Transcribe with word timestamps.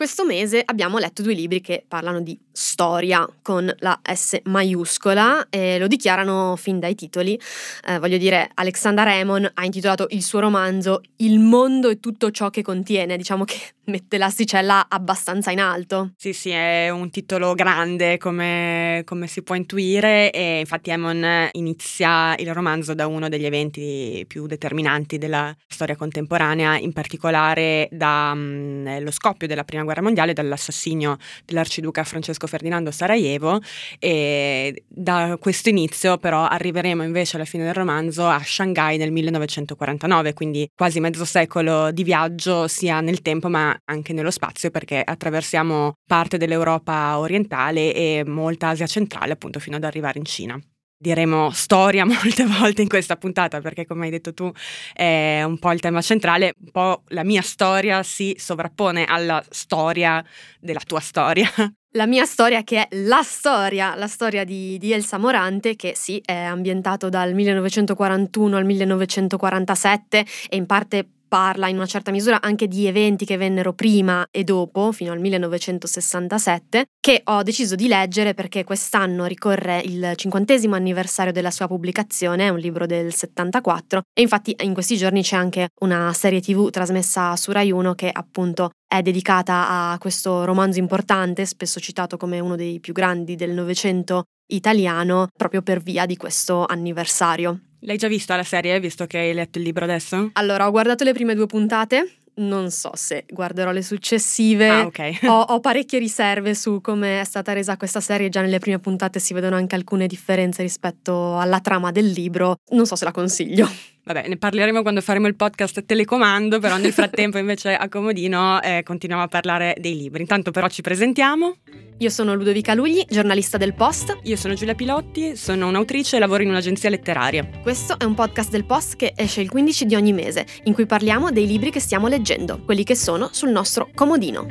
Questo 0.00 0.24
mese 0.24 0.62
abbiamo 0.64 0.96
letto 0.96 1.20
due 1.20 1.34
libri 1.34 1.60
che 1.60 1.84
parlano 1.86 2.22
di 2.22 2.40
storia 2.50 3.28
con 3.42 3.70
la 3.80 4.00
S 4.02 4.40
maiuscola 4.44 5.48
e 5.50 5.78
lo 5.78 5.86
dichiarano 5.88 6.56
fin 6.56 6.78
dai 6.78 6.94
titoli. 6.94 7.38
Eh, 7.86 7.98
voglio 7.98 8.16
dire, 8.16 8.50
Alexander 8.54 9.04
Raymond 9.04 9.50
ha 9.52 9.64
intitolato 9.66 10.06
il 10.08 10.22
suo 10.22 10.38
romanzo 10.38 11.02
Il 11.16 11.38
mondo 11.38 11.90
e 11.90 12.00
tutto 12.00 12.30
ciò 12.30 12.48
che 12.48 12.62
contiene. 12.62 13.18
Diciamo 13.18 13.44
che 13.44 13.58
mette 13.90 14.16
l'asticella 14.16 14.86
abbastanza 14.88 15.50
in 15.50 15.60
alto. 15.60 16.12
Sì, 16.16 16.32
sì, 16.32 16.48
è 16.48 16.88
un 16.88 17.10
titolo 17.10 17.54
grande 17.54 18.16
come, 18.16 19.02
come 19.04 19.26
si 19.26 19.42
può 19.42 19.54
intuire 19.54 20.30
e 20.30 20.60
infatti 20.60 20.90
Emon 20.90 21.48
inizia 21.52 22.34
il 22.38 22.54
romanzo 22.54 22.94
da 22.94 23.06
uno 23.06 23.28
degli 23.28 23.44
eventi 23.44 24.24
più 24.28 24.46
determinanti 24.46 25.18
della 25.18 25.54
storia 25.66 25.96
contemporanea, 25.96 26.78
in 26.78 26.92
particolare 26.92 27.88
dallo 27.90 28.36
mm, 28.36 29.08
scoppio 29.08 29.48
della 29.48 29.64
Prima 29.64 29.82
Guerra 29.82 29.89
Mondiale, 29.98 30.32
dall'assassinio 30.32 31.16
dell'arciduca 31.44 32.04
Francesco 32.04 32.46
Ferdinando 32.46 32.90
Sarajevo 32.90 33.60
e 33.98 34.84
da 34.86 35.36
questo 35.40 35.68
inizio 35.68 36.18
però 36.18 36.46
arriveremo 36.46 37.02
invece 37.02 37.36
alla 37.36 37.44
fine 37.44 37.64
del 37.64 37.74
romanzo 37.74 38.26
a 38.28 38.40
Shanghai 38.42 38.96
nel 38.96 39.10
1949, 39.10 40.32
quindi 40.32 40.68
quasi 40.74 41.00
mezzo 41.00 41.24
secolo 41.24 41.90
di 41.90 42.04
viaggio 42.04 42.68
sia 42.68 43.00
nel 43.00 43.22
tempo 43.22 43.48
ma 43.48 43.76
anche 43.84 44.12
nello 44.12 44.30
spazio 44.30 44.70
perché 44.70 45.02
attraversiamo 45.04 45.94
parte 46.06 46.36
dell'Europa 46.36 47.18
orientale 47.18 47.94
e 47.94 48.22
molta 48.26 48.68
Asia 48.68 48.86
centrale 48.86 49.32
appunto 49.32 49.58
fino 49.58 49.76
ad 49.76 49.84
arrivare 49.84 50.18
in 50.18 50.24
Cina 50.24 50.60
diremo 51.00 51.50
storia 51.50 52.04
molte 52.04 52.44
volte 52.44 52.82
in 52.82 52.88
questa 52.88 53.16
puntata 53.16 53.60
perché 53.60 53.86
come 53.86 54.04
hai 54.04 54.10
detto 54.10 54.34
tu 54.34 54.52
è 54.92 55.42
un 55.42 55.58
po' 55.58 55.72
il 55.72 55.80
tema 55.80 56.02
centrale, 56.02 56.54
un 56.62 56.70
po' 56.70 57.02
la 57.08 57.24
mia 57.24 57.42
storia 57.42 58.02
si 58.02 58.36
sovrappone 58.38 59.04
alla 59.04 59.42
storia 59.48 60.22
della 60.60 60.82
tua 60.86 61.00
storia. 61.00 61.48
La 61.94 62.06
mia 62.06 62.24
storia 62.24 62.62
che 62.62 62.86
è 62.86 62.96
la 62.98 63.20
storia, 63.24 63.96
la 63.96 64.06
storia 64.06 64.44
di, 64.44 64.78
di 64.78 64.92
Elsa 64.92 65.18
Morante 65.18 65.74
che 65.74 65.94
sì 65.96 66.22
è 66.24 66.36
ambientato 66.36 67.08
dal 67.08 67.34
1941 67.34 68.56
al 68.56 68.64
1947 68.64 70.24
e 70.50 70.56
in 70.56 70.66
parte 70.66 71.08
parla 71.30 71.68
in 71.68 71.76
una 71.76 71.86
certa 71.86 72.10
misura 72.10 72.40
anche 72.40 72.66
di 72.66 72.88
eventi 72.88 73.24
che 73.24 73.36
vennero 73.36 73.72
prima 73.72 74.26
e 74.32 74.42
dopo, 74.42 74.90
fino 74.90 75.12
al 75.12 75.20
1967, 75.20 76.86
che 76.98 77.20
ho 77.24 77.44
deciso 77.44 77.76
di 77.76 77.86
leggere 77.86 78.34
perché 78.34 78.64
quest'anno 78.64 79.26
ricorre 79.26 79.80
il 79.84 80.12
cinquantesimo 80.16 80.74
anniversario 80.74 81.32
della 81.32 81.52
sua 81.52 81.68
pubblicazione, 81.68 82.46
è 82.46 82.48
un 82.48 82.58
libro 82.58 82.84
del 82.84 83.14
74, 83.14 84.02
e 84.12 84.22
infatti 84.22 84.56
in 84.62 84.74
questi 84.74 84.96
giorni 84.96 85.22
c'è 85.22 85.36
anche 85.36 85.68
una 85.82 86.12
serie 86.12 86.40
tv 86.40 86.68
trasmessa 86.70 87.36
su 87.36 87.52
Rai 87.52 87.70
1 87.70 87.94
che 87.94 88.10
appunto 88.12 88.70
è 88.88 89.00
dedicata 89.00 89.92
a 89.92 89.98
questo 89.98 90.44
romanzo 90.44 90.80
importante, 90.80 91.46
spesso 91.46 91.78
citato 91.78 92.16
come 92.16 92.40
uno 92.40 92.56
dei 92.56 92.80
più 92.80 92.92
grandi 92.92 93.36
del 93.36 93.52
Novecento 93.52 94.24
italiano, 94.48 95.28
proprio 95.32 95.62
per 95.62 95.80
via 95.80 96.06
di 96.06 96.16
questo 96.16 96.66
anniversario. 96.66 97.69
L'hai 97.80 97.96
già 97.96 98.08
vista 98.08 98.36
la 98.36 98.42
serie, 98.42 98.78
visto 98.78 99.06
che 99.06 99.18
hai 99.18 99.32
letto 99.32 99.58
il 99.58 99.64
libro 99.64 99.84
adesso? 99.84 100.30
Allora, 100.34 100.66
ho 100.66 100.70
guardato 100.70 101.04
le 101.04 101.12
prime 101.12 101.34
due 101.34 101.46
puntate. 101.46 102.16
Non 102.32 102.70
so 102.70 102.92
se 102.94 103.24
guarderò 103.28 103.70
le 103.70 103.82
successive. 103.82 104.68
Ah, 104.68 104.86
ok. 104.86 105.18
ho, 105.24 105.40
ho 105.40 105.60
parecchie 105.60 105.98
riserve 105.98 106.54
su 106.54 106.80
come 106.80 107.20
è 107.20 107.24
stata 107.24 107.52
resa 107.52 107.76
questa 107.76 108.00
serie. 108.00 108.28
Già 108.28 108.40
nelle 108.40 108.58
prime 108.58 108.78
puntate 108.78 109.18
si 109.18 109.34
vedono 109.34 109.56
anche 109.56 109.74
alcune 109.74 110.06
differenze 110.06 110.62
rispetto 110.62 111.38
alla 111.38 111.60
trama 111.60 111.90
del 111.90 112.06
libro. 112.06 112.56
Non 112.70 112.86
so 112.86 112.96
se 112.96 113.04
la 113.04 113.12
consiglio. 113.12 113.68
Vabbè, 114.02 114.28
ne 114.28 114.36
parleremo 114.36 114.82
quando 114.82 115.00
faremo 115.00 115.26
il 115.26 115.36
podcast 115.36 115.84
telecomando, 115.84 116.58
però 116.58 116.76
nel 116.78 116.92
frattempo 116.92 117.36
invece 117.38 117.74
a 117.74 117.88
Comodino 117.88 118.60
eh, 118.62 118.82
continuiamo 118.82 119.24
a 119.24 119.28
parlare 119.28 119.76
dei 119.78 119.96
libri. 119.96 120.22
Intanto 120.22 120.50
però 120.50 120.68
ci 120.68 120.80
presentiamo. 120.82 121.56
Io 121.98 122.08
sono 122.08 122.34
Ludovica 122.34 122.72
Lugli, 122.72 123.04
giornalista 123.06 123.58
del 123.58 123.74
Post. 123.74 124.20
Io 124.22 124.36
sono 124.36 124.54
Giulia 124.54 124.74
Pilotti, 124.74 125.36
sono 125.36 125.68
un'autrice 125.68 126.16
e 126.16 126.18
lavoro 126.18 126.42
in 126.42 126.48
un'agenzia 126.48 126.88
letteraria. 126.88 127.46
Questo 127.62 127.98
è 127.98 128.04
un 128.04 128.14
podcast 128.14 128.50
del 128.50 128.64
Post 128.64 128.96
che 128.96 129.12
esce 129.14 129.42
il 129.42 129.50
15 129.50 129.84
di 129.84 129.94
ogni 129.94 130.14
mese, 130.14 130.46
in 130.64 130.72
cui 130.72 130.86
parliamo 130.86 131.30
dei 131.30 131.46
libri 131.46 131.70
che 131.70 131.80
stiamo 131.80 132.08
leggendo, 132.08 132.62
quelli 132.64 132.84
che 132.84 132.94
sono 132.94 133.28
sul 133.32 133.50
nostro 133.50 133.90
comodino. 133.94 134.46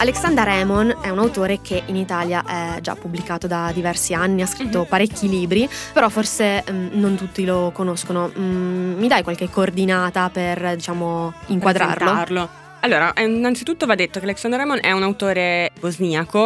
Alexander 0.00 0.44
Raymond 0.44 1.00
è 1.00 1.08
un 1.08 1.18
autore 1.18 1.60
che 1.60 1.82
in 1.86 1.96
Italia 1.96 2.76
è 2.76 2.80
già 2.80 2.94
pubblicato 2.94 3.48
da 3.48 3.72
diversi 3.74 4.14
anni, 4.14 4.42
ha 4.42 4.46
scritto 4.46 4.78
mm-hmm. 4.78 4.88
parecchi 4.88 5.28
libri, 5.28 5.68
però 5.92 6.08
forse 6.08 6.62
um, 6.68 6.90
non 6.92 7.16
tutti 7.16 7.44
lo 7.44 7.72
conoscono. 7.74 8.30
Mm, 8.38 8.96
mi 8.96 9.08
dai 9.08 9.24
qualche 9.24 9.50
coordinata 9.50 10.30
per, 10.30 10.76
diciamo, 10.76 11.32
inquadrarlo? 11.46 12.48
Allora, 12.80 13.12
innanzitutto 13.16 13.86
va 13.86 13.96
detto 13.96 14.20
che 14.20 14.24
Alexander 14.24 14.60
Raymond 14.60 14.82
è 14.82 14.92
un 14.92 15.02
autore 15.02 15.72
bosniaco, 15.80 16.38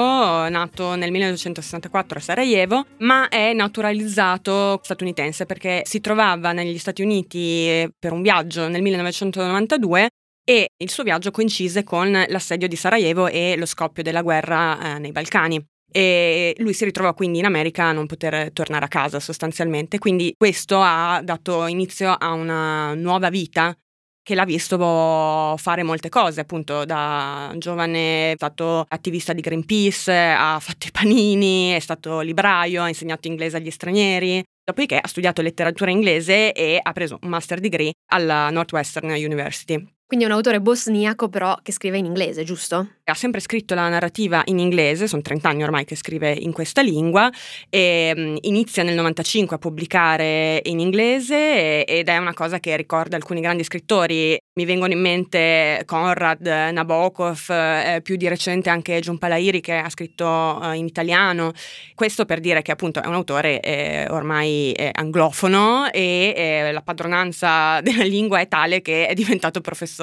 nato 0.49 0.95
nel 0.95 1.11
1964 1.11 2.19
a 2.19 2.23
Sarajevo, 2.23 2.87
ma 3.01 3.29
è 3.29 3.53
naturalizzato 3.53 4.81
statunitense 4.83 5.45
perché 5.45 5.83
si 5.85 6.01
trovava 6.01 6.53
negli 6.53 6.79
Stati 6.79 7.03
Uniti 7.03 7.87
per 7.99 8.13
un 8.13 8.23
viaggio 8.23 8.67
nel 8.69 8.81
1992 8.81 10.09
e 10.45 10.71
il 10.77 10.91
suo 10.91 11.03
viaggio 11.03 11.31
coincise 11.31 11.85
con 11.85 12.11
l'assedio 12.11 12.69
di 12.69 12.77
Sarajevo 12.77 13.29
e 13.29 13.57
lo 13.57 13.67
scoppio 13.67 14.03
della 14.03 14.23
guerra 14.23 14.97
eh, 14.97 14.99
nei 14.99 15.13
Balcani. 15.13 15.65
E 15.95 16.55
lui 16.59 16.73
si 16.73 16.85
ritrovò 16.85 17.13
quindi 17.13 17.39
in 17.39 17.45
America 17.45 17.85
a 17.85 17.93
non 17.93 18.07
poter 18.07 18.51
tornare 18.53 18.87
a 18.87 18.89
casa 18.89 19.21
sostanzialmente, 19.21 19.99
quindi 19.99 20.35
questo 20.37 20.81
ha 20.81 21.21
dato 21.23 21.67
inizio 21.67 22.11
a 22.11 22.33
una 22.33 22.95
nuova 22.95 23.29
vita 23.29 23.77
che 24.23 24.35
l'ha 24.35 24.45
visto 24.45 25.57
fare 25.59 25.83
molte 25.83 26.09
cose, 26.09 26.41
appunto 26.41 26.85
da 26.85 27.53
giovane 27.59 28.33
è 28.33 28.35
stato 28.37 28.87
attivista 28.89 29.33
di 29.33 29.41
Greenpeace, 29.41 30.13
ha 30.13 30.59
fatto 30.61 30.87
i 30.87 30.93
panini, 30.93 31.73
è 31.73 31.81
stato 31.81 32.21
libraio, 32.21 32.83
ha 32.83 32.89
insegnato 32.89 33.27
inglese 33.27 33.57
agli 33.57 33.71
stranieri, 33.71 34.43
dopodiché 34.65 34.99
ha 34.99 35.09
studiato 35.09 35.43
letteratura 35.43 35.91
inglese 35.91 36.53
e 36.53 36.79
ha 36.81 36.93
preso 36.93 37.19
un 37.21 37.29
master 37.29 37.59
degree 37.59 37.93
alla 38.13 38.49
Northwestern 38.51 39.11
University. 39.11 39.85
Quindi 40.13 40.29
è 40.29 40.31
un 40.31 40.37
autore 40.37 40.61
bosniaco 40.61 41.31
però 41.31 41.57
che 41.63 41.73
scrive 41.73 41.97
in 41.97 42.05
inglese, 42.05 42.45
giusto? 42.45 42.87
Ha 43.05 43.15
sempre 43.15 43.41
scritto 43.41 43.75
la 43.75 43.89
narrativa 43.89 44.43
in 44.45 44.59
inglese, 44.59 45.09
sono 45.09 45.23
30 45.23 45.49
anni 45.49 45.63
ormai 45.63 45.87
che 45.87 45.97
scrive 45.97 46.31
in 46.33 46.53
questa 46.53 46.83
lingua 46.83 47.31
e 47.71 48.13
um, 48.15 48.37
inizia 48.43 48.83
nel 48.83 48.95
95 48.95 49.57
a 49.57 49.59
pubblicare 49.59 50.61
in 50.65 50.81
inglese 50.81 51.87
ed 51.87 52.09
è 52.09 52.19
una 52.19 52.35
cosa 52.35 52.61
che 52.61 52.77
ricorda 52.77 53.17
alcuni 53.17 53.41
grandi 53.41 53.65
scrittori. 53.65 54.39
Mi 54.55 54.67
vengono 54.67 54.93
in 54.93 55.01
mente 55.01 55.83
Conrad, 55.87 56.47
Nabokov, 56.47 57.49
eh, 57.49 58.01
più 58.03 58.17
di 58.17 58.29
recente 58.29 58.69
anche 58.69 59.01
John 59.01 59.17
Palairi 59.17 59.63
che 59.63 59.77
ha 59.77 59.89
scritto 59.89 60.61
eh, 60.63 60.77
in 60.77 60.85
italiano. 60.85 61.53
Questo 61.95 62.27
per 62.27 62.41
dire 62.41 62.61
che 62.61 62.71
appunto 62.71 63.03
è 63.03 63.07
un 63.07 63.15
autore 63.15 63.61
eh, 63.61 64.07
ormai 64.11 64.75
anglofono 64.93 65.91
e 65.91 66.69
la 66.71 66.83
padronanza 66.83 67.81
della 67.83 68.05
lingua 68.05 68.41
è 68.41 68.47
tale 68.47 68.83
che 68.83 69.07
è 69.07 69.15
diventato 69.15 69.63
professore 69.63 70.02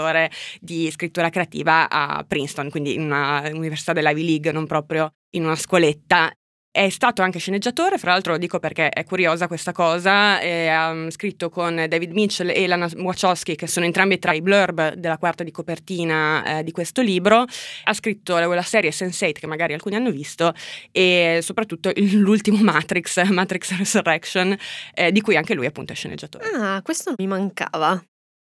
di 0.59 0.89
scrittura 0.91 1.29
creativa 1.29 1.89
a 1.89 2.23
Princeton, 2.27 2.69
quindi 2.69 2.93
in 2.93 3.01
una 3.01 3.49
università 3.51 3.93
dell'Ivy 3.93 4.25
League, 4.25 4.51
non 4.51 4.65
proprio 4.65 5.13
in 5.31 5.45
una 5.45 5.55
scuoletta. 5.55 6.31
È 6.71 6.87
stato 6.89 7.23
anche 7.23 7.39
sceneggiatore, 7.39 7.97
fra 7.97 8.11
l'altro 8.11 8.33
lo 8.33 8.38
dico 8.38 8.59
perché 8.59 8.89
è 8.89 9.03
curiosa 9.03 9.47
questa 9.47 9.71
cosa, 9.71 10.39
e 10.39 10.67
ha 10.67 10.93
mm, 10.93 11.07
scritto 11.09 11.49
con 11.49 11.73
David 11.75 12.11
Mitchell 12.11 12.49
e 12.49 12.67
Lana 12.67 12.88
Wachowski, 12.95 13.55
che 13.55 13.65
sono 13.65 13.88
entrambi 13.88 14.19
tra 14.19 14.33
i 14.33 14.41
blurb 14.41 14.93
della 14.93 15.17
quarta 15.17 15.43
di 15.43 15.49
copertina 15.49 16.59
eh, 16.59 16.63
di 16.63 16.71
questo 16.71 17.01
libro, 17.01 17.43
ha 17.83 17.93
scritto 17.93 18.38
la 18.38 18.61
serie 18.61 18.91
Sense8, 18.91 19.39
che 19.39 19.47
magari 19.47 19.73
alcuni 19.73 19.95
hanno 19.95 20.11
visto, 20.11 20.53
e 20.91 21.39
soprattutto 21.41 21.91
l'ultimo 21.95 22.62
Matrix, 22.62 23.24
Matrix 23.29 23.75
Resurrection, 23.75 24.56
eh, 24.94 25.12
di 25.12 25.21
cui 25.21 25.35
anche 25.35 25.56
lui 25.56 25.65
appunto 25.65 25.94
è 25.94 25.95
sceneggiatore. 25.95 26.45
Ah, 26.53 26.81
questo 26.83 27.15
mi 27.18 27.25
mancava. 27.25 28.00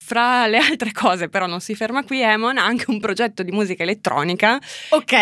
Fra 0.09 0.47
le 0.47 0.59
altre 0.59 0.93
cose, 0.93 1.29
però 1.29 1.47
non 1.47 1.59
si 1.59 1.75
ferma 1.75 2.05
qui, 2.05 2.23
Emon 2.23 2.59
ha 2.59 2.65
anche 2.65 2.85
un 2.87 3.01
progetto 3.01 3.43
di 3.43 3.51
musica 3.51 3.83
elettronica. 3.83 4.57
Ok. 4.91 5.15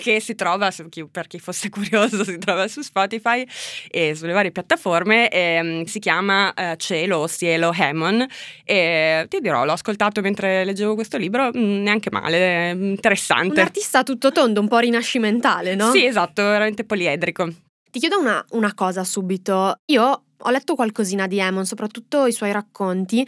Che 0.02 0.20
si 0.20 0.34
trova, 0.34 0.68
per 1.12 1.28
chi 1.28 1.38
fosse 1.38 1.68
curioso, 1.68 2.24
si 2.24 2.36
trova 2.38 2.66
su 2.66 2.80
Spotify 2.80 3.46
e 3.88 4.16
sulle 4.16 4.32
varie 4.32 4.50
piattaforme. 4.50 5.28
E, 5.28 5.38
ehm, 5.38 5.84
si 5.84 6.00
chiama 6.00 6.52
uh, 6.56 6.74
Cielo 6.74 7.18
o 7.18 7.28
Cielo 7.28 7.72
Hemon. 7.72 8.26
E 8.64 9.26
ti 9.28 9.38
dirò, 9.40 9.64
l'ho 9.64 9.72
ascoltato 9.72 10.20
mentre 10.22 10.64
leggevo 10.64 10.96
questo 10.96 11.18
libro, 11.18 11.52
mm, 11.56 11.82
neanche 11.82 12.10
male, 12.10 12.70
interessante. 12.70 13.60
Un 13.60 13.66
artista 13.66 14.02
tutto 14.02 14.32
tondo, 14.32 14.60
un 14.60 14.66
po' 14.66 14.78
rinascimentale, 14.78 15.76
no? 15.76 15.92
Sì, 15.92 16.04
esatto, 16.04 16.42
veramente 16.42 16.82
poliedrico. 16.82 17.48
Ti 17.88 18.00
chiedo 18.00 18.18
una, 18.18 18.44
una 18.50 18.74
cosa 18.74 19.04
subito. 19.04 19.78
Io 19.86 20.22
ho 20.36 20.50
letto 20.50 20.74
qualcosina 20.74 21.28
di 21.28 21.38
Emon, 21.38 21.64
soprattutto 21.64 22.26
i 22.26 22.32
suoi 22.32 22.52
racconti, 22.52 23.26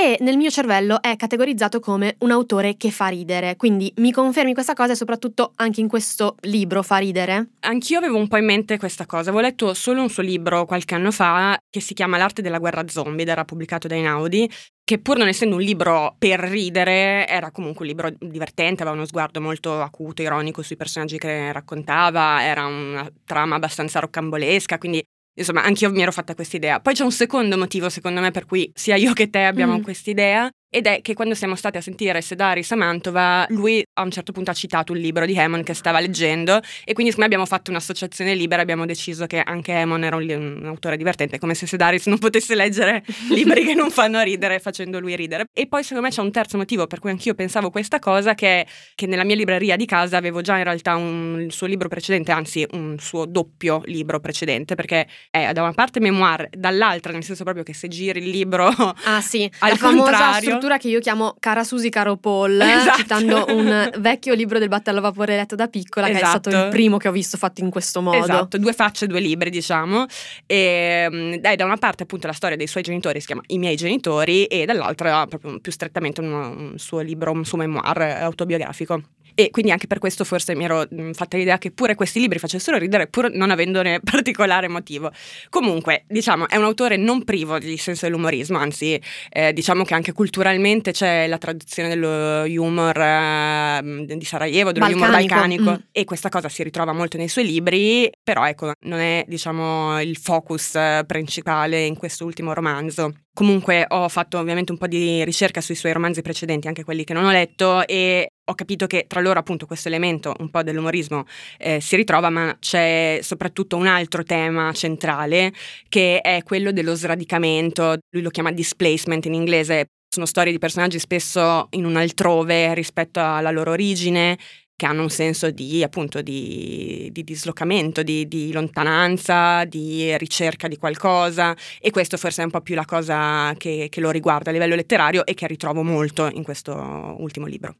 e 0.00 0.16
nel 0.20 0.38
mio 0.38 0.48
cervello 0.48 1.02
è 1.02 1.14
categorizzato 1.16 1.78
come 1.78 2.16
un 2.20 2.30
autore 2.30 2.78
che 2.78 2.90
fa 2.90 3.08
ridere. 3.08 3.56
Quindi 3.56 3.92
mi 3.96 4.12
confermi 4.12 4.54
questa 4.54 4.72
cosa 4.72 4.92
e 4.92 4.96
soprattutto 4.96 5.52
anche 5.56 5.82
in 5.82 5.88
questo 5.88 6.36
libro 6.40 6.82
fa 6.82 6.96
ridere? 6.96 7.50
Anch'io 7.60 7.98
avevo 7.98 8.16
un 8.16 8.26
po' 8.26 8.38
in 8.38 8.46
mente 8.46 8.78
questa 8.78 9.04
cosa. 9.04 9.28
Avevo 9.28 9.42
letto 9.42 9.74
solo 9.74 10.00
un 10.00 10.08
suo 10.08 10.22
libro 10.22 10.64
qualche 10.64 10.94
anno 10.94 11.10
fa 11.10 11.58
che 11.68 11.80
si 11.80 11.92
chiama 11.92 12.16
L'arte 12.16 12.40
della 12.40 12.58
guerra 12.58 12.88
zombie 12.88 13.22
ed 13.22 13.28
era 13.28 13.44
pubblicato 13.44 13.88
da 13.88 13.94
Inaudi 13.94 14.50
che 14.82 14.98
pur 14.98 15.18
non 15.18 15.28
essendo 15.28 15.54
un 15.54 15.62
libro 15.62 16.16
per 16.18 16.40
ridere, 16.40 17.24
era 17.28 17.52
comunque 17.52 17.82
un 17.82 17.86
libro 17.86 18.10
divertente, 18.18 18.82
aveva 18.82 18.96
uno 18.96 19.06
sguardo 19.06 19.40
molto 19.40 19.80
acuto, 19.80 20.20
ironico 20.20 20.62
sui 20.62 20.74
personaggi 20.74 21.16
che 21.16 21.52
raccontava, 21.52 22.42
era 22.42 22.66
una 22.66 23.08
trama 23.24 23.54
abbastanza 23.54 24.00
roccambolesca, 24.00 24.78
quindi 24.78 25.00
insomma 25.34 25.62
anch'io 25.62 25.90
mi 25.90 26.02
ero 26.02 26.12
fatta 26.12 26.34
questa 26.34 26.56
idea. 26.56 26.80
Poi 26.80 26.94
c'è 26.94 27.04
un 27.04 27.12
secondo 27.12 27.56
motivo 27.56 27.88
secondo 27.88 28.20
me 28.20 28.30
per 28.30 28.46
cui 28.46 28.70
sia 28.74 28.96
io 28.96 29.12
che 29.12 29.30
te 29.30 29.44
abbiamo 29.44 29.78
mm. 29.78 29.82
questa 29.82 30.10
idea 30.10 30.50
ed 30.72 30.86
è 30.86 31.00
che 31.02 31.14
quando 31.14 31.34
siamo 31.34 31.56
stati 31.56 31.78
a 31.78 31.80
sentire 31.80 32.20
Sedaris 32.22 32.70
a 32.70 32.76
Mantova, 32.76 33.44
lui 33.48 33.84
a 33.94 34.02
un 34.02 34.10
certo 34.12 34.30
punto 34.30 34.52
ha 34.52 34.54
citato 34.54 34.92
un 34.92 34.98
libro 34.98 35.26
di 35.26 35.36
Hemon 35.36 35.64
che 35.64 35.74
stava 35.74 35.98
leggendo 35.98 36.60
e 36.84 36.92
quindi 36.92 37.10
siccome 37.10 37.26
abbiamo 37.26 37.44
fatto 37.44 37.72
un'associazione 37.72 38.34
libera 38.34 38.62
abbiamo 38.62 38.86
deciso 38.86 39.26
che 39.26 39.40
anche 39.44 39.72
Hemon 39.72 40.04
era 40.04 40.14
un, 40.14 40.28
un 40.30 40.66
autore 40.66 40.96
divertente, 40.96 41.40
come 41.40 41.54
se 41.54 41.66
Sedaris 41.66 42.06
non 42.06 42.18
potesse 42.18 42.54
leggere 42.54 43.04
libri 43.30 43.64
che 43.64 43.74
non 43.74 43.90
fanno 43.90 44.22
ridere 44.22 44.60
facendo 44.60 45.00
lui 45.00 45.16
ridere. 45.16 45.46
E 45.52 45.66
poi 45.66 45.82
secondo 45.82 46.04
me 46.04 46.10
c'è 46.10 46.22
un 46.22 46.30
terzo 46.30 46.56
motivo 46.56 46.86
per 46.86 47.00
cui 47.00 47.10
anch'io 47.10 47.34
pensavo 47.34 47.70
questa 47.70 47.98
cosa, 47.98 48.34
che, 48.34 48.64
che 48.94 49.06
nella 49.06 49.24
mia 49.24 49.34
libreria 49.34 49.74
di 49.74 49.86
casa 49.86 50.16
avevo 50.16 50.40
già 50.40 50.56
in 50.56 50.64
realtà 50.64 50.94
un, 50.94 51.40
il 51.40 51.52
suo 51.52 51.66
libro 51.66 51.88
precedente, 51.88 52.30
anzi 52.30 52.64
un 52.72 52.96
suo 53.00 53.26
doppio 53.26 53.82
libro 53.86 54.20
precedente, 54.20 54.76
perché 54.76 55.08
è 55.30 55.50
da 55.52 55.62
una 55.62 55.72
parte 55.72 55.98
memoir, 55.98 56.48
dall'altra 56.50 57.10
nel 57.10 57.24
senso 57.24 57.42
proprio 57.42 57.64
che 57.64 57.74
se 57.74 57.88
giri 57.88 58.20
il 58.20 58.30
libro 58.30 58.66
ah, 58.68 59.20
sì, 59.20 59.50
al 59.58 59.76
contrario 59.76 60.59
struttura 60.60 60.76
che 60.76 60.88
io 60.88 61.00
chiamo 61.00 61.34
Cara 61.40 61.64
Susi 61.64 61.88
Caro 61.88 62.16
Paul, 62.16 62.60
esatto. 62.60 62.98
citando 62.98 63.46
un 63.48 63.90
vecchio 63.98 64.34
libro 64.34 64.58
del 64.58 64.68
battello 64.68 64.98
a 64.98 65.02
vapore 65.02 65.34
letto 65.34 65.56
da 65.56 65.68
piccola, 65.68 66.08
esatto. 66.08 66.20
che 66.20 66.26
è 66.26 66.28
stato 66.28 66.48
il 66.50 66.54
esatto. 66.54 66.70
primo 66.70 66.96
che 66.98 67.08
ho 67.08 67.12
visto 67.12 67.38
fatto 67.38 67.62
in 67.62 67.70
questo 67.70 68.02
modo. 68.02 68.18
Esatto, 68.18 68.58
due 68.58 68.72
facce, 68.74 69.06
due 69.06 69.20
libri, 69.20 69.48
diciamo. 69.50 70.04
E 70.46 71.38
dai, 71.40 71.56
da 71.56 71.64
una 71.64 71.78
parte 71.78 72.02
appunto 72.02 72.26
la 72.26 72.32
storia 72.34 72.56
dei 72.56 72.66
suoi 72.66 72.82
genitori 72.82 73.20
si 73.20 73.26
chiama 73.26 73.42
I 73.46 73.58
miei 73.58 73.76
genitori 73.76 74.44
e 74.44 74.66
dall'altra 74.66 75.26
proprio 75.26 75.58
più 75.60 75.72
strettamente 75.72 76.20
un, 76.20 76.32
un 76.32 76.78
suo 76.78 77.00
libro, 77.00 77.32
un 77.32 77.44
suo 77.44 77.56
memoir 77.56 78.00
autobiografico. 78.22 79.02
E 79.34 79.50
quindi 79.50 79.70
anche 79.72 79.86
per 79.86 79.98
questo 79.98 80.24
forse 80.24 80.54
mi 80.54 80.64
ero 80.64 80.86
mm, 80.92 81.12
fatta 81.12 81.36
l'idea 81.36 81.58
che 81.58 81.70
pure 81.70 81.94
questi 81.94 82.20
libri 82.20 82.38
facessero 82.38 82.78
ridere 82.78 83.06
pur 83.06 83.30
non 83.32 83.50
avendone 83.50 84.00
particolare 84.04 84.68
motivo. 84.68 85.10
Comunque, 85.48 86.04
diciamo, 86.08 86.48
è 86.48 86.56
un 86.56 86.64
autore 86.64 86.96
non 86.96 87.24
privo 87.24 87.58
di 87.58 87.76
senso 87.76 88.06
dell'umorismo, 88.06 88.58
anzi, 88.58 89.00
eh, 89.30 89.52
diciamo 89.52 89.84
che 89.84 89.94
anche 89.94 90.12
culturalmente 90.12 90.92
c'è 90.92 91.26
la 91.26 91.38
tradizione 91.38 91.88
dello 91.88 92.44
humor 92.60 92.96
eh, 92.98 94.04
di 94.16 94.24
Sarajevo, 94.24 94.72
dello 94.72 94.86
balcanico. 94.86 95.04
humor 95.04 95.10
balcanico 95.10 95.70
mm. 95.70 95.88
e 95.92 96.04
questa 96.04 96.28
cosa 96.28 96.48
si 96.48 96.62
ritrova 96.62 96.92
molto 96.92 97.16
nei 97.16 97.28
suoi 97.28 97.46
libri, 97.46 98.10
però 98.22 98.46
ecco, 98.46 98.72
non 98.82 98.98
è, 98.98 99.24
diciamo, 99.26 100.00
il 100.00 100.16
focus 100.16 100.74
eh, 100.74 101.04
principale 101.06 101.84
in 101.84 101.96
questo 101.96 102.24
ultimo 102.24 102.52
romanzo. 102.52 103.14
Comunque 103.32 103.84
ho 103.88 104.08
fatto 104.08 104.38
ovviamente 104.38 104.72
un 104.72 104.78
po' 104.78 104.86
di 104.86 105.24
ricerca 105.24 105.60
sui 105.60 105.74
suoi 105.74 105.92
romanzi 105.92 106.20
precedenti, 106.20 106.66
anche 106.68 106.84
quelli 106.84 107.04
che 107.04 107.14
non 107.14 107.24
ho 107.24 107.30
letto, 107.30 107.86
e 107.86 108.28
ho 108.44 108.54
capito 108.54 108.86
che 108.86 109.06
tra 109.06 109.20
loro 109.20 109.38
appunto 109.38 109.66
questo 109.66 109.88
elemento 109.88 110.34
un 110.40 110.50
po' 110.50 110.62
dell'umorismo 110.62 111.24
eh, 111.58 111.80
si 111.80 111.96
ritrova, 111.96 112.28
ma 112.28 112.56
c'è 112.58 113.20
soprattutto 113.22 113.76
un 113.76 113.86
altro 113.86 114.24
tema 114.24 114.72
centrale 114.72 115.52
che 115.88 116.20
è 116.20 116.42
quello 116.42 116.72
dello 116.72 116.94
sradicamento, 116.94 117.96
lui 118.10 118.22
lo 118.22 118.30
chiama 118.30 118.50
displacement 118.50 119.24
in 119.26 119.34
inglese, 119.34 119.86
sono 120.08 120.26
storie 120.26 120.52
di 120.52 120.58
personaggi 120.58 120.98
spesso 120.98 121.68
in 121.70 121.84
un 121.84 121.96
altrove 121.96 122.74
rispetto 122.74 123.20
alla 123.20 123.52
loro 123.52 123.70
origine, 123.70 124.36
che 124.80 124.86
hanno 124.86 125.02
un 125.02 125.10
senso 125.10 125.50
di, 125.50 125.82
appunto, 125.82 126.22
di, 126.22 127.10
di 127.12 127.22
dislocamento, 127.22 128.02
di, 128.02 128.26
di, 128.26 128.50
lontananza, 128.50 129.66
di 129.66 130.16
ricerca 130.16 130.68
di 130.68 130.78
qualcosa 130.78 131.54
e 131.78 131.90
questo 131.90 132.16
forse 132.16 132.40
è 132.40 132.46
un 132.46 132.50
po' 132.50 132.62
più 132.62 132.74
la 132.74 132.86
cosa 132.86 133.52
che, 133.58 133.88
che 133.90 134.00
lo 134.00 134.10
riguarda 134.10 134.48
a 134.48 134.54
livello 134.54 134.74
letterario 134.74 135.26
e 135.26 135.34
che 135.34 135.46
ritrovo 135.46 135.82
molto 135.82 136.30
in 136.32 136.42
questo 136.44 136.72
ultimo 137.18 137.44
libro. 137.44 137.74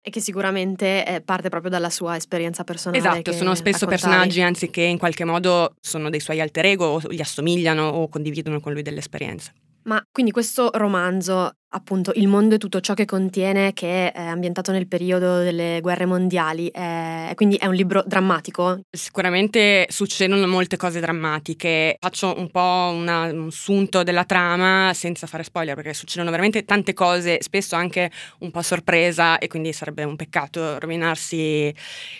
E 0.00 0.08
che 0.08 0.22
sicuramente 0.22 1.04
eh, 1.04 1.20
parte 1.20 1.50
proprio 1.50 1.70
dalla 1.70 1.90
sua 1.90 2.16
esperienza 2.16 2.64
personale. 2.64 3.00
Esatto, 3.00 3.32
sono 3.32 3.54
spesso 3.54 3.84
raccontavi. 3.84 4.00
personaggi 4.00 4.40
anzi 4.40 4.70
che 4.70 4.80
in 4.80 4.96
qualche 4.96 5.26
modo 5.26 5.74
sono 5.78 6.08
dei 6.08 6.20
suoi 6.20 6.40
alter 6.40 6.64
ego 6.64 6.86
o 6.86 7.00
gli 7.10 7.20
assomigliano 7.20 7.86
o 7.86 8.08
condividono 8.08 8.60
con 8.60 8.72
lui 8.72 8.80
delle 8.80 9.00
esperienze. 9.00 9.52
Ma 9.82 10.02
quindi 10.10 10.32
questo 10.32 10.70
romanzo 10.72 11.50
appunto 11.72 12.12
il 12.14 12.26
mondo 12.26 12.56
e 12.56 12.58
tutto 12.58 12.80
ciò 12.80 12.94
che 12.94 13.04
contiene, 13.04 13.72
che 13.72 14.10
è 14.10 14.20
ambientato 14.20 14.72
nel 14.72 14.88
periodo 14.88 15.38
delle 15.38 15.78
guerre 15.80 16.06
mondiali, 16.06 16.68
è, 16.68 17.32
quindi 17.34 17.56
è 17.56 17.66
un 17.66 17.74
libro 17.74 18.02
drammatico? 18.04 18.80
Sicuramente 18.90 19.86
succedono 19.88 20.46
molte 20.46 20.76
cose 20.76 21.00
drammatiche. 21.00 21.96
Faccio 22.00 22.34
un 22.36 22.50
po' 22.50 22.92
una, 22.94 23.24
un 23.32 23.50
sunto 23.50 24.02
della 24.02 24.24
trama 24.24 24.92
senza 24.94 25.26
fare 25.26 25.44
spoiler, 25.44 25.74
perché 25.74 25.94
succedono 25.94 26.30
veramente 26.30 26.64
tante 26.64 26.92
cose, 26.92 27.38
spesso 27.40 27.76
anche 27.76 28.10
un 28.40 28.50
po' 28.50 28.62
sorpresa, 28.62 29.38
e 29.38 29.46
quindi 29.46 29.72
sarebbe 29.72 30.04
un 30.04 30.16
peccato 30.16 30.78
rovinarsi 30.78 31.72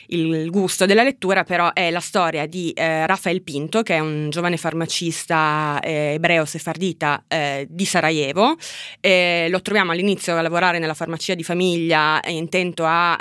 il 0.08 0.50
gusto 0.50 0.86
della 0.86 1.02
lettura. 1.02 1.42
Però 1.42 1.72
è 1.72 1.90
la 1.90 2.00
storia 2.00 2.46
di 2.46 2.70
eh, 2.70 3.06
Rafael 3.06 3.42
Pinto, 3.42 3.82
che 3.82 3.96
è 3.96 3.98
un 3.98 4.30
giovane 4.30 4.56
farmacista 4.56 5.80
eh, 5.82 6.12
ebreo 6.14 6.44
sefardita 6.44 7.24
eh, 7.26 7.66
di 7.68 7.84
Sarajevo. 7.84 8.54
Eh, 9.00 9.39
lo 9.48 9.62
troviamo 9.62 9.92
all'inizio 9.92 10.36
a 10.36 10.42
lavorare 10.42 10.78
nella 10.78 10.94
farmacia 10.94 11.34
di 11.34 11.42
famiglia 11.42 12.20
intento 12.26 12.84
a 12.86 13.16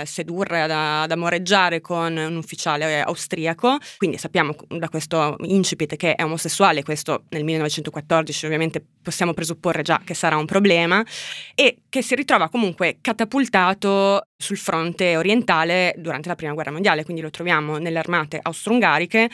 eh, 0.00 0.06
sedurre, 0.06 0.62
ad, 0.62 0.70
ad 0.70 1.10
amoreggiare 1.10 1.80
con 1.80 2.16
un 2.16 2.36
ufficiale 2.36 3.00
austriaco, 3.00 3.78
quindi 3.96 4.18
sappiamo 4.18 4.54
da 4.68 4.88
questo 4.88 5.36
incipit 5.40 5.96
che 5.96 6.14
è 6.14 6.24
omosessuale, 6.24 6.82
questo 6.82 7.24
nel 7.30 7.44
1914 7.44 8.46
ovviamente 8.46 8.84
possiamo 9.02 9.32
presupporre 9.34 9.82
già 9.82 10.00
che 10.04 10.14
sarà 10.14 10.36
un 10.36 10.46
problema, 10.46 11.04
e 11.54 11.78
che 11.88 12.02
si 12.02 12.14
ritrova 12.14 12.48
comunque 12.48 12.98
catapultato 13.00 14.26
sul 14.36 14.58
fronte 14.58 15.16
orientale 15.16 15.94
durante 15.98 16.28
la 16.28 16.34
Prima 16.34 16.52
Guerra 16.52 16.72
Mondiale, 16.72 17.04
quindi 17.04 17.22
lo 17.22 17.30
troviamo 17.30 17.78
nelle 17.78 17.98
armate 17.98 18.38
austro-ungariche 18.42 19.30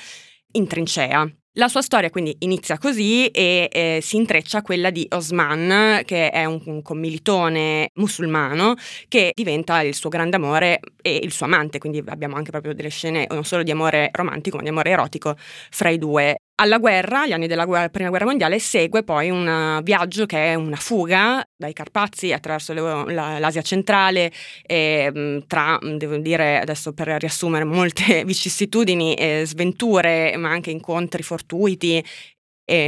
in 0.53 0.67
trincea. 0.67 1.40
La 1.55 1.67
sua 1.67 1.83
storia 1.83 2.11
quindi 2.11 2.37
inizia 2.41 2.79
così 2.79 3.27
e 3.27 3.69
eh, 3.73 3.99
si 4.01 4.15
intreccia 4.15 4.59
a 4.59 4.63
quella 4.63 4.91
di 4.91 5.05
Osman, 5.11 6.03
che 6.05 6.31
è 6.31 6.45
un, 6.45 6.63
un, 6.67 6.81
commilitone 6.81 7.91
musulmano 7.95 8.77
che 9.09 9.33
diventa 9.35 9.81
il 9.81 9.97
suo 9.97 10.11
grande 10.11 10.37
amore 10.37 10.79
e 11.03 11.19
il 11.21 11.33
suo 11.33 11.47
amante, 11.47 11.79
quindi 11.79 12.05
abbiamo 12.07 12.37
anche 12.37 12.53
proprio 12.53 12.73
delle 12.73 12.89
scene 12.89 13.27
non 13.31 13.43
solo 13.43 13.65
di 13.65 13.73
amore 13.73 14.11
romantico, 14.13 14.59
ma 14.59 14.63
di 14.63 14.69
amore 14.69 14.91
erotico 14.91 15.35
fra 15.37 15.89
i 15.89 15.99
due 15.99 16.43
alla 16.61 16.79
guerra, 16.79 17.23
agli 17.23 17.33
anni 17.33 17.47
della 17.47 17.65
guerra, 17.65 17.89
prima 17.89 18.11
guerra 18.11 18.27
mondiale, 18.27 18.59
segue 18.59 19.03
poi 19.03 19.31
un 19.31 19.81
viaggio 19.83 20.27
che 20.27 20.53
è 20.53 20.55
una 20.55 20.77
fuga 20.77 21.43
dai 21.57 21.73
Carpazi 21.73 22.33
attraverso 22.33 22.75
le, 22.75 23.13
la, 23.13 23.39
l'Asia 23.39 23.63
centrale, 23.63 24.31
e, 24.67 25.43
tra, 25.47 25.79
devo 25.81 26.19
dire 26.19 26.61
adesso 26.61 26.93
per 26.93 27.09
riassumere, 27.09 27.65
molte 27.65 28.25
vicissitudini 28.27 29.15
e 29.15 29.45
sventure, 29.47 30.37
ma 30.37 30.51
anche 30.51 30.71
incontri 30.71 31.23
fortuiti 31.23 32.05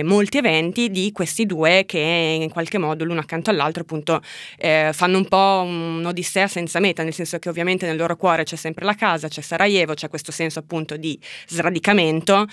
molti 0.05 0.39
eventi 0.39 0.91
di 0.91 1.11
questi 1.11 1.45
due 1.45 1.83
che 1.85 1.99
in 1.99 2.51
qualche 2.51 2.79
modo 2.79 3.03
l'uno 3.03 3.19
accanto 3.19 3.51
all'altro 3.51 3.83
appunto 3.83 4.23
eh, 4.57 4.91
fanno 4.93 5.19
un 5.19 5.27
po' 5.27 5.65
un'odissea 5.67 6.47
senza 6.47 6.79
meta, 6.79 7.03
nel 7.03 7.13
senso 7.13 7.41
che 7.41 7.49
ovviamente 7.49 7.85
nel 7.85 7.97
loro 7.97 8.15
cuore 8.15 8.45
c'è 8.45 8.55
sempre 8.55 8.85
la 8.85 8.95
casa, 8.95 9.27
c'è 9.27 9.41
Sarajevo, 9.41 9.95
c'è 9.95 10.09
questo 10.09 10.31
senso 10.31 10.61
appunto 10.61 10.97
di 10.97 11.19
sradicamento 11.49 12.47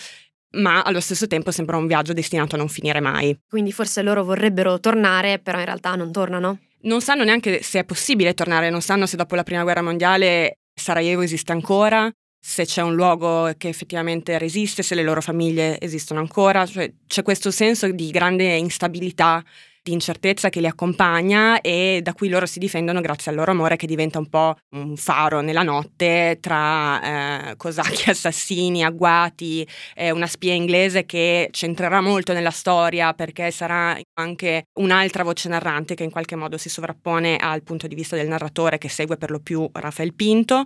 ma 0.51 0.81
allo 0.81 0.99
stesso 0.99 1.27
tempo 1.27 1.51
sembra 1.51 1.77
un 1.77 1.87
viaggio 1.87 2.13
destinato 2.13 2.55
a 2.55 2.57
non 2.57 2.69
finire 2.69 2.99
mai. 2.99 3.37
Quindi 3.47 3.71
forse 3.71 4.01
loro 4.01 4.23
vorrebbero 4.23 4.79
tornare, 4.79 5.39
però 5.39 5.59
in 5.59 5.65
realtà 5.65 5.95
non 5.95 6.11
tornano? 6.11 6.59
Non 6.81 7.01
sanno 7.01 7.23
neanche 7.23 7.61
se 7.61 7.79
è 7.79 7.83
possibile 7.83 8.33
tornare, 8.33 8.69
non 8.69 8.81
sanno 8.81 9.05
se 9.05 9.17
dopo 9.17 9.35
la 9.35 9.43
prima 9.43 9.63
guerra 9.63 9.81
mondiale 9.81 10.59
Sarajevo 10.73 11.21
esiste 11.21 11.51
ancora, 11.51 12.09
se 12.41 12.65
c'è 12.65 12.81
un 12.81 12.95
luogo 12.95 13.51
che 13.57 13.67
effettivamente 13.67 14.37
resiste, 14.37 14.81
se 14.81 14.95
le 14.95 15.03
loro 15.03 15.21
famiglie 15.21 15.79
esistono 15.79 16.21
ancora, 16.21 16.65
cioè, 16.65 16.91
c'è 17.05 17.21
questo 17.21 17.51
senso 17.51 17.91
di 17.91 18.09
grande 18.11 18.55
instabilità 18.55 19.43
di 19.81 19.91
incertezza 19.91 20.49
che 20.49 20.59
li 20.59 20.67
accompagna 20.67 21.61
e 21.61 22.01
da 22.03 22.13
cui 22.13 22.29
loro 22.29 22.45
si 22.45 22.59
difendono 22.59 23.01
grazie 23.01 23.31
al 23.31 23.37
loro 23.37 23.51
amore 23.51 23.75
che 23.75 23.87
diventa 23.87 24.19
un 24.19 24.27
po' 24.27 24.55
un 24.75 24.95
faro 24.97 25.41
nella 25.41 25.63
notte 25.63 26.37
tra 26.39 27.49
eh, 27.51 27.55
cosacchi 27.55 28.09
assassini, 28.09 28.83
agguati, 28.83 29.67
eh, 29.95 30.11
una 30.11 30.27
spia 30.27 30.53
inglese 30.53 31.05
che 31.05 31.49
c'entrerà 31.51 32.01
molto 32.01 32.33
nella 32.33 32.51
storia 32.51 33.13
perché 33.13 33.51
sarà 33.51 33.97
anche 34.13 34.65
un'altra 34.79 35.23
voce 35.23 35.49
narrante 35.49 35.95
che 35.95 36.03
in 36.03 36.11
qualche 36.11 36.35
modo 36.35 36.57
si 36.57 36.69
sovrappone 36.69 37.37
al 37.37 37.63
punto 37.63 37.87
di 37.87 37.95
vista 37.95 38.15
del 38.15 38.27
narratore 38.27 38.77
che 38.77 38.89
segue 38.89 39.17
per 39.17 39.31
lo 39.31 39.39
più 39.39 39.69
Rafael 39.71 40.13
Pinto. 40.13 40.63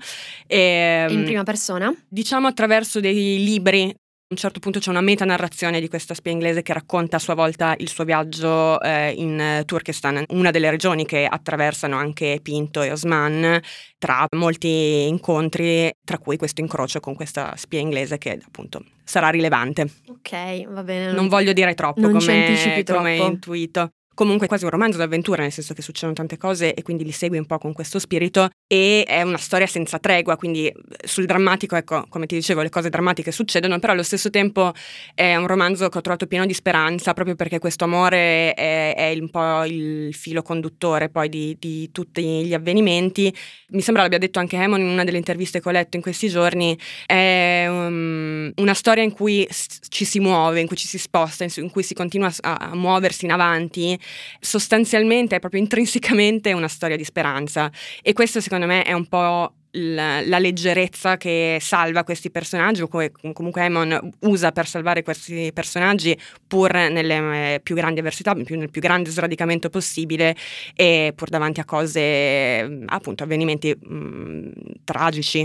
E, 0.48 1.06
in 1.10 1.24
prima 1.24 1.44
persona? 1.44 1.94
Diciamo 2.08 2.48
attraverso 2.48 3.00
dei 3.00 3.44
libri 3.44 3.94
un 4.34 4.40
certo 4.40 4.60
punto 4.60 4.80
c'è 4.80 4.90
una 4.90 5.02
metanarrazione 5.02 5.80
di 5.80 5.88
questa 5.88 6.14
spia 6.14 6.32
inglese 6.32 6.64
che 6.64 6.74
racconta 6.74 7.18
a 7.18 7.20
sua 7.20 7.36
volta 7.36 7.76
il 7.78 7.88
suo 7.88 8.04
viaggio 8.04 8.82
eh, 8.82 9.12
in 9.12 9.62
Turkestan, 9.66 10.24
una 10.30 10.52
delle 10.52 10.70
regioni 10.70 11.06
che 11.06 11.26
attraversano 11.30 11.96
anche 11.96 12.40
Pinto 12.42 12.82
e 12.82 12.92
Osman, 12.92 13.62
tra 13.98 14.26
molti 14.36 15.08
incontri, 15.08 15.92
tra 16.04 16.18
cui 16.18 16.38
questo 16.38 16.62
incrocio 16.62 17.00
con 17.00 17.14
questa 17.14 17.54
spia 17.56 17.80
inglese 17.80 18.18
che 18.18 18.40
appunto 18.44 18.84
sarà 19.04 19.30
rilevante. 19.30 19.88
Ok, 20.08 20.68
va 20.68 20.84
bene. 20.84 21.06
Non, 21.06 21.16
non 21.16 21.28
voglio 21.28 21.54
dire 21.54 21.76
troppo 21.76 22.02
non 22.02 22.14
come, 22.14 22.84
come 22.86 23.16
intuito 23.16 23.92
comunque 24.14 24.48
quasi 24.48 24.64
un 24.64 24.70
romanzo 24.70 24.98
d'avventura, 24.98 25.42
nel 25.42 25.52
senso 25.52 25.74
che 25.74 25.82
succedono 25.82 26.14
tante 26.14 26.38
cose 26.38 26.74
e 26.74 26.82
quindi 26.82 27.04
li 27.04 27.12
segui 27.12 27.38
un 27.38 27.46
po' 27.46 27.58
con 27.58 27.74
questo 27.74 28.00
spirito 28.00 28.50
e 28.68 29.04
è 29.08 29.22
una 29.22 29.38
storia 29.38 29.68
senza 29.68 30.00
tregua, 30.00 30.36
quindi 30.36 30.72
sul 31.04 31.26
drammatico, 31.26 31.76
ecco, 31.76 32.06
come 32.10 32.26
ti 32.26 32.36
dicevo, 32.36 32.62
le 32.62 32.70
cose 32.70 32.90
drammatiche 32.90 33.32
succedono, 33.32 33.80
però 33.80 33.94
allo 33.94 34.04
stesso 34.04 34.30
tempo 34.30 34.72
è 35.14 35.36
un 35.36 35.48
romanzo 35.48 35.90
che 35.90 35.98
ho 35.98 36.02
trovato 36.02 36.28
pieno 36.28 36.46
di 36.46 36.54
speranza, 36.54 37.14
proprio 37.14 37.36
perché 37.36 37.60
questo 37.60 37.84
amore 37.86 38.54
è, 38.54 38.96
è 38.96 39.18
un 39.20 39.30
po' 39.30 39.64
il 39.64 40.14
filo 40.14 40.42
conduttore 40.42 41.10
poi 41.10 41.30
di, 41.30 41.56
di, 41.60 41.92
tutti 41.92 42.46
gli 42.46 42.54
avvenimenti. 42.54 43.34
Mi 43.70 43.82
sembra 43.82 44.04
l'abbia 44.04 44.18
detto 44.18 44.40
anche 44.40 44.58
Hemon 44.58 44.82
in 44.82 44.88
una 44.88 45.04
delle 45.04 45.18
interviste 45.18 45.62
che 45.62 45.68
ho 45.68 45.72
letto 45.72 45.96
in 45.98 46.02
questi 46.02 46.30
giorni, 46.30 46.78
è 47.06 47.66
um, 47.68 48.52
una 48.56 48.74
storia 48.74 49.04
in 49.04 49.12
cui 49.12 49.48
ci 49.90 50.06
si 50.06 50.20
muove, 50.20 50.60
in 50.60 50.68
cui 50.68 50.78
ci 50.78 50.88
si 50.88 50.98
sposta, 50.98 51.46
in 51.56 51.70
cui 51.72 51.84
si 51.84 51.94
continua 51.94 52.32
a, 52.42 52.56
a 52.56 52.76
muoversi 52.76 53.26
in 53.26 53.32
avanti 53.32 54.00
sostanzialmente 54.40 55.36
è 55.36 55.40
proprio 55.40 55.62
intrinsecamente 55.62 56.54
una 56.54 56.68
storia 56.68 56.98
di 56.98 57.04
speranza 57.04 57.72
e 58.02 58.14
questo 58.14 58.42
secondo 58.42 58.66
me 58.66 58.84
è 58.84 58.94
un 58.94 59.08
po' 59.08 59.54
la, 59.76 60.40
leggerezza 60.40 61.18
che 61.18 61.58
salva 61.60 62.04
questi 62.04 62.30
personaggi 62.30 62.82
o 62.82 62.88
come 62.88 63.12
comunque 63.34 63.64
Emon 63.64 64.12
usa 64.22 64.52
per 64.52 64.68
salvare 64.68 65.04
questi 65.04 65.52
personaggi 65.54 66.18
pur 66.46 66.74
nelle 66.74 67.56
eh, 67.56 67.60
più 67.62 67.76
grandi 67.76 68.00
avversità, 68.00 68.36
più, 68.36 68.58
nel 68.58 68.70
più 68.70 68.82
grande 68.82 69.10
sradicamento 69.10 69.70
possibile 69.70 70.36
e 70.76 71.14
pur 71.16 71.30
davanti 71.30 71.60
a 71.60 71.66
cose, 71.66 72.84
appunto, 72.86 73.24
avvenimenti 73.24 73.76
mh, 73.80 73.96
mm, 73.96 74.52
tragici. 74.84 75.44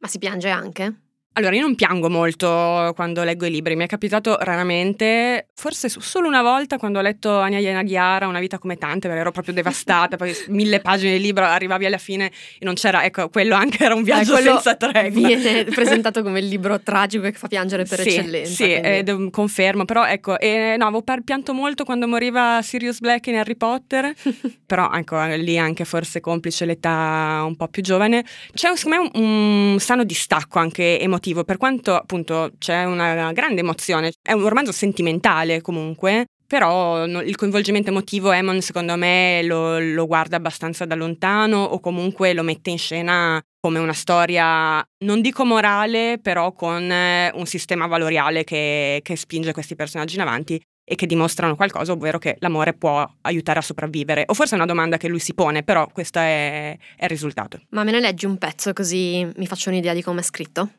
Ma 0.00 0.08
si 0.08 0.18
piange 0.18 0.48
anche? 0.48 1.07
Allora, 1.38 1.54
io 1.54 1.60
non 1.62 1.76
piango 1.76 2.10
molto 2.10 2.92
quando 2.96 3.22
leggo 3.22 3.46
i 3.46 3.50
libri, 3.50 3.76
mi 3.76 3.84
è 3.84 3.86
capitato 3.86 4.36
raramente, 4.40 5.46
forse 5.54 5.88
solo 5.88 6.26
una 6.26 6.42
volta 6.42 6.78
quando 6.78 6.98
ho 6.98 7.02
letto 7.02 7.38
Anya 7.38 7.60
Yanaghiara, 7.60 8.26
Una 8.26 8.40
vita 8.40 8.58
come 8.58 8.76
tante, 8.76 9.06
perché 9.06 9.20
ero 9.20 9.30
proprio 9.30 9.54
devastata, 9.54 10.16
poi 10.16 10.34
mille 10.48 10.80
pagine 10.80 11.12
di 11.12 11.20
libro, 11.20 11.44
arrivavi 11.44 11.86
alla 11.86 11.98
fine 11.98 12.32
e 12.58 12.64
non 12.64 12.74
c'era, 12.74 13.04
ecco, 13.04 13.28
quello 13.28 13.54
anche 13.54 13.84
era 13.84 13.94
un 13.94 14.02
viaggio 14.02 14.36
eh, 14.36 14.42
senza 14.42 14.74
tregua. 14.74 15.28
Viene 15.28 15.62
presentato 15.70 16.24
come 16.24 16.40
il 16.40 16.48
libro 16.48 16.80
tragico 16.80 17.22
che 17.22 17.32
fa 17.32 17.46
piangere 17.46 17.84
per 17.84 18.00
sì, 18.00 18.08
eccellenza. 18.08 18.52
Sì, 18.52 18.72
eh, 18.72 19.28
confermo, 19.30 19.84
però 19.84 20.06
ecco, 20.06 20.40
eh, 20.40 20.74
no, 20.76 20.86
avevo 20.86 21.04
pianto 21.22 21.54
molto 21.54 21.84
quando 21.84 22.08
moriva 22.08 22.58
Sirius 22.62 22.98
Black 22.98 23.28
in 23.28 23.36
Harry 23.36 23.54
Potter, 23.54 24.12
però 24.66 24.90
ecco, 24.92 25.22
lì 25.36 25.56
anche 25.56 25.84
forse 25.84 26.18
complice 26.18 26.64
l'età 26.64 27.44
un 27.46 27.54
po' 27.54 27.68
più 27.68 27.80
giovane. 27.80 28.24
C'è 28.52 28.74
secondo 28.74 29.02
me 29.02 29.10
un, 29.14 29.72
un 29.74 29.78
sano 29.78 30.02
distacco 30.02 30.58
anche 30.58 30.98
emotivo 30.98 31.17
emotivo, 31.18 31.44
per 31.44 31.56
quanto 31.56 31.94
appunto 31.94 32.52
c'è 32.58 32.84
una 32.84 33.32
grande 33.32 33.60
emozione, 33.60 34.12
è 34.22 34.32
un 34.32 34.48
romanzo 34.48 34.72
sentimentale 34.72 35.60
comunque, 35.60 36.26
però 36.46 37.04
no, 37.04 37.20
il 37.20 37.36
coinvolgimento 37.36 37.90
emotivo 37.90 38.30
Emon 38.30 38.62
secondo 38.62 38.96
me 38.96 39.42
lo, 39.42 39.78
lo, 39.78 40.06
guarda 40.06 40.36
abbastanza 40.36 40.86
da 40.86 40.94
lontano 40.94 41.62
o 41.62 41.80
comunque 41.80 42.32
lo 42.32 42.42
mette 42.42 42.70
in 42.70 42.78
scena 42.78 43.42
come 43.60 43.80
una 43.80 43.92
storia, 43.92 44.82
non 45.04 45.20
dico 45.20 45.44
morale, 45.44 46.18
però 46.22 46.52
con 46.52 46.90
eh, 46.90 47.30
un 47.34 47.44
sistema 47.44 47.86
valoriale 47.86 48.44
che, 48.44 49.00
che 49.02 49.16
spinge 49.16 49.52
questi 49.52 49.74
personaggi 49.74 50.14
in 50.14 50.22
avanti 50.22 50.60
e 50.90 50.94
che 50.94 51.04
dimostrano 51.04 51.54
qualcosa, 51.54 51.92
ovvero 51.92 52.18
che 52.18 52.36
l'amore 52.38 52.72
può 52.72 53.06
aiutare 53.22 53.58
a 53.58 53.62
sopravvivere. 53.62 54.22
O 54.26 54.32
forse 54.32 54.54
è 54.54 54.56
una 54.56 54.64
domanda 54.64 54.96
che 54.96 55.08
lui 55.08 55.18
si 55.18 55.34
pone, 55.34 55.62
però 55.62 55.86
questo 55.92 56.18
è, 56.18 56.74
è 56.96 57.04
il 57.04 57.10
risultato. 57.10 57.60
Ma 57.70 57.84
me 57.84 57.90
ne 57.90 58.00
leggi 58.00 58.24
un 58.24 58.38
pezzo 58.38 58.72
così 58.72 59.28
mi 59.36 59.46
faccio 59.46 59.68
un'idea 59.68 59.92
di 59.92 60.02
come 60.02 60.20
è 60.20 60.22
scritto? 60.22 60.70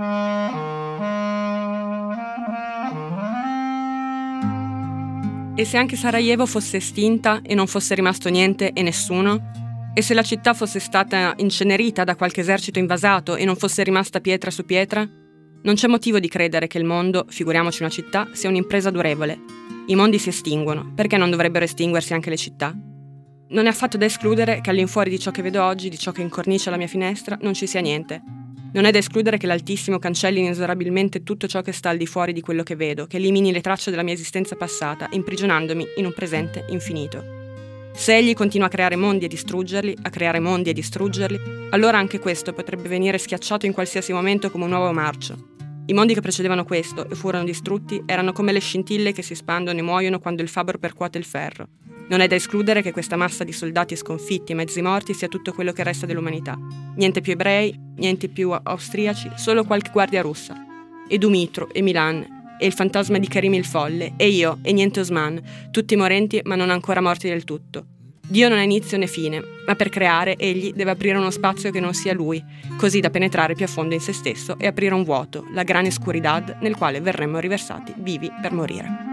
E 0.00 0.04
se 5.64 5.76
anche 5.76 5.96
Sarajevo 5.96 6.46
fosse 6.46 6.76
estinta 6.76 7.40
e 7.42 7.56
non 7.56 7.66
fosse 7.66 7.96
rimasto 7.96 8.28
niente 8.28 8.72
e 8.72 8.82
nessuno? 8.82 9.50
E 9.92 10.02
se 10.02 10.14
la 10.14 10.22
città 10.22 10.54
fosse 10.54 10.78
stata 10.78 11.34
incenerita 11.38 12.04
da 12.04 12.14
qualche 12.14 12.42
esercito 12.42 12.78
invasato 12.78 13.34
e 13.34 13.44
non 13.44 13.56
fosse 13.56 13.82
rimasta 13.82 14.20
pietra 14.20 14.52
su 14.52 14.64
pietra? 14.64 15.04
Non 15.62 15.74
c'è 15.74 15.88
motivo 15.88 16.20
di 16.20 16.28
credere 16.28 16.68
che 16.68 16.78
il 16.78 16.84
mondo, 16.84 17.24
figuriamoci 17.28 17.82
una 17.82 17.90
città, 17.90 18.28
sia 18.34 18.48
un'impresa 18.48 18.90
durevole. 18.90 19.36
I 19.88 19.96
mondi 19.96 20.20
si 20.20 20.28
estinguono, 20.28 20.92
perché 20.94 21.16
non 21.16 21.30
dovrebbero 21.30 21.64
estinguersi 21.64 22.14
anche 22.14 22.30
le 22.30 22.36
città? 22.36 22.72
Non 23.48 23.66
è 23.66 23.68
affatto 23.68 23.96
da 23.96 24.04
escludere 24.04 24.60
che 24.60 24.70
all'infuori 24.70 25.10
di 25.10 25.18
ciò 25.18 25.32
che 25.32 25.42
vedo 25.42 25.64
oggi, 25.64 25.88
di 25.88 25.98
ciò 25.98 26.12
che 26.12 26.22
incornicia 26.22 26.70
la 26.70 26.76
mia 26.76 26.86
finestra, 26.86 27.36
non 27.40 27.54
ci 27.54 27.66
sia 27.66 27.80
niente, 27.80 28.22
non 28.72 28.84
è 28.84 28.90
da 28.90 28.98
escludere 28.98 29.38
che 29.38 29.46
l'Altissimo 29.46 29.98
cancelli 29.98 30.40
inesorabilmente 30.40 31.22
tutto 31.22 31.46
ciò 31.46 31.62
che 31.62 31.72
sta 31.72 31.88
al 31.88 31.96
di 31.96 32.06
fuori 32.06 32.32
di 32.32 32.40
quello 32.40 32.62
che 32.62 32.76
vedo, 32.76 33.06
che 33.06 33.16
elimini 33.16 33.52
le 33.52 33.60
tracce 33.60 33.90
della 33.90 34.02
mia 34.02 34.14
esistenza 34.14 34.56
passata, 34.56 35.08
imprigionandomi 35.10 35.86
in 35.96 36.04
un 36.04 36.12
presente 36.12 36.64
infinito. 36.68 37.36
Se 37.94 38.14
egli 38.14 38.34
continua 38.34 38.66
a 38.66 38.70
creare 38.70 38.94
mondi 38.94 39.24
e 39.24 39.28
distruggerli, 39.28 39.96
a 40.02 40.10
creare 40.10 40.38
mondi 40.38 40.70
e 40.70 40.72
distruggerli, 40.72 41.40
allora 41.70 41.98
anche 41.98 42.18
questo 42.18 42.52
potrebbe 42.52 42.88
venire 42.88 43.18
schiacciato 43.18 43.66
in 43.66 43.72
qualsiasi 43.72 44.12
momento 44.12 44.50
come 44.50 44.64
un 44.64 44.70
nuovo 44.70 44.92
marcio. 44.92 45.56
I 45.86 45.94
mondi 45.94 46.12
che 46.12 46.20
precedevano 46.20 46.64
questo 46.64 47.08
e 47.08 47.14
furono 47.14 47.44
distrutti 47.44 48.02
erano 48.04 48.32
come 48.32 48.52
le 48.52 48.60
scintille 48.60 49.12
che 49.12 49.22
si 49.22 49.32
espandono 49.32 49.78
e 49.78 49.82
muoiono 49.82 50.20
quando 50.20 50.42
il 50.42 50.48
fabbro 50.48 50.78
percuote 50.78 51.16
il 51.16 51.24
ferro. 51.24 51.68
Non 52.08 52.20
è 52.20 52.26
da 52.26 52.34
escludere 52.34 52.80
che 52.80 52.92
questa 52.92 53.16
massa 53.16 53.44
di 53.44 53.52
soldati 53.52 53.94
sconfitti 53.94 54.52
e 54.52 54.54
mezzi 54.54 54.80
morti 54.80 55.12
sia 55.12 55.28
tutto 55.28 55.52
quello 55.52 55.72
che 55.72 55.82
resta 55.82 56.06
dell'umanità. 56.06 56.58
Niente 56.96 57.20
più 57.20 57.32
ebrei, 57.32 57.78
niente 57.96 58.28
più 58.28 58.50
austriaci, 58.50 59.32
solo 59.36 59.64
qualche 59.64 59.90
guardia 59.90 60.22
russa. 60.22 60.56
E 61.06 61.18
Dumitru, 61.18 61.68
e 61.70 61.82
Milan, 61.82 62.56
e 62.58 62.66
il 62.66 62.72
fantasma 62.72 63.18
di 63.18 63.28
Karim 63.28 63.52
il 63.54 63.66
Folle, 63.66 64.14
e 64.16 64.28
io, 64.28 64.58
e 64.62 64.72
niente 64.72 65.00
Osman, 65.00 65.40
tutti 65.70 65.96
morenti 65.96 66.40
ma 66.44 66.54
non 66.54 66.70
ancora 66.70 67.02
morti 67.02 67.28
del 67.28 67.44
tutto. 67.44 67.84
Dio 68.26 68.48
non 68.48 68.58
ha 68.58 68.62
inizio 68.62 68.98
né 68.98 69.06
fine, 69.06 69.42
ma 69.66 69.74
per 69.74 69.88
creare 69.90 70.36
egli 70.36 70.72
deve 70.72 70.90
aprire 70.90 71.16
uno 71.16 71.30
spazio 71.30 71.70
che 71.70 71.80
non 71.80 71.94
sia 71.94 72.12
lui, 72.12 72.42
così 72.76 73.00
da 73.00 73.10
penetrare 73.10 73.54
più 73.54 73.64
a 73.64 73.68
fondo 73.68 73.94
in 73.94 74.00
se 74.00 74.12
stesso 74.12 74.58
e 74.58 74.66
aprire 74.66 74.94
un 74.94 75.04
vuoto, 75.04 75.46
la 75.52 75.62
gran 75.62 75.86
escuridad, 75.86 76.58
nel 76.60 76.76
quale 76.76 77.00
verremmo 77.00 77.38
riversati 77.38 77.94
vivi 77.96 78.30
per 78.42 78.52
morire. 78.52 79.07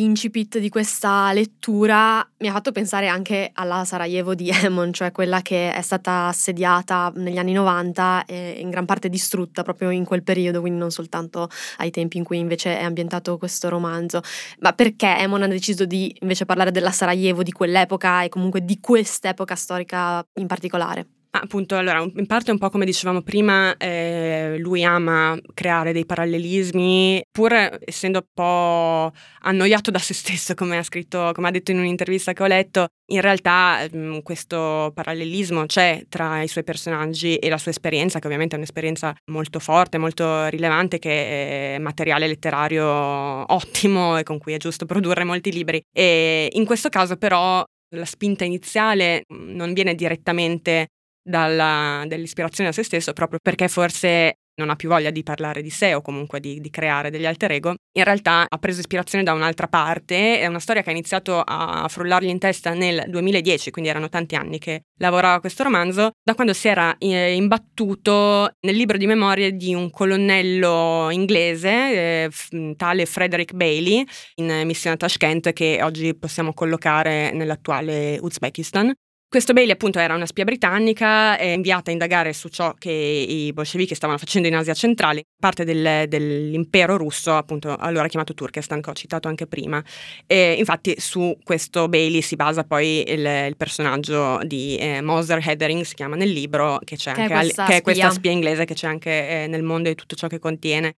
L'incipit 0.00 0.58
di 0.58 0.70
questa 0.70 1.30
lettura 1.34 2.26
mi 2.38 2.48
ha 2.48 2.52
fatto 2.52 2.72
pensare 2.72 3.06
anche 3.06 3.50
alla 3.52 3.84
Sarajevo 3.84 4.34
di 4.34 4.48
Emon, 4.48 4.94
cioè 4.94 5.12
quella 5.12 5.42
che 5.42 5.74
è 5.74 5.82
stata 5.82 6.28
assediata 6.28 7.12
negli 7.16 7.36
anni 7.36 7.52
90 7.52 8.24
e 8.24 8.52
in 8.60 8.70
gran 8.70 8.86
parte 8.86 9.10
distrutta 9.10 9.62
proprio 9.62 9.90
in 9.90 10.06
quel 10.06 10.22
periodo, 10.22 10.60
quindi 10.60 10.78
non 10.78 10.90
soltanto 10.90 11.50
ai 11.76 11.90
tempi 11.90 12.16
in 12.16 12.24
cui 12.24 12.38
invece 12.38 12.78
è 12.78 12.82
ambientato 12.82 13.36
questo 13.36 13.68
romanzo. 13.68 14.22
Ma 14.60 14.72
perché 14.72 15.18
Emon 15.18 15.42
ha 15.42 15.48
deciso 15.48 15.84
di 15.84 16.16
invece 16.20 16.46
parlare 16.46 16.70
della 16.70 16.92
Sarajevo 16.92 17.42
di 17.42 17.52
quell'epoca 17.52 18.22
e 18.22 18.30
comunque 18.30 18.64
di 18.64 18.80
quest'epoca 18.80 19.54
storica 19.54 20.26
in 20.36 20.46
particolare? 20.46 21.19
Appunto, 21.32 21.76
allora, 21.76 22.00
in 22.00 22.26
parte 22.26 22.50
un 22.50 22.58
po' 22.58 22.70
come 22.70 22.84
dicevamo 22.84 23.22
prima, 23.22 23.76
eh, 23.76 24.56
lui 24.58 24.82
ama 24.82 25.38
creare 25.54 25.92
dei 25.92 26.04
parallelismi, 26.04 27.22
pur 27.30 27.52
essendo 27.84 28.18
un 28.18 28.26
po' 28.34 29.12
annoiato 29.42 29.92
da 29.92 30.00
se 30.00 30.12
stesso, 30.12 30.54
come 30.54 30.76
ha 30.76 30.82
scritto, 30.82 31.30
come 31.32 31.46
ha 31.46 31.50
detto 31.52 31.70
in 31.70 31.78
un'intervista 31.78 32.32
che 32.32 32.42
ho 32.42 32.46
letto, 32.46 32.88
in 33.12 33.20
realtà 33.20 33.86
mh, 33.88 33.96
mm, 33.96 34.18
questo 34.24 34.90
parallelismo 34.92 35.66
c'è 35.66 36.04
tra 36.08 36.42
i 36.42 36.48
suoi 36.48 36.64
personaggi 36.64 37.36
e 37.36 37.48
la 37.48 37.58
sua 37.58 37.70
esperienza, 37.70 38.18
che 38.18 38.26
ovviamente 38.26 38.56
è 38.56 38.58
un'esperienza 38.58 39.14
molto 39.30 39.60
forte, 39.60 39.98
molto 39.98 40.48
rilevante, 40.48 40.98
che 40.98 41.76
è 41.76 41.78
materiale 41.78 42.26
letterario 42.26 42.84
ottimo 42.84 44.18
e 44.18 44.24
con 44.24 44.38
cui 44.38 44.54
è 44.54 44.58
giusto 44.58 44.84
produrre 44.84 45.22
molti 45.22 45.52
libri. 45.52 45.80
E 45.92 46.48
in 46.50 46.64
questo 46.64 46.88
caso 46.88 47.16
però 47.16 47.64
la 47.94 48.04
spinta 48.04 48.44
iniziale 48.44 49.24
mm, 49.32 49.54
non 49.54 49.72
viene 49.72 49.94
direttamente 49.94 50.88
dalla, 51.30 52.04
dall'ispirazione 52.06 52.68
a 52.68 52.72
se 52.72 52.82
stesso 52.82 53.12
proprio 53.14 53.38
perché 53.42 53.68
forse 53.68 54.36
non 54.60 54.70
ha 54.70 54.76
più 54.76 54.88
voglia 54.88 55.10
di 55.10 55.22
parlare 55.22 55.62
di 55.62 55.70
sé 55.70 55.94
o 55.94 56.02
comunque 56.02 56.38
di, 56.38 56.60
di, 56.60 56.70
creare 56.70 57.10
degli 57.10 57.24
alter 57.24 57.52
ego, 57.52 57.74
in 57.92 58.04
realtà 58.04 58.44
ha 58.46 58.58
preso 58.58 58.80
ispirazione 58.80 59.24
da 59.24 59.32
un'altra 59.32 59.66
parte, 59.66 60.38
è 60.38 60.46
una 60.46 60.60
storia 60.60 60.82
che 60.82 60.90
ha 60.90 60.92
iniziato 60.92 61.40
a 61.44 61.86
frullargli 61.88 62.28
in 62.28 62.38
testa 62.38 62.74
nel 62.74 63.04
2010, 63.08 63.70
quindi 63.70 63.90
erano 63.90 64.08
tanti 64.08 64.34
anni 64.34 64.58
che 64.58 64.82
lavorava 64.98 65.40
questo 65.40 65.62
romanzo, 65.62 66.10
da 66.22 66.34
quando 66.34 66.52
si 66.52 66.68
era 66.68 66.94
eh, 66.98 67.34
imbattuto 67.34 68.52
nel 68.60 68.76
libro 68.76 68.98
di 68.98 69.06
memorie 69.06 69.56
di 69.56 69.74
un 69.74 69.90
colonnello 69.90 71.08
inglese, 71.10 71.70
eh, 71.70 72.30
tale 72.76 73.06
Frederick 73.06 73.54
Bailey, 73.54 74.04
in 74.36 74.62
missione 74.64 74.96
a 74.96 74.98
Tashkent, 74.98 75.52
che 75.52 75.80
oggi 75.82 76.14
possiamo 76.14 76.52
collocare 76.52 77.32
nell'attuale 77.32 78.18
Uzbekistan, 78.20 78.92
Questo 79.30 79.52
Bailey 79.52 79.74
appunto 79.74 80.00
era 80.00 80.16
una 80.16 80.26
spia 80.26 80.42
britannica 80.42 81.38
eh, 81.38 81.52
inviata 81.52 81.90
a 81.90 81.92
indagare 81.92 82.32
su 82.32 82.48
ciò 82.48 82.74
che 82.76 82.90
i 82.90 83.52
bolscevichi 83.52 83.94
stavano 83.94 84.18
facendo 84.18 84.48
in 84.48 84.56
Asia 84.56 84.74
centrale, 84.74 85.22
parte 85.38 85.62
del, 85.62 86.08
dell'impero 86.08 86.96
russo, 86.96 87.36
appunto 87.36 87.76
allora 87.76 88.08
chiamato 88.08 88.34
Turkestan, 88.34 88.80
che 88.80 88.90
ho 88.90 88.92
citato 88.92 89.28
anche 89.28 89.46
prima. 89.46 89.80
E 90.26 90.54
infatti 90.58 90.96
su 90.98 91.38
questo 91.44 91.88
Bailey 91.88 92.22
si 92.22 92.34
basa 92.34 92.64
poi 92.64 93.08
il, 93.08 93.24
il 93.46 93.56
personaggio 93.56 94.40
di 94.42 94.76
eh, 94.78 95.00
Moser 95.00 95.40
Hedering, 95.48 95.82
si 95.82 95.94
chiama 95.94 96.16
nel 96.16 96.30
libro, 96.30 96.80
che, 96.82 96.96
c'è 96.96 97.12
che, 97.12 97.20
anche, 97.20 97.34
è 97.34 97.38
questa, 97.38 97.64
che 97.66 97.76
è 97.76 97.82
questa 97.82 98.10
spia 98.10 98.32
inglese 98.32 98.64
che 98.64 98.74
c'è 98.74 98.88
anche 98.88 99.44
eh, 99.44 99.46
nel 99.46 99.62
mondo 99.62 99.88
e 99.88 99.94
tutto 99.94 100.16
ciò 100.16 100.26
che 100.26 100.40
contiene. 100.40 100.94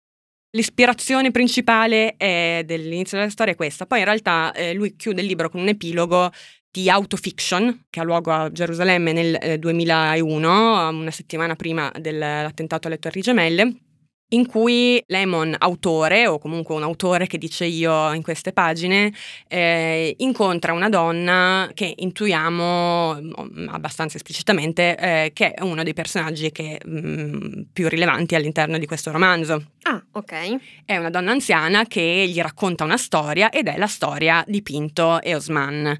L'ispirazione 0.55 1.29
principale 1.29 2.15
dell'inizio 2.17 3.17
della 3.17 3.29
storia 3.29 3.53
è 3.53 3.55
questa, 3.55 3.85
poi 3.85 3.99
in 3.99 4.05
realtà 4.05 4.51
eh, 4.53 4.73
lui 4.73 4.95
chiude 4.95 5.21
il 5.21 5.27
libro 5.27 5.49
con 5.49 5.61
un 5.61 5.67
epilogo 5.67 6.31
di 6.73 6.89
autofiction 6.89 7.85
che 7.91 7.99
ha 7.99 8.03
luogo 8.03 8.31
a 8.31 8.51
Gerusalemme 8.51 9.13
nel 9.13 9.37
eh, 9.39 9.59
2001, 9.59 10.89
una 10.89 11.11
settimana 11.11 11.55
prima 11.55 11.91
dell'attentato 11.99 12.87
alle 12.87 12.97
Torri 12.97 13.21
Gemelle, 13.21 13.75
in 14.29 14.47
cui 14.47 14.99
Lemon, 15.05 15.55
autore, 15.55 16.25
o 16.25 16.39
comunque 16.39 16.73
un 16.73 16.81
autore 16.81 17.27
che 17.27 17.37
dice 17.37 17.65
io 17.65 18.11
in 18.13 18.23
queste 18.23 18.53
pagine, 18.53 19.13
eh, 19.47 20.15
incontra 20.17 20.73
una 20.73 20.89
donna 20.89 21.69
che 21.75 21.93
intuiamo 21.95 23.21
mm, 23.21 23.67
abbastanza 23.69 24.17
esplicitamente 24.17 24.97
eh, 24.97 25.31
che 25.31 25.51
è 25.51 25.61
uno 25.61 25.83
dei 25.83 25.93
personaggi 25.93 26.51
che, 26.51 26.81
mh, 26.83 26.97
mm, 26.97 27.61
più 27.71 27.87
rilevanti 27.87 28.33
all'interno 28.33 28.79
di 28.79 28.87
questo 28.87 29.11
romanzo. 29.11 29.63
Ah, 29.83 30.03
ok. 30.13 30.55
È 30.85 30.97
una 30.97 31.11
donna 31.11 31.29
anziana 31.29 31.85
che 31.85 32.25
gli 32.27 32.41
racconta 32.41 32.83
una 32.83 32.97
storia 32.97 33.51
ed 33.51 33.67
è 33.67 33.77
la 33.77 33.85
storia 33.85 34.43
di 34.47 34.63
Pinto 34.63 35.21
e 35.21 35.35
Osman. 35.35 35.95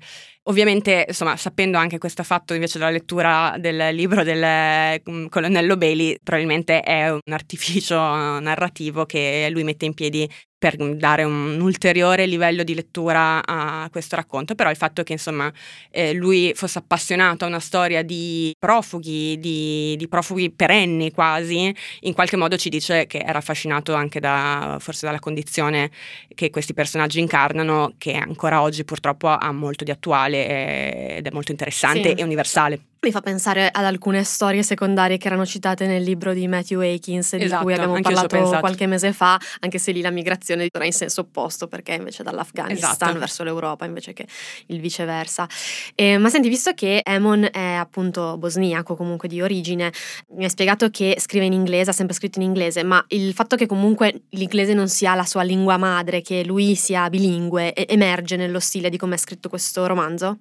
Ovviamente, 0.45 1.05
insomma, 1.07 1.37
sapendo 1.37 1.77
anche 1.77 1.97
questo 1.97 2.21
fatto 2.23 2.53
invece 2.53 2.77
della 2.77 2.89
lettura 2.89 3.55
del 3.57 3.95
libro 3.95 4.23
del 4.23 4.99
um, 5.05 5.29
colonnello 5.29 5.77
Bailey, 5.77 6.17
probabilmente 6.21 6.81
è 6.81 7.09
un 7.09 7.21
artificio 7.31 7.95
narrativo 7.95 9.05
che 9.05 9.47
lui 9.51 9.63
mette 9.63 9.85
in 9.85 9.93
piedi 9.93 10.29
per 10.63 10.77
dare 10.77 11.25
un 11.25 11.59
ulteriore 11.59 12.25
livello 12.25 12.63
di 12.63 12.73
lettura 12.73 13.45
a 13.45 13.89
questo 13.91 14.15
racconto, 14.15 14.55
però 14.55 14.69
il 14.69 14.77
fatto 14.77 15.03
che 15.03 15.11
insomma 15.11 15.51
eh, 15.91 16.13
lui 16.13 16.53
fosse 16.55 16.77
appassionato 16.77 17.43
a 17.43 17.49
una 17.49 17.59
storia 17.59 18.01
di 18.01 18.55
profughi, 18.57 19.37
di, 19.41 19.97
di, 19.97 20.07
profughi 20.07 20.51
perenni 20.51 21.11
quasi, 21.11 21.75
in 22.03 22.13
qualche 22.13 22.37
modo 22.37 22.55
ci 22.55 22.69
dice 22.69 23.07
che 23.07 23.17
era 23.17 23.39
affascinato 23.39 23.93
anche 23.93 24.21
da, 24.21 24.77
forse 24.79 25.05
dalla 25.05 25.19
condizione 25.19 25.91
che 26.33 26.49
questi 26.49 26.73
personaggi 26.73 27.19
incarnano, 27.19 27.95
che 27.97 28.13
ancora 28.13 28.61
oggi 28.61 28.85
purtroppo 28.85 29.27
ha 29.27 29.51
molto 29.51 29.83
di 29.83 29.91
attuale 29.91 30.47
eh, 30.47 31.15
ed 31.17 31.27
è 31.27 31.31
molto 31.31 31.51
interessante 31.51 32.15
sì. 32.15 32.21
e 32.21 32.23
universale. 32.23 32.92
Mi 33.03 33.11
fa 33.11 33.19
pensare 33.19 33.67
ad 33.69 33.83
alcune 33.83 34.23
storie 34.23 34.63
secondarie 34.63 35.17
che 35.17 35.27
erano 35.27 35.45
citate 35.45 35.85
nel 35.87 36.01
libro 36.03 36.33
di 36.33 36.47
Matthew 36.47 36.79
Akins, 36.79 37.35
di 37.35 37.43
esatto, 37.43 37.63
cui 37.63 37.73
abbiamo 37.73 37.99
parlato 37.99 38.59
qualche 38.59 38.87
mese 38.87 39.11
fa, 39.11 39.37
anche 39.59 39.77
se 39.77 39.91
lì 39.91 39.99
la 39.99 40.09
migrazione 40.09 40.69
era 40.71 40.85
in 40.85 40.93
senso 40.93 41.19
opposto, 41.19 41.67
perché 41.67 41.95
invece 41.95 42.23
dall'Afghanistan 42.23 42.91
esatto. 42.93 43.19
verso 43.19 43.43
l'Europa 43.43 43.83
invece 43.83 44.13
che 44.13 44.25
il 44.67 44.79
viceversa. 44.79 45.49
Eh, 45.95 46.17
ma 46.17 46.29
senti, 46.29 46.47
visto 46.47 46.71
che 46.73 47.01
Emon 47.03 47.45
è 47.51 47.73
appunto 47.73 48.37
bosniaco, 48.37 48.95
comunque 48.95 49.27
di 49.27 49.41
origine, 49.41 49.91
mi 50.37 50.45
hai 50.45 50.49
spiegato 50.49 50.89
che 50.89 51.17
scrive 51.19 51.43
in 51.43 51.53
inglese, 51.53 51.89
ha 51.89 51.93
sempre 51.93 52.15
scritto 52.15 52.39
in 52.39 52.45
inglese, 52.45 52.83
ma 52.83 53.03
il 53.09 53.33
fatto 53.33 53.57
che 53.57 53.65
comunque 53.65 54.21
l'inglese 54.29 54.73
non 54.73 54.87
sia 54.87 55.13
la 55.13 55.25
sua 55.25 55.41
lingua 55.41 55.75
madre, 55.75 56.21
che 56.21 56.45
lui 56.45 56.73
sia 56.75 57.09
bilingue, 57.09 57.75
emerge 57.75 58.37
nello 58.37 58.61
stile 58.61 58.87
di 58.87 58.95
come 58.95 59.15
è 59.15 59.17
scritto 59.17 59.49
questo 59.49 59.85
romanzo? 59.87 60.37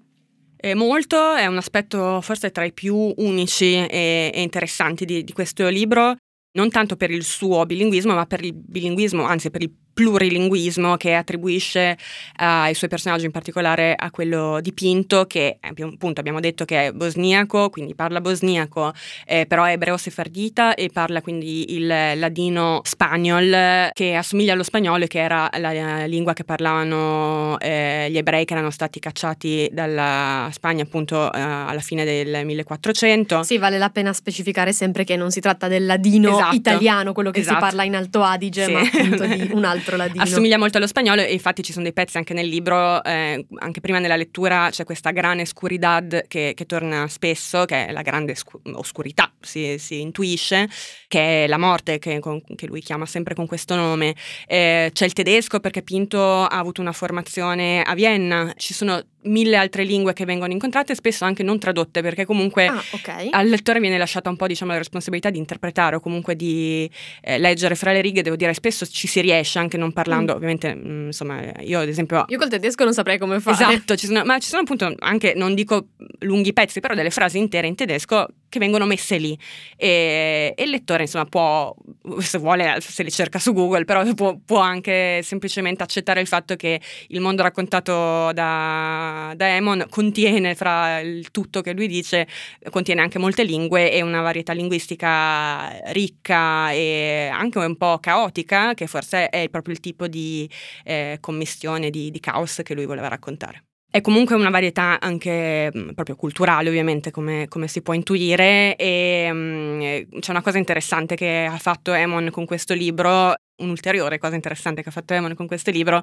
Eh, 0.65 0.77
molto, 0.77 1.35
è 1.35 1.47
un 1.47 1.57
aspetto 1.57 2.21
forse 2.21 2.53
tra 2.53 2.65
i 2.65 2.73
più 2.73 2.95
unici 3.17 3.75
e, 3.75 4.31
e 4.33 4.43
interessanti 4.43 5.05
di, 5.05 5.25
di 5.25 5.33
questo 5.33 5.67
libro, 5.69 6.15
non 6.53 6.71
tanto 6.71 6.95
per 6.95 7.11
il 7.11 7.25
suo 7.25 7.67
bilinguismo, 7.67 8.15
ma 8.15 8.27
per 8.27 8.45
il 8.45 8.53
bilinguismo, 8.55 9.25
anzi 9.25 9.51
per 9.51 9.63
il 9.63 9.73
plurilinguismo 9.93 10.97
che 10.97 11.15
attribuisce 11.15 11.97
uh, 11.99 12.35
ai 12.37 12.75
suoi 12.75 12.89
personaggi, 12.89 13.25
in 13.25 13.31
particolare 13.31 13.95
a 13.97 14.11
quello 14.11 14.61
di 14.61 14.73
Pinto, 14.73 15.27
che 15.27 15.59
appunto 15.61 16.21
abbiamo 16.21 16.41
detto 16.41 16.65
che 16.65 16.87
è 16.87 16.93
bosniaco, 16.93 17.71
quindi 17.71 17.95
parla 17.95 18.21
bosniaco, 18.21 18.93
eh, 19.27 19.47
però 19.47 19.65
è 19.65 19.73
ebreo 19.73 19.97
sefardita 19.97 20.75
e 20.75 20.91
parla 20.93 21.21
quindi 21.21 21.75
il 21.75 21.87
ladino 21.87 22.81
spagnol, 22.85 23.91
che 23.93 24.15
assomiglia 24.15 24.53
allo 24.53 24.63
spagnolo 24.63 25.05
e 25.05 25.09
che 25.09 25.21
era 25.21 25.49
la 25.59 26.05
lingua 26.07 26.33
che 26.33 26.45
parlavano 26.45 27.59
eh, 27.59 28.09
gli 28.11 28.17
ebrei 28.17 28.45
che 28.45 28.55
erano 28.55 28.71
stati 28.71 28.99
cacciati 28.99 29.69
dalla 29.73 30.49
Spagna 30.53 30.83
appunto 30.83 31.17
uh, 31.17 31.29
alla 31.33 31.81
fine 31.81 32.05
del 32.05 32.45
1400. 32.45 33.43
Sì, 33.43 33.59
vale 33.59 33.79
la 33.79 33.91
pena 33.91 34.13
specificare 34.13 34.73
sempre 34.73 35.05
che 35.05 35.17
non 35.17 35.31
si 35.31 35.41
tratta 35.41 35.69
del 35.69 35.87
ladino 35.87 36.31
esatto. 36.31 36.55
italiano, 36.55 37.13
quello 37.13 37.31
che 37.31 37.41
esatto. 37.41 37.57
si 37.57 37.63
parla 37.63 37.85
in 37.85 37.97
Alto 37.97 38.23
Adige, 38.23 38.65
sì. 38.65 38.73
ma 38.73 38.81
appunto 38.81 39.27
di 39.27 39.51
un 39.53 39.65
altro 39.65 39.82
altro 39.83 39.97
ladino. 39.97 40.23
Assomiglia 40.23 40.59
molto 40.59 40.79
allo 40.79 40.87
spagnolo 40.87 41.21
e 41.21 41.33
infatti 41.33 41.63
ci 41.63 41.73
sono 41.73 41.85
dei 41.85 41.93
pezzi 41.93 42.17
anche 42.17 42.33
nel 42.33 42.47
libro, 42.47 43.03
eh, 43.05 43.45
anche 43.59 43.81
prima 43.81 43.99
nella 43.99 44.17
lettura 44.17 44.69
c'è 44.71 44.85
questa 44.85 45.11
grande 45.11 45.43
oscuridad 45.43 46.27
che, 46.29 46.53
che 46.55 46.67
torna 46.67 47.09
spesso, 47.09 47.65
che 47.65 47.87
è 47.87 47.93
la 47.93 48.03
grande 48.03 48.35
scu- 48.35 48.61
oscurità, 48.73 49.31
si, 49.41 49.77
si, 49.79 50.01
intuisce, 50.01 50.69
che 51.09 51.45
è 51.45 51.47
la 51.47 51.59
morte, 51.59 51.99
che, 51.99 52.19
con, 52.21 52.41
che, 52.57 52.67
lui 52.67 52.81
chiama 52.81 53.07
sempre 53.07 53.35
con 53.35 53.47
questo 53.47 53.75
nome. 53.75 54.15
Eh, 54.47 54.91
c'è 54.93 55.05
il 55.05 55.13
tedesco 55.13 55.61
perché 55.61 55.83
Pinto 55.83 56.21
ha 56.21 56.59
avuto 56.59 56.81
una 56.81 56.93
formazione 56.93 57.83
a 57.83 57.95
Vienna, 57.95 58.53
ci 58.57 58.73
sono 58.73 59.03
mille 59.25 59.57
altre 59.57 59.85
lingue 59.85 60.13
che 60.13 60.25
vengono 60.25 60.53
incontrate, 60.53 60.95
spesso 60.95 61.25
anche 61.25 61.43
non 61.43 61.59
tradotte, 61.59 62.03
perché 62.03 62.25
comunque 62.25 62.67
ah, 62.67 62.83
okay. 62.91 63.29
al 63.31 63.49
lettore 63.49 63.81
viene 63.81 63.99
lasciata 63.99 64.29
un 64.29 64.37
po' 64.37 64.47
diciamo, 64.47 64.73
la 64.73 64.79
responsabilità 64.79 65.31
di 65.31 65.39
interpretare 65.39 65.97
o 65.97 66.01
comunque 66.01 66.35
di 66.35 66.91
eh, 67.21 67.39
leggere 67.39 67.75
fra 67.75 67.93
le 67.93 68.01
righe, 68.01 68.23
devo 68.23 68.37
dire, 68.37 68.55
spesso 68.55 68.87
ci 68.87 69.07
si 69.07 69.21
riesce 69.21 69.59
anche 69.59 69.72
non 69.77 69.93
parlando, 69.93 70.33
mm. 70.33 70.37
ovviamente, 70.37 70.75
mh, 70.75 70.89
mm, 70.89 71.07
insomma, 71.07 71.41
io 71.61 71.81
ad 71.81 71.89
esempio... 71.89 72.25
Io 72.29 72.39
col 72.39 72.49
tedesco 72.49 72.85
non 72.85 72.93
saprei 72.93 73.19
come 73.19 73.41
fare. 73.41 73.57
Esatto, 73.57 73.97
ci 73.97 74.07
sono, 74.07 74.25
ma 74.25 74.39
ci 74.39 74.49
sono 74.49 74.63
appunto 74.63 74.95
anche, 74.99 75.35
non 75.35 75.55
dico 75.55 75.89
lunghi 76.21 76.53
pezzi, 76.53 76.81
però 76.81 76.95
delle 76.95 77.11
frasi 77.11 77.39
intere 77.39 77.67
in 77.67 77.75
tedesco 77.75 78.27
che 78.53 78.59
vengono 78.59 78.85
messe 78.85 79.17
lì 79.17 79.37
e, 79.79 80.53
e 80.55 80.63
il 80.63 80.69
lettore 80.69 81.05
insomma 81.05 81.25
può, 81.25 81.75
se 82.19 82.37
vuole, 82.37 82.77
se 82.81 83.03
le 83.03 83.11
cerca 83.11 83.39
su 83.39 83.55
Google, 83.55 83.87
però 83.87 84.05
può, 84.13 84.37
può 84.45 84.59
anche 84.59 85.23
semplicemente 85.23 85.83
accettare 85.83 86.21
il 86.21 86.27
fatto 86.27 86.55
che 86.55 86.79
il 87.09 87.21
mondo 87.21 87.43
raccontato 87.43 88.31
da, 88.33 89.33
da 89.35 89.49
Emon 89.57 89.87
contiene 89.89 90.55
fra 90.55 91.01
il 91.01 91.31
tutto 91.31 91.63
che 91.63 91.73
lui 91.73 91.89
dice, 91.89 92.29
contiene 92.69 93.01
anche 93.01 93.19
molte 93.19 93.43
lingue 93.43 93.91
e 93.91 94.03
una 94.03 94.21
varietà 94.21 94.53
linguistica 94.53 95.81
ricca 95.93 96.73
e 96.73 97.31
anche 97.33 97.59
un 97.59 97.77
po' 97.79 97.99
caotica, 98.01 98.75
che 98.75 98.87
forse 98.87 99.31
è 99.31 99.49
proprio 99.49 99.73
il 99.73 99.81
tipo 99.81 100.09
di 100.09 100.49
eh, 100.85 101.17
commistione, 101.21 101.89
di, 101.89 102.11
di 102.11 102.21
caos 102.21 102.61
che 102.63 102.75
lui 102.75 102.85
voleva 102.85 103.09
raccontare. 103.09 103.65
È 103.95 104.01
comunque 104.01 104.35
una 104.35 104.49
varietà 104.49 104.99
anche 105.01 105.71
mh, 105.71 105.79
mm, 105.79 105.89
proprio 105.91 106.17
culturale, 106.17 106.71
ovviamente, 106.71 107.11
come, 107.11 107.47
come, 107.49 107.69
si 107.69 107.83
può 107.83 107.93
intuire, 107.93 108.75
e 108.77 109.31
mh, 109.31 109.37
mm, 109.37 110.19
c'è 110.19 110.31
una 110.31 110.41
cosa 110.41 110.57
interessante 110.57 111.15
che 111.15 111.45
ha 111.45 111.59
fatto 111.59 111.93
Emon 111.93 112.31
con 112.31 112.47
questo 112.47 112.73
libro, 112.73 113.35
un'ulteriore 113.57 114.17
cosa 114.17 114.35
interessante 114.35 114.83
che 114.83 114.89
ha 114.89 114.93
fatto 114.93 115.13
Emon 115.13 115.35
con 115.35 115.47
questo 115.47 115.71
libro, 115.71 116.01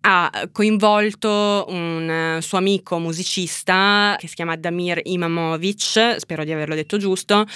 ha 0.00 0.48
coinvolto 0.50 1.66
un 1.68 2.38
suo 2.40 2.58
amico 2.58 2.98
musicista 2.98 4.16
che 4.18 4.26
si 4.26 4.34
chiama 4.34 4.56
Damir 4.56 5.00
Imamovic, 5.04 6.16
spero 6.18 6.42
di 6.42 6.50
averlo 6.50 6.74
detto 6.74 6.96
giusto, 6.96 7.46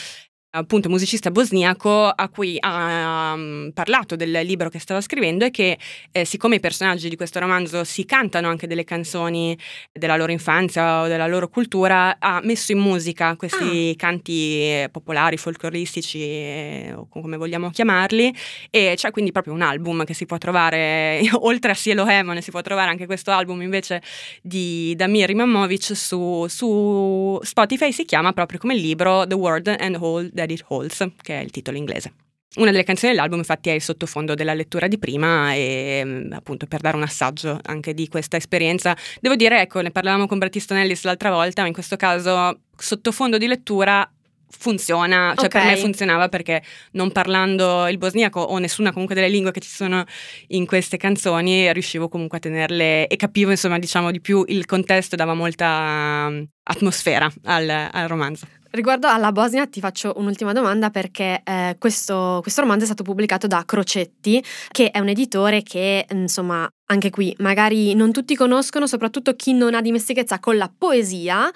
appunto 0.54 0.90
musicista 0.90 1.30
bosniaco 1.30 2.08
a 2.08 2.28
cui 2.28 2.56
ha 2.60 3.32
um, 3.34 3.70
parlato 3.72 4.16
del 4.16 4.30
libro 4.44 4.68
che 4.68 4.78
stava 4.78 5.00
scrivendo 5.00 5.46
e 5.46 5.50
che 5.50 5.78
eh, 6.10 6.24
siccome 6.26 6.56
i 6.56 6.60
personaggi 6.60 7.08
di 7.08 7.16
questo 7.16 7.38
romanzo 7.38 7.84
si 7.84 8.04
cantano 8.04 8.48
anche 8.48 8.66
delle 8.66 8.84
canzoni 8.84 9.56
della 9.90 10.16
loro 10.16 10.30
infanzia 10.30 11.02
o 11.02 11.06
della 11.06 11.26
loro 11.26 11.48
cultura 11.48 12.16
ha 12.18 12.40
messo 12.42 12.72
in 12.72 12.80
musica 12.80 13.34
questi 13.36 13.92
ah. 13.92 13.96
canti 13.96 14.86
popolari, 14.90 15.38
folcloristici 15.38 16.20
eh, 16.20 16.92
o 16.94 17.08
come 17.08 17.38
vogliamo 17.38 17.70
chiamarli 17.70 18.34
e 18.68 18.92
c'è 18.94 19.10
quindi 19.10 19.32
proprio 19.32 19.54
un 19.54 19.62
album 19.62 20.04
che 20.04 20.12
si 20.12 20.26
può 20.26 20.36
trovare 20.36 21.22
oltre 21.40 21.70
a 21.70 21.74
Cielo 21.74 22.06
Hemon 22.06 22.42
si 22.42 22.50
può 22.50 22.60
trovare 22.60 22.90
anche 22.90 23.06
questo 23.06 23.30
album 23.30 23.62
invece 23.62 24.02
di 24.42 24.94
Damir 24.96 25.30
Imamovic 25.30 25.96
su, 25.96 26.44
su 26.46 27.38
Spotify 27.42 27.90
si 27.90 28.04
chiama 28.04 28.32
proprio 28.34 28.58
come 28.58 28.74
il 28.74 28.82
libro 28.82 29.26
The 29.26 29.34
Word 29.34 29.74
and 29.78 29.96
All 29.96 30.28
That 30.42 30.50
It 30.50 30.64
Holds, 30.68 31.06
che 31.22 31.38
è 31.38 31.42
il 31.42 31.50
titolo 31.50 31.76
inglese. 31.76 32.12
Una 32.56 32.70
delle 32.70 32.84
canzoni 32.84 33.12
dell'album 33.12 33.38
infatti 33.38 33.70
è 33.70 33.72
il 33.72 33.80
sottofondo 33.80 34.34
della 34.34 34.52
lettura 34.52 34.86
di 34.86 34.98
prima 34.98 35.54
e 35.54 36.02
mm, 36.04 36.32
appunto 36.32 36.66
per 36.66 36.80
dare 36.80 36.96
un 36.96 37.02
assaggio 37.02 37.58
anche 37.62 37.94
di 37.94 38.08
questa 38.08 38.36
esperienza. 38.36 38.94
Devo 39.20 39.36
dire, 39.36 39.62
ecco, 39.62 39.80
ne 39.80 39.90
parlavamo 39.90 40.26
con 40.26 40.38
Brattistonellis 40.38 41.04
l'altra 41.04 41.30
volta, 41.30 41.62
ma 41.62 41.68
in 41.68 41.72
questo 41.72 41.96
caso 41.96 42.60
sottofondo 42.76 43.38
di 43.38 43.46
lettura 43.46 44.06
funziona, 44.54 45.32
cioè 45.34 45.46
Ok. 45.46 45.50
per 45.50 45.64
me 45.64 45.76
funzionava 45.76 46.28
perché 46.28 46.62
non 46.92 47.10
parlando 47.10 47.88
il 47.88 47.96
bosniaco 47.96 48.40
o 48.40 48.58
nessuna 48.58 48.92
comunque 48.92 49.14
delle 49.14 49.30
lingue 49.30 49.50
che 49.50 49.60
ci 49.60 49.70
sono 49.70 50.04
in 50.48 50.66
queste 50.66 50.98
canzoni 50.98 51.72
riuscivo 51.72 52.08
comunque 52.08 52.36
a 52.36 52.40
tenerle 52.40 53.06
e 53.06 53.16
capivo 53.16 53.50
insomma 53.50 53.78
diciamo 53.78 54.10
di 54.10 54.20
più 54.20 54.44
il 54.46 54.66
contesto 54.66 55.16
dava 55.16 55.32
molta 55.32 56.26
um, 56.28 56.46
atmosfera 56.64 57.32
al, 57.44 57.88
al 57.90 58.08
romanzo. 58.08 58.46
Riguardo 58.72 59.06
alla 59.06 59.32
Bosnia 59.32 59.66
ti 59.66 59.80
faccio 59.80 60.14
un'ultima 60.16 60.54
domanda 60.54 60.88
perché 60.88 61.42
eh, 61.44 61.76
questo, 61.78 62.38
questo 62.40 62.62
romanzo 62.62 62.84
è 62.84 62.86
stato 62.86 63.02
pubblicato 63.02 63.46
da 63.46 63.64
Crocetti, 63.66 64.42
che 64.70 64.90
è 64.90 64.98
un 64.98 65.08
editore 65.08 65.62
che, 65.62 66.06
insomma, 66.10 66.66
anche 66.86 67.10
qui 67.10 67.34
magari 67.40 67.94
non 67.94 68.12
tutti 68.12 68.34
conoscono, 68.34 68.86
soprattutto 68.86 69.36
chi 69.36 69.52
non 69.52 69.74
ha 69.74 69.82
dimestichezza 69.82 70.40
con 70.40 70.56
la 70.56 70.72
poesia, 70.74 71.50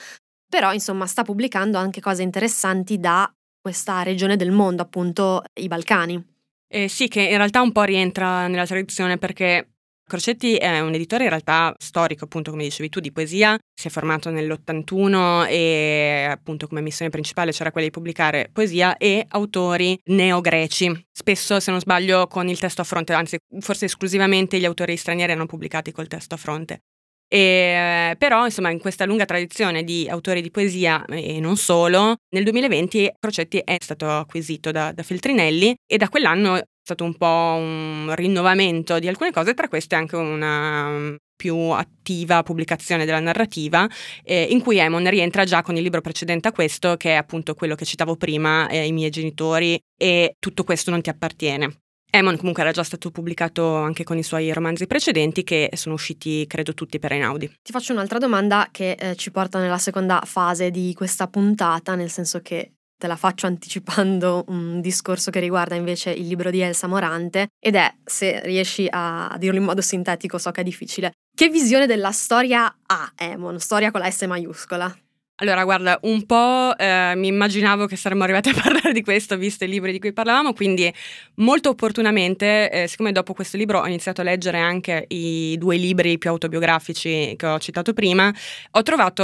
però 0.46 0.74
insomma 0.74 1.07
sta 1.07 1.22
pubblicando 1.22 1.79
anche 1.79 2.02
cose 2.02 2.22
interessanti 2.22 3.00
da 3.00 3.33
questa 3.59 4.02
regione 4.02 4.37
del 4.37 4.50
mondo, 4.50 4.83
appunto 4.83 5.42
i 5.55 5.68
Balcani. 5.68 6.22
Eh, 6.68 6.88
sì, 6.88 7.09
che 7.09 7.22
in 7.22 7.38
realtà 7.38 7.62
un 7.62 7.72
po' 7.72 7.85
rientra 7.85 8.46
nella 8.46 8.66
tradizione 8.66 9.16
perché 9.16 9.76
Crocetti 10.09 10.55
è 10.55 10.79
un 10.79 10.95
editore 10.95 11.25
in 11.25 11.31
realtà 11.31 11.75
storico, 11.79 12.27
appunto 12.27 12.53
come 12.53 12.62
dicevi 12.62 12.88
tu, 12.88 13.01
di 13.01 13.11
poesia, 13.11 13.59
si 13.75 13.88
è 13.88 13.90
formato 13.90 14.31
nell'81 14.31 15.49
e 15.49 16.29
appunto 16.31 16.69
come 16.69 16.81
missione 16.81 17.11
principale 17.11 17.51
c'era 17.51 17.73
quella 17.73 17.88
di 17.88 17.92
pubblicare 17.92 18.49
poesia 18.53 18.97
e 18.99 19.25
autori 19.29 19.99
neogreci, 20.05 21.07
spesso 21.11 21.59
se 21.59 21.73
non 21.73 21.81
sbaglio 21.81 22.29
con 22.29 22.49
il 22.49 22.57
testo 22.57 22.83
a 22.83 22.85
fronte, 22.85 23.14
anzi 23.14 23.37
forse 23.59 23.87
esclusivamente 23.87 24.61
gli 24.61 24.64
autori 24.64 24.97
stranieri 24.97 25.33
hanno 25.33 25.47
pubblicati 25.47 25.90
col 25.90 26.07
testo 26.07 26.37
a 26.37 26.38
fronte. 26.38 26.83
E, 27.29 28.14
però, 28.16 28.45
insomma, 28.45 28.71
in 28.71 28.79
questa 28.79 29.05
lunga 29.05 29.25
tradizione 29.25 29.83
di 29.83 30.07
autori 30.09 30.40
di 30.40 30.53
poesia 30.53 31.05
e 31.07 31.40
non 31.40 31.57
solo, 31.57 32.14
nel 32.29 32.45
2020 32.45 33.14
Crocetti 33.19 33.59
è 33.64 33.77
stato 33.81 34.09
acquisito 34.09 34.71
da, 34.71 34.92
da 34.92 35.03
Feltrinelli 35.03 35.75
e 35.85 35.97
da 35.97 36.09
quell'anno 36.09 36.61
stato 36.87 37.03
un 37.03 37.16
po' 37.16 37.27
un 37.27 38.14
rinnovamento 38.14 39.01
di 39.01 39.09
alcune 39.09 39.33
cose, 39.33 39.55
tra 39.55 39.66
queste 39.66 39.96
anche 39.96 40.14
una 40.14 40.87
um, 40.87 41.16
più 41.35 41.57
attiva 41.70 42.44
pubblicazione 42.44 43.05
della 43.05 43.18
narrativa, 43.18 43.88
eh, 44.22 44.46
in 44.51 44.61
cui 44.61 44.79
Emon 44.79 45.11
rientra 45.11 45.44
già 45.44 45.62
con 45.62 45.75
il 45.77 45.83
libro 45.83 46.01
precedente 46.01 46.46
a 46.46 46.53
questo, 46.53 46.96
che 46.96 47.11
è 47.11 47.14
appunto 47.14 47.55
quello 47.55 47.75
che 47.75 47.85
citavo 47.85 48.14
prima, 48.14 48.68
eh, 48.68 48.87
I 48.87 48.92
miei 48.92 49.11
genitori, 49.11 49.77
e 49.99 50.37
tutto 50.38 50.62
questo 50.62 50.92
non 50.92 51.01
ti 51.01 51.11
appartiene. 51.11 51.81
Emon 52.09 52.37
comunque 52.37 52.62
era 52.62 52.70
già 52.70 52.85
stato 52.85 53.11
pubblicato 53.11 53.75
anche 53.75 54.05
con 54.05 54.16
i 54.16 54.22
suoi 54.22 54.53
romanzi 54.53 54.87
precedenti 54.87 55.42
che 55.42 55.70
sono 55.75 55.96
usciti 55.96 56.46
credo 56.46 56.72
tutti 56.72 57.01
per 57.01 57.11
Einaudi. 57.12 57.49
Ti 57.62 57.72
faccio 57.72 57.94
un'altra 57.94 58.18
domanda 58.18 58.68
che 58.70 58.92
eh, 58.92 59.16
ci 59.16 59.33
porta 59.33 59.59
nella 59.59 59.77
seconda 59.77 60.22
fase 60.25 60.70
di 60.70 60.94
questa 60.94 61.27
puntata, 61.27 61.96
nel 61.96 62.11
senso 62.11 62.40
che 62.40 62.76
te 62.98 63.06
la 63.06 63.16
faccio 63.16 63.46
anticipando 63.46 64.44
un 64.48 64.80
discorso 64.80 65.30
che 65.30 65.40
riguarda 65.40 65.74
invece 65.74 66.11
il 66.11 66.26
libro 66.26 66.50
di 66.50 66.61
Elsa 66.61 66.87
Morante 66.87 67.48
ed 67.59 67.74
è, 67.74 67.94
se 68.04 68.40
riesci 68.40 68.87
a 68.90 69.37
dirlo 69.38 69.59
in 69.59 69.64
modo 69.64 69.80
sintetico, 69.80 70.38
so 70.38 70.50
che 70.50 70.62
è 70.62 70.64
difficile, 70.64 71.12
che 71.35 71.48
visione 71.48 71.87
della 71.87 72.12
storia 72.12 72.74
ha 72.87 73.12
Emon? 73.14 73.61
Storia 73.61 73.90
con 73.90 74.00
la 74.00 74.11
S 74.11 74.22
maiuscola. 74.22 75.06
Allora, 75.38 75.64
guarda, 75.64 75.99
un 76.05 76.25
po' 76.25 76.75
eh, 76.79 77.12
mi 77.14 77.27
immaginavo 77.27 77.85
che 77.85 77.96
saremmo 77.96 78.22
arrivati 78.22 78.49
a 78.49 78.55
parlare 78.62 78.92
di 78.92 79.03
questo, 79.03 79.37
visto 79.37 79.64
i 79.64 79.68
libri 79.68 79.92
di 79.92 79.99
cui 79.99 80.14
parlavamo, 80.14 80.55
quindi 80.55 80.90
molto 81.37 81.68
opportunamente, 81.68 82.70
eh, 82.70 82.87
siccome 82.87 83.12
dopo 83.12 83.35
questo 83.35 83.59
libro 83.59 83.81
ho 83.81 83.87
iniziato 83.87 84.22
a 84.22 84.25
leggere 84.25 84.59
anche 84.59 85.05
i 85.09 85.57
due 85.59 85.77
libri 85.77 86.16
più 86.16 86.31
autobiografici 86.31 87.35
che 87.37 87.46
ho 87.46 87.59
citato 87.59 87.92
prima, 87.92 88.33
ho 88.70 88.83
trovato 88.83 89.22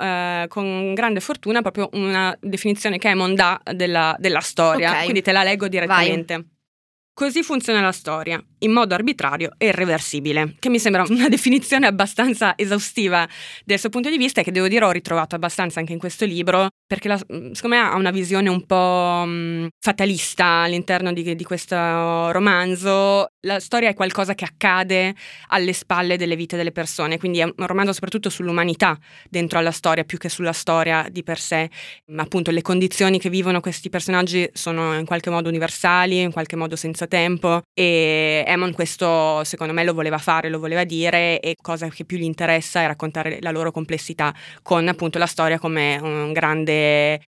eh, 0.00 0.46
con 0.48 0.92
grande 0.92 1.20
fortuna 1.20 1.62
proprio 1.62 1.88
una 1.92 2.36
definizione 2.40 2.98
che 2.98 3.10
Emon 3.10 3.36
dà 3.36 3.60
della, 3.74 4.16
della 4.18 4.40
storia, 4.40 4.90
Ok. 4.90 5.02
quindi 5.02 5.22
te 5.22 5.30
la 5.30 5.44
leggo 5.44 5.68
direttamente. 5.68 6.53
Così 7.16 7.44
funziona 7.44 7.80
la 7.80 7.92
storia, 7.92 8.44
in 8.58 8.72
modo 8.72 8.92
arbitrario 8.92 9.52
e 9.56 9.68
irreversibile, 9.68 10.56
che 10.58 10.68
mi 10.68 10.80
sembra 10.80 11.04
una 11.08 11.28
definizione 11.30 11.86
abbastanza 11.86 12.54
esaustiva. 12.56 13.24
Dal 13.64 13.78
suo 13.78 13.88
punto 13.88 14.10
di 14.10 14.18
vista 14.18 14.40
e 14.40 14.44
che 14.44 14.50
devo 14.50 14.66
dire 14.66 14.84
ho 14.84 14.90
ritrovato 14.90 15.36
abbastanza 15.36 15.78
anche 15.78 15.92
in 15.92 16.00
questo 16.00 16.24
libro, 16.24 16.66
perché 16.86 17.08
la- 17.08 17.16
secondo 17.18 17.68
me 17.68 17.78
ha 17.78 17.94
una 17.96 18.10
visione 18.10 18.48
un 18.48 18.64
po' 18.66 19.24
mh, 19.26 19.68
fatalista 19.78 20.44
all'interno 20.62 21.12
di, 21.12 21.34
di 21.34 21.44
questo 21.44 22.30
romanzo. 22.30 23.28
La 23.46 23.58
storia 23.60 23.88
è 23.88 23.94
qualcosa 23.94 24.34
che 24.34 24.44
accade 24.44 25.14
alle 25.48 25.72
spalle 25.72 26.16
delle 26.16 26.36
vite 26.36 26.56
delle 26.56 26.72
persone, 26.72 27.18
quindi 27.18 27.38
è 27.40 27.44
un 27.44 27.66
romanzo 27.66 27.92
soprattutto 27.92 28.28
sull'umanità 28.30 28.98
dentro 29.28 29.58
alla 29.58 29.70
storia 29.70 30.04
più 30.04 30.18
che 30.18 30.28
sulla 30.28 30.52
storia 30.52 31.06
di 31.10 31.22
per 31.22 31.38
sé. 31.38 31.70
Ma 32.06 32.22
appunto 32.22 32.50
le 32.50 32.62
condizioni 32.62 33.18
che 33.18 33.30
vivono 33.30 33.60
questi 33.60 33.88
personaggi 33.88 34.48
sono 34.52 34.98
in 34.98 35.06
qualche 35.06 35.30
modo 35.30 35.48
universali, 35.48 36.20
in 36.20 36.32
qualche 36.32 36.56
modo 36.56 36.76
senza 36.76 37.06
tempo 37.06 37.62
e 37.72 38.44
Emon 38.46 38.72
questo 38.72 39.42
secondo 39.44 39.72
me 39.72 39.84
lo 39.84 39.94
voleva 39.94 40.18
fare, 40.18 40.48
lo 40.48 40.58
voleva 40.58 40.84
dire 40.84 41.40
e 41.40 41.54
cosa 41.60 41.88
che 41.88 42.04
più 42.04 42.18
gli 42.18 42.22
interessa 42.24 42.82
è 42.82 42.86
raccontare 42.86 43.38
la 43.40 43.50
loro 43.50 43.70
complessità 43.70 44.34
con 44.62 44.86
appunto 44.88 45.18
la 45.18 45.26
storia 45.26 45.58
come 45.58 45.98
un 46.00 46.32
grande 46.32 46.73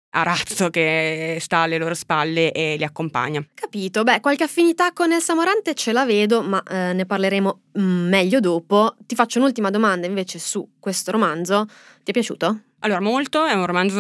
arazzo 0.10 0.70
che 0.70 1.38
sta 1.40 1.60
alle 1.60 1.78
loro 1.78 1.94
spalle 1.94 2.52
e 2.52 2.76
li 2.78 2.84
accompagna. 2.84 3.46
Capito, 3.54 4.04
beh, 4.04 4.20
qualche 4.20 4.44
affinità 4.44 4.92
con 4.94 5.12
Elsa 5.12 5.36
Morante 5.36 5.74
ce 5.76 5.92
la 5.92 6.06
vedo, 6.06 6.42
ma 6.42 6.62
eh, 6.64 6.94
ne 6.94 7.06
parleremo 7.06 7.62
mm, 7.80 8.08
meglio 8.08 8.40
dopo. 8.40 8.96
Ti 9.06 9.16
faccio 9.16 9.40
un'ultima 9.40 9.70
domanda 9.70 10.08
invece 10.08 10.40
su 10.40 10.68
questo 10.80 11.12
romanzo. 11.12 11.66
Ti 12.04 12.12
è 12.12 12.14
piaciuto? 12.14 12.62
Allora, 12.80 13.02
molto, 13.02 13.44
è 13.46 13.54
un 13.54 13.66
romanzo 13.66 14.00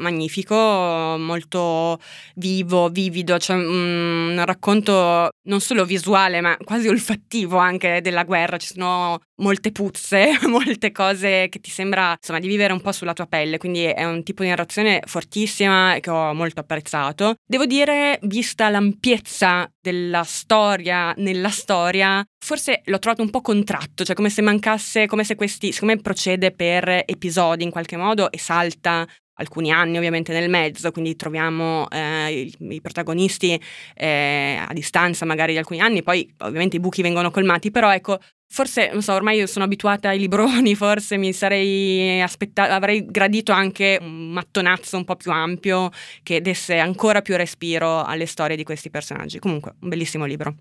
magnifico, 0.00 0.54
molto 0.54 1.98
vivo, 2.36 2.88
vivido, 2.88 3.36
cioè 3.38 3.56
mm, 3.56 4.30
un 4.30 4.44
racconto 4.44 5.30
non 5.46 5.60
solo 5.60 5.84
visuale, 5.84 6.40
ma 6.40 6.56
quasi 6.62 6.88
olfattivo 6.88 7.56
anche 7.58 8.00
della 8.00 8.24
guerra. 8.24 8.56
Ci 8.56 8.74
sono 8.74 9.18
molte 9.36 9.72
puzze, 9.72 10.38
molte 10.48 10.92
cose 10.92 11.48
che 11.48 11.60
ti 11.60 11.70
sembra 11.70 12.12
insomma 12.12 12.38
di 12.38 12.48
vivere 12.48 12.72
un 12.72 12.80
po' 12.80 12.92
sulla 12.92 13.12
tua 13.12 13.26
pelle, 13.26 13.58
quindi 13.58 13.84
è 13.84 14.04
un 14.04 14.22
tipo 14.22 14.42
di 14.42 14.48
narrazione 14.48 15.02
fortissima 15.04 15.96
che 16.00 16.10
ho 16.10 16.32
molto 16.34 16.60
apprezzato. 16.60 17.36
Devo 17.44 17.66
dire, 17.66 18.18
vista 18.22 18.68
l'ampiezza 18.68 19.70
della 19.80 20.24
storia 20.24 21.12
nella 21.16 21.50
storia, 21.50 22.24
forse 22.38 22.82
l'ho 22.84 22.98
trovato 22.98 23.22
un 23.22 23.30
po' 23.30 23.40
contratto, 23.40 24.04
cioè 24.04 24.16
come 24.16 24.30
se 24.30 24.42
mancasse, 24.42 25.06
come 25.06 25.24
se 25.24 25.34
questi, 25.34 25.72
siccome 25.72 25.96
procede 25.98 26.50
per 26.50 27.02
episodi 27.06 27.64
in 27.64 27.70
qualche 27.70 27.96
modo 27.96 28.30
e 28.30 28.38
salta 28.38 29.06
alcuni 29.36 29.70
anni 29.70 29.96
ovviamente 29.96 30.32
nel 30.32 30.48
mezzo, 30.48 30.90
quindi 30.92 31.16
troviamo 31.16 31.88
eh, 31.90 32.52
i, 32.58 32.80
protagonisti 32.80 33.60
eh, 33.94 34.62
a 34.66 34.72
distanza 34.72 35.24
magari 35.24 35.52
di 35.52 35.58
alcuni 35.58 35.80
anni, 35.80 36.02
poi 36.02 36.32
ovviamente 36.38 36.76
i 36.76 36.80
buchi 36.80 37.02
vengono 37.02 37.30
colmati, 37.30 37.70
però 37.70 37.92
ecco, 37.92 38.18
forse, 38.48 38.90
non 38.92 39.02
so, 39.02 39.12
ormai 39.12 39.46
sono 39.46 39.64
abituata 39.64 40.08
ai 40.08 40.18
libroni, 40.18 40.74
forse 40.76 41.16
mi 41.16 41.32
sarei 41.32 42.20
aspettata, 42.20 42.74
avrei 42.74 43.04
gradito 43.06 43.52
anche 43.52 43.98
un 44.00 44.30
mattonazzo 44.30 44.96
un 44.96 45.04
po' 45.04 45.16
più 45.16 45.30
ampio 45.30 45.90
che 46.22 46.40
desse 46.40 46.78
ancora 46.78 47.22
più 47.22 47.36
respiro 47.36 48.04
alle 48.04 48.26
storie 48.26 48.56
di 48.56 48.64
questi 48.64 48.90
personaggi. 48.90 49.38
Comunque, 49.38 49.74
un 49.80 49.88
bellissimo 49.88 50.24
libro. 50.24 50.54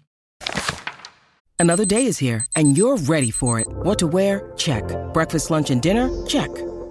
Another 1.57 1.85
day 1.85 2.05
is 2.05 2.19
here, 2.19 2.43
and 2.55 2.75
you're 2.75 2.97
ready 3.07 3.31
for 3.31 3.59
it. 3.59 3.67
What 3.83 3.97
to 3.99 4.07
wear? 4.07 4.51
Check. 4.57 4.83
Breakfast, 5.13 5.49
lunch, 5.49 5.69
and 5.69 5.81
dinner? 5.81 6.09
Check. 6.25 6.51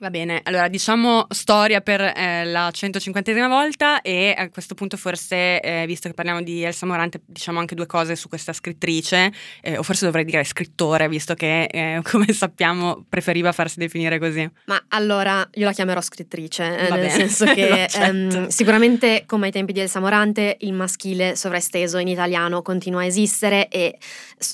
Va 0.00 0.10
bene, 0.10 0.42
allora 0.44 0.68
diciamo 0.68 1.26
storia 1.30 1.80
per 1.80 2.00
eh, 2.00 2.44
la 2.44 2.68
150esima 2.68 3.48
volta 3.48 4.00
e 4.00 4.32
a 4.36 4.48
questo 4.48 4.76
punto 4.76 4.96
forse, 4.96 5.60
eh, 5.60 5.86
visto 5.86 6.06
che 6.08 6.14
parliamo 6.14 6.40
di 6.40 6.62
Elsa 6.62 6.86
Morante, 6.86 7.20
diciamo 7.26 7.58
anche 7.58 7.74
due 7.74 7.86
cose 7.86 8.14
su 8.14 8.28
questa 8.28 8.52
scrittrice, 8.52 9.32
eh, 9.60 9.76
o 9.76 9.82
forse 9.82 10.04
dovrei 10.04 10.24
dire 10.24 10.44
scrittore, 10.44 11.08
visto 11.08 11.34
che 11.34 11.64
eh, 11.64 12.00
come 12.08 12.32
sappiamo 12.32 13.04
preferiva 13.08 13.50
farsi 13.50 13.80
definire 13.80 14.20
così. 14.20 14.48
Ma 14.66 14.80
allora 14.90 15.48
io 15.54 15.64
la 15.64 15.72
chiamerò 15.72 16.00
scrittrice, 16.00 16.78
eh, 16.78 16.88
Va 16.88 16.94
nel 16.94 17.08
bene, 17.08 17.28
senso 17.28 17.46
che 17.52 17.88
ehm, 17.92 18.46
sicuramente 18.46 19.24
come 19.26 19.46
ai 19.46 19.52
tempi 19.52 19.72
di 19.72 19.80
Elsa 19.80 19.98
Morante 19.98 20.58
il 20.60 20.74
maschile 20.74 21.34
sovraesteso 21.34 21.98
in 21.98 22.06
italiano 22.06 22.62
continua 22.62 23.00
a 23.00 23.04
esistere 23.04 23.66
e, 23.66 23.98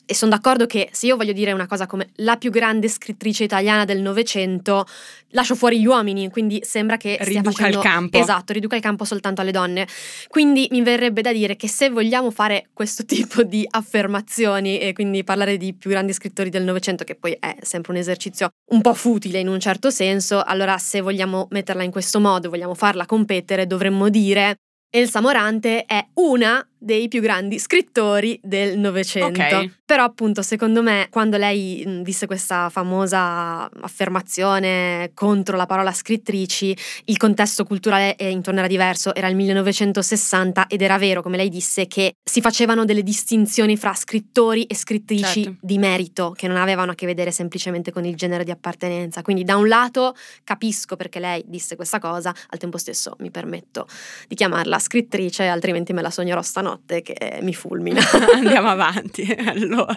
e 0.07 0.15
sono 0.15 0.31
d'accordo 0.31 0.65
che 0.65 0.89
se 0.93 1.05
io 1.05 1.17
voglio 1.17 1.35
dire 1.35 1.53
una 1.53 1.67
cosa 1.67 1.87
come 1.87 2.13
la 2.17 2.39
più 2.39 2.51
grande 2.51 2.89
scrittrice 2.89 3.45
italiana 3.45 3.85
del 3.85 4.01
Novecento, 4.01 4.87
lascio 5.35 5.55
fuori 5.55 5.81
gli 5.81 5.87
uomini, 5.87 6.31
quindi 6.31 6.61
sembra 6.65 6.97
che 6.97 7.19
riduca 7.21 7.51
facendo... 7.51 7.79
il 7.79 7.85
campo. 7.85 8.19
Esatto, 8.19 8.53
riduca 8.53 8.77
il 8.77 8.83
campo 8.83 9.05
soltanto 9.05 9.41
alle 9.41 9.51
donne. 9.51 9.87
Quindi 10.29 10.67
mi 10.71 10.83
verrebbe 10.83 11.21
da 11.21 11.33
dire 11.33 11.57
che 11.57 11.69
se 11.69 11.91
vogliamo 11.91 12.31
fare 12.31 12.69
questo 12.73 13.05
tipo 13.07 13.43
di 13.43 13.67
affermazioni 13.69 14.79
e 14.79 14.93
quindi 14.93 15.23
parlare 15.23 15.57
di 15.57 15.75
più 15.75 15.91
grandi 15.91 16.13
scrittori 16.13 16.51
del 16.51 16.63
Novecento, 16.65 17.05
che 17.05 17.15
poi 17.15 17.37
è 17.39 17.57
sempre 17.61 17.93
un 17.93 17.99
esercizio 17.99 18.49
un 18.71 18.81
po' 18.81 18.95
futile 18.95 19.39
in 19.39 19.49
un 19.49 19.61
certo 19.61 19.91
senso, 19.91 20.43
allora 20.43 20.79
se 20.79 21.01
vogliamo 21.01 21.49
metterla 21.51 21.83
in 21.83 21.91
questo 21.91 22.21
modo, 22.21 22.49
vogliamo 22.49 22.75
farla 22.75 23.07
competere, 23.07 23.67
dovremmo 23.67 24.09
dire 24.09 24.57
Elsa 24.95 25.21
Morante 25.21 25.85
è 25.87 26.07
una 26.15 26.65
dei 26.85 27.09
più 27.09 27.23
grandi 27.23 27.59
scrittori 27.59 28.39
del 28.43 28.79
Novecento. 28.79 29.41
Ok. 29.41 29.71
Però 29.87 30.05
appunto 30.05 30.43
secondo 30.43 30.83
me 30.83 31.09
quando 31.11 31.37
lei 31.37 32.01
disse 32.03 32.27
questa 32.27 32.69
famosa 32.69 33.69
affermazione 33.81 35.11
contro 35.15 35.57
la 35.57 35.67
parola 35.67 35.93
scrittrici, 35.93 36.77
il 37.07 37.17
contesto 37.17 37.65
culturale 37.65 38.17
intorno 38.19 38.59
era 38.59 38.69
diverso, 38.69 39.15
era 39.15 39.29
il 39.29 39.37
1960 39.37 40.67
ed 40.67 40.83
era 40.83 40.99
vero, 40.99 41.23
come 41.23 41.37
lei 41.37 41.49
disse, 41.49 41.87
che 41.87 42.17
si 42.23 42.41
facevano 42.41 42.85
delle 42.85 43.03
distinzioni 43.03 43.77
fra 43.77 43.95
scrittori 43.95 44.65
e 44.65 44.75
scrittrici 44.75 45.43
Certo. 45.45 45.59
di 45.61 45.79
merito, 45.79 46.33
che 46.37 46.49
non 46.49 46.57
avevano 46.57 46.93
a 46.93 46.95
che 46.95 47.07
vedere 47.07 47.31
semplicemente 47.31 47.93
con 47.93 48.05
il 48.05 48.15
genere 48.15 48.45
di 48.45 48.51
appartenenza. 48.51 49.23
Quindi 49.23 49.45
da 49.45 49.57
un 49.57 49.69
lato 49.69 50.15
capisco 50.45 50.97
perché 50.97 51.19
lei 51.19 51.43
disse 51.47 51.77
questa 51.77 51.99
cosa, 51.99 52.35
al 52.49 52.59
tempo 52.59 52.79
stesso 52.79 53.17
mi 53.21 53.31
permetto 53.31 53.87
di 54.29 54.35
chiamarla 54.35 54.79
scrittrice, 54.79 55.47
altrimenti 55.47 55.93
me 55.93 56.03
la 56.03 56.11
sognerò 56.11 56.43
stanotte 56.43 56.73
che 57.03 57.39
mi 57.43 57.55
fulmina. 57.55 58.01
Andiamo 58.35 58.69
avanti, 58.69 59.23
allora. 59.47 59.95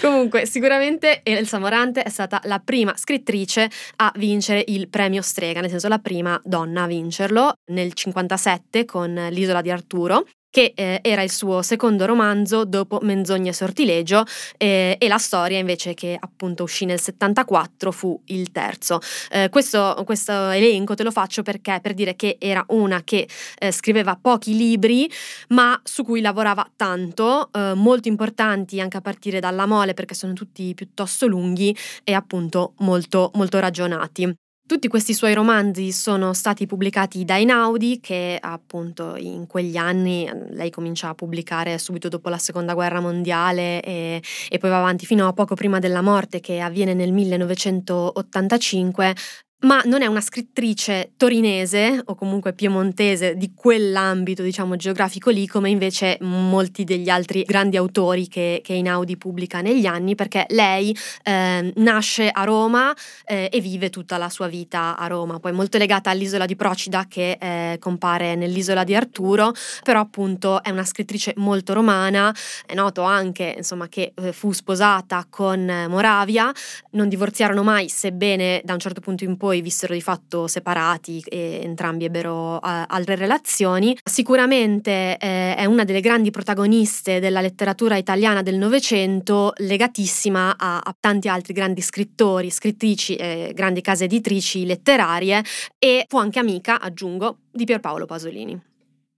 Comunque, 0.00 0.46
sicuramente 0.46 1.20
Elsa 1.22 1.58
Morante 1.58 2.02
è 2.02 2.08
stata 2.08 2.40
la 2.44 2.58
prima 2.58 2.96
scrittrice 2.96 3.70
a 3.96 4.12
vincere 4.16 4.64
il 4.68 4.88
premio 4.88 5.22
Strega, 5.22 5.60
nel 5.60 5.70
senso 5.70 5.88
la 5.88 5.98
prima 5.98 6.40
donna 6.44 6.84
a 6.84 6.86
vincerlo 6.86 7.54
nel 7.72 7.92
57 7.92 8.84
con 8.84 9.28
L'isola 9.30 9.60
di 9.60 9.70
Arturo 9.70 10.24
che 10.58 10.72
eh, 10.74 10.98
era 11.02 11.22
il 11.22 11.30
suo 11.30 11.62
secondo 11.62 12.04
romanzo 12.04 12.64
dopo 12.64 12.98
Menzogne 13.02 13.50
e 13.50 13.52
Sortilegio 13.52 14.24
eh, 14.56 14.96
e 14.98 15.06
la 15.06 15.18
storia 15.18 15.56
invece 15.56 15.94
che 15.94 16.16
appunto 16.18 16.64
uscì 16.64 16.84
nel 16.84 16.98
74 16.98 17.92
fu 17.92 18.20
il 18.26 18.50
terzo. 18.50 18.98
Eh, 19.30 19.50
questo, 19.50 20.02
questo 20.04 20.48
elenco 20.50 20.96
te 20.96 21.04
lo 21.04 21.12
faccio 21.12 21.42
perché 21.42 21.78
per 21.80 21.94
dire 21.94 22.16
che 22.16 22.38
era 22.40 22.64
una 22.70 23.04
che 23.04 23.28
eh, 23.56 23.70
scriveva 23.70 24.18
pochi 24.20 24.56
libri 24.56 25.08
ma 25.50 25.80
su 25.84 26.02
cui 26.02 26.20
lavorava 26.20 26.68
tanto, 26.74 27.50
eh, 27.52 27.74
molto 27.74 28.08
importanti 28.08 28.80
anche 28.80 28.96
a 28.96 29.00
partire 29.00 29.38
dalla 29.38 29.66
mole 29.66 29.94
perché 29.94 30.14
sono 30.14 30.32
tutti 30.32 30.74
piuttosto 30.74 31.28
lunghi 31.28 31.76
e 32.02 32.14
appunto 32.14 32.72
molto, 32.78 33.30
molto 33.34 33.60
ragionati. 33.60 34.47
Tutti 34.68 34.88
questi 34.88 35.14
suoi 35.14 35.32
romanzi 35.32 35.92
sono 35.92 36.34
stati 36.34 36.66
pubblicati 36.66 37.24
da 37.24 37.38
Einaudi, 37.38 38.00
che 38.00 38.36
appunto 38.38 39.16
in 39.16 39.46
quegli 39.46 39.78
anni 39.78 40.30
lei 40.50 40.68
comincia 40.68 41.08
a 41.08 41.14
pubblicare 41.14 41.78
subito 41.78 42.08
dopo 42.08 42.28
la 42.28 42.36
seconda 42.36 42.74
guerra 42.74 43.00
mondiale 43.00 43.80
e, 43.80 44.22
e 44.50 44.58
poi 44.58 44.68
va 44.68 44.76
avanti 44.76 45.06
fino 45.06 45.26
a 45.26 45.32
poco 45.32 45.54
prima 45.54 45.78
della 45.78 46.02
morte, 46.02 46.40
che 46.40 46.60
avviene 46.60 46.92
nel 46.92 47.14
1985. 47.14 49.14
Ma 49.62 49.82
non 49.86 50.02
è 50.02 50.06
una 50.06 50.20
scrittrice 50.20 51.14
torinese 51.16 52.00
o 52.04 52.14
comunque 52.14 52.52
piemontese 52.52 53.34
di 53.34 53.54
quell'ambito, 53.56 54.44
diciamo, 54.44 54.76
geografico 54.76 55.30
lì, 55.30 55.48
come 55.48 55.68
invece 55.68 56.16
molti 56.20 56.84
degli 56.84 57.08
altri 57.08 57.42
grandi 57.42 57.76
autori 57.76 58.28
che, 58.28 58.60
che 58.62 58.74
Einaudi 58.74 59.16
pubblica 59.16 59.60
negli 59.60 59.84
anni, 59.84 60.14
perché 60.14 60.46
lei 60.50 60.96
eh, 61.24 61.72
nasce 61.74 62.30
a 62.30 62.44
Roma 62.44 62.94
eh, 63.26 63.48
e 63.52 63.60
vive 63.60 63.90
tutta 63.90 64.16
la 64.16 64.28
sua 64.28 64.46
vita 64.46 64.96
a 64.96 65.08
Roma, 65.08 65.40
poi 65.40 65.50
molto 65.50 65.76
legata 65.76 66.08
all'isola 66.10 66.46
di 66.46 66.54
Procida 66.54 67.06
che 67.08 67.36
eh, 67.40 67.78
compare 67.80 68.36
nell'isola 68.36 68.84
di 68.84 68.94
Arturo, 68.94 69.52
però 69.82 69.98
appunto 69.98 70.62
è 70.62 70.70
una 70.70 70.84
scrittrice 70.84 71.32
molto 71.34 71.72
romana, 71.72 72.32
è 72.64 72.74
noto 72.74 73.02
anche 73.02 73.54
insomma 73.56 73.88
che 73.88 74.12
eh, 74.14 74.32
fu 74.32 74.52
sposata 74.52 75.26
con 75.28 75.68
eh, 75.68 75.88
Moravia, 75.88 76.52
non 76.92 77.08
divorziarono 77.08 77.64
mai, 77.64 77.88
sebbene 77.88 78.60
da 78.62 78.74
un 78.74 78.78
certo 78.78 79.00
punto 79.00 79.24
in 79.24 79.36
poi 79.36 79.46
vissero 79.60 79.94
di 79.94 80.00
fatto 80.00 80.46
separati 80.46 81.22
e 81.28 81.60
entrambi 81.62 82.04
ebbero 82.04 82.56
eh, 82.56 82.84
altre 82.86 83.16
relazioni. 83.16 83.96
Sicuramente 84.02 85.16
eh, 85.18 85.54
è 85.54 85.64
una 85.64 85.84
delle 85.84 86.00
grandi 86.00 86.30
protagoniste 86.30 87.20
della 87.20 87.40
letteratura 87.40 87.96
italiana 87.96 88.42
del 88.42 88.56
Novecento, 88.56 89.52
legatissima 89.56 90.56
a, 90.56 90.78
a 90.78 90.96
tanti 90.98 91.28
altri 91.28 91.52
grandi 91.52 91.80
scrittori, 91.80 92.50
scrittrici 92.50 93.16
e 93.16 93.52
grandi 93.54 93.80
case 93.80 94.04
editrici 94.04 94.66
letterarie 94.66 95.42
e 95.78 96.04
fu 96.06 96.18
anche 96.18 96.38
amica, 96.38 96.80
aggiungo, 96.80 97.38
di 97.50 97.64
Pierpaolo 97.64 98.06
Pasolini. 98.06 98.60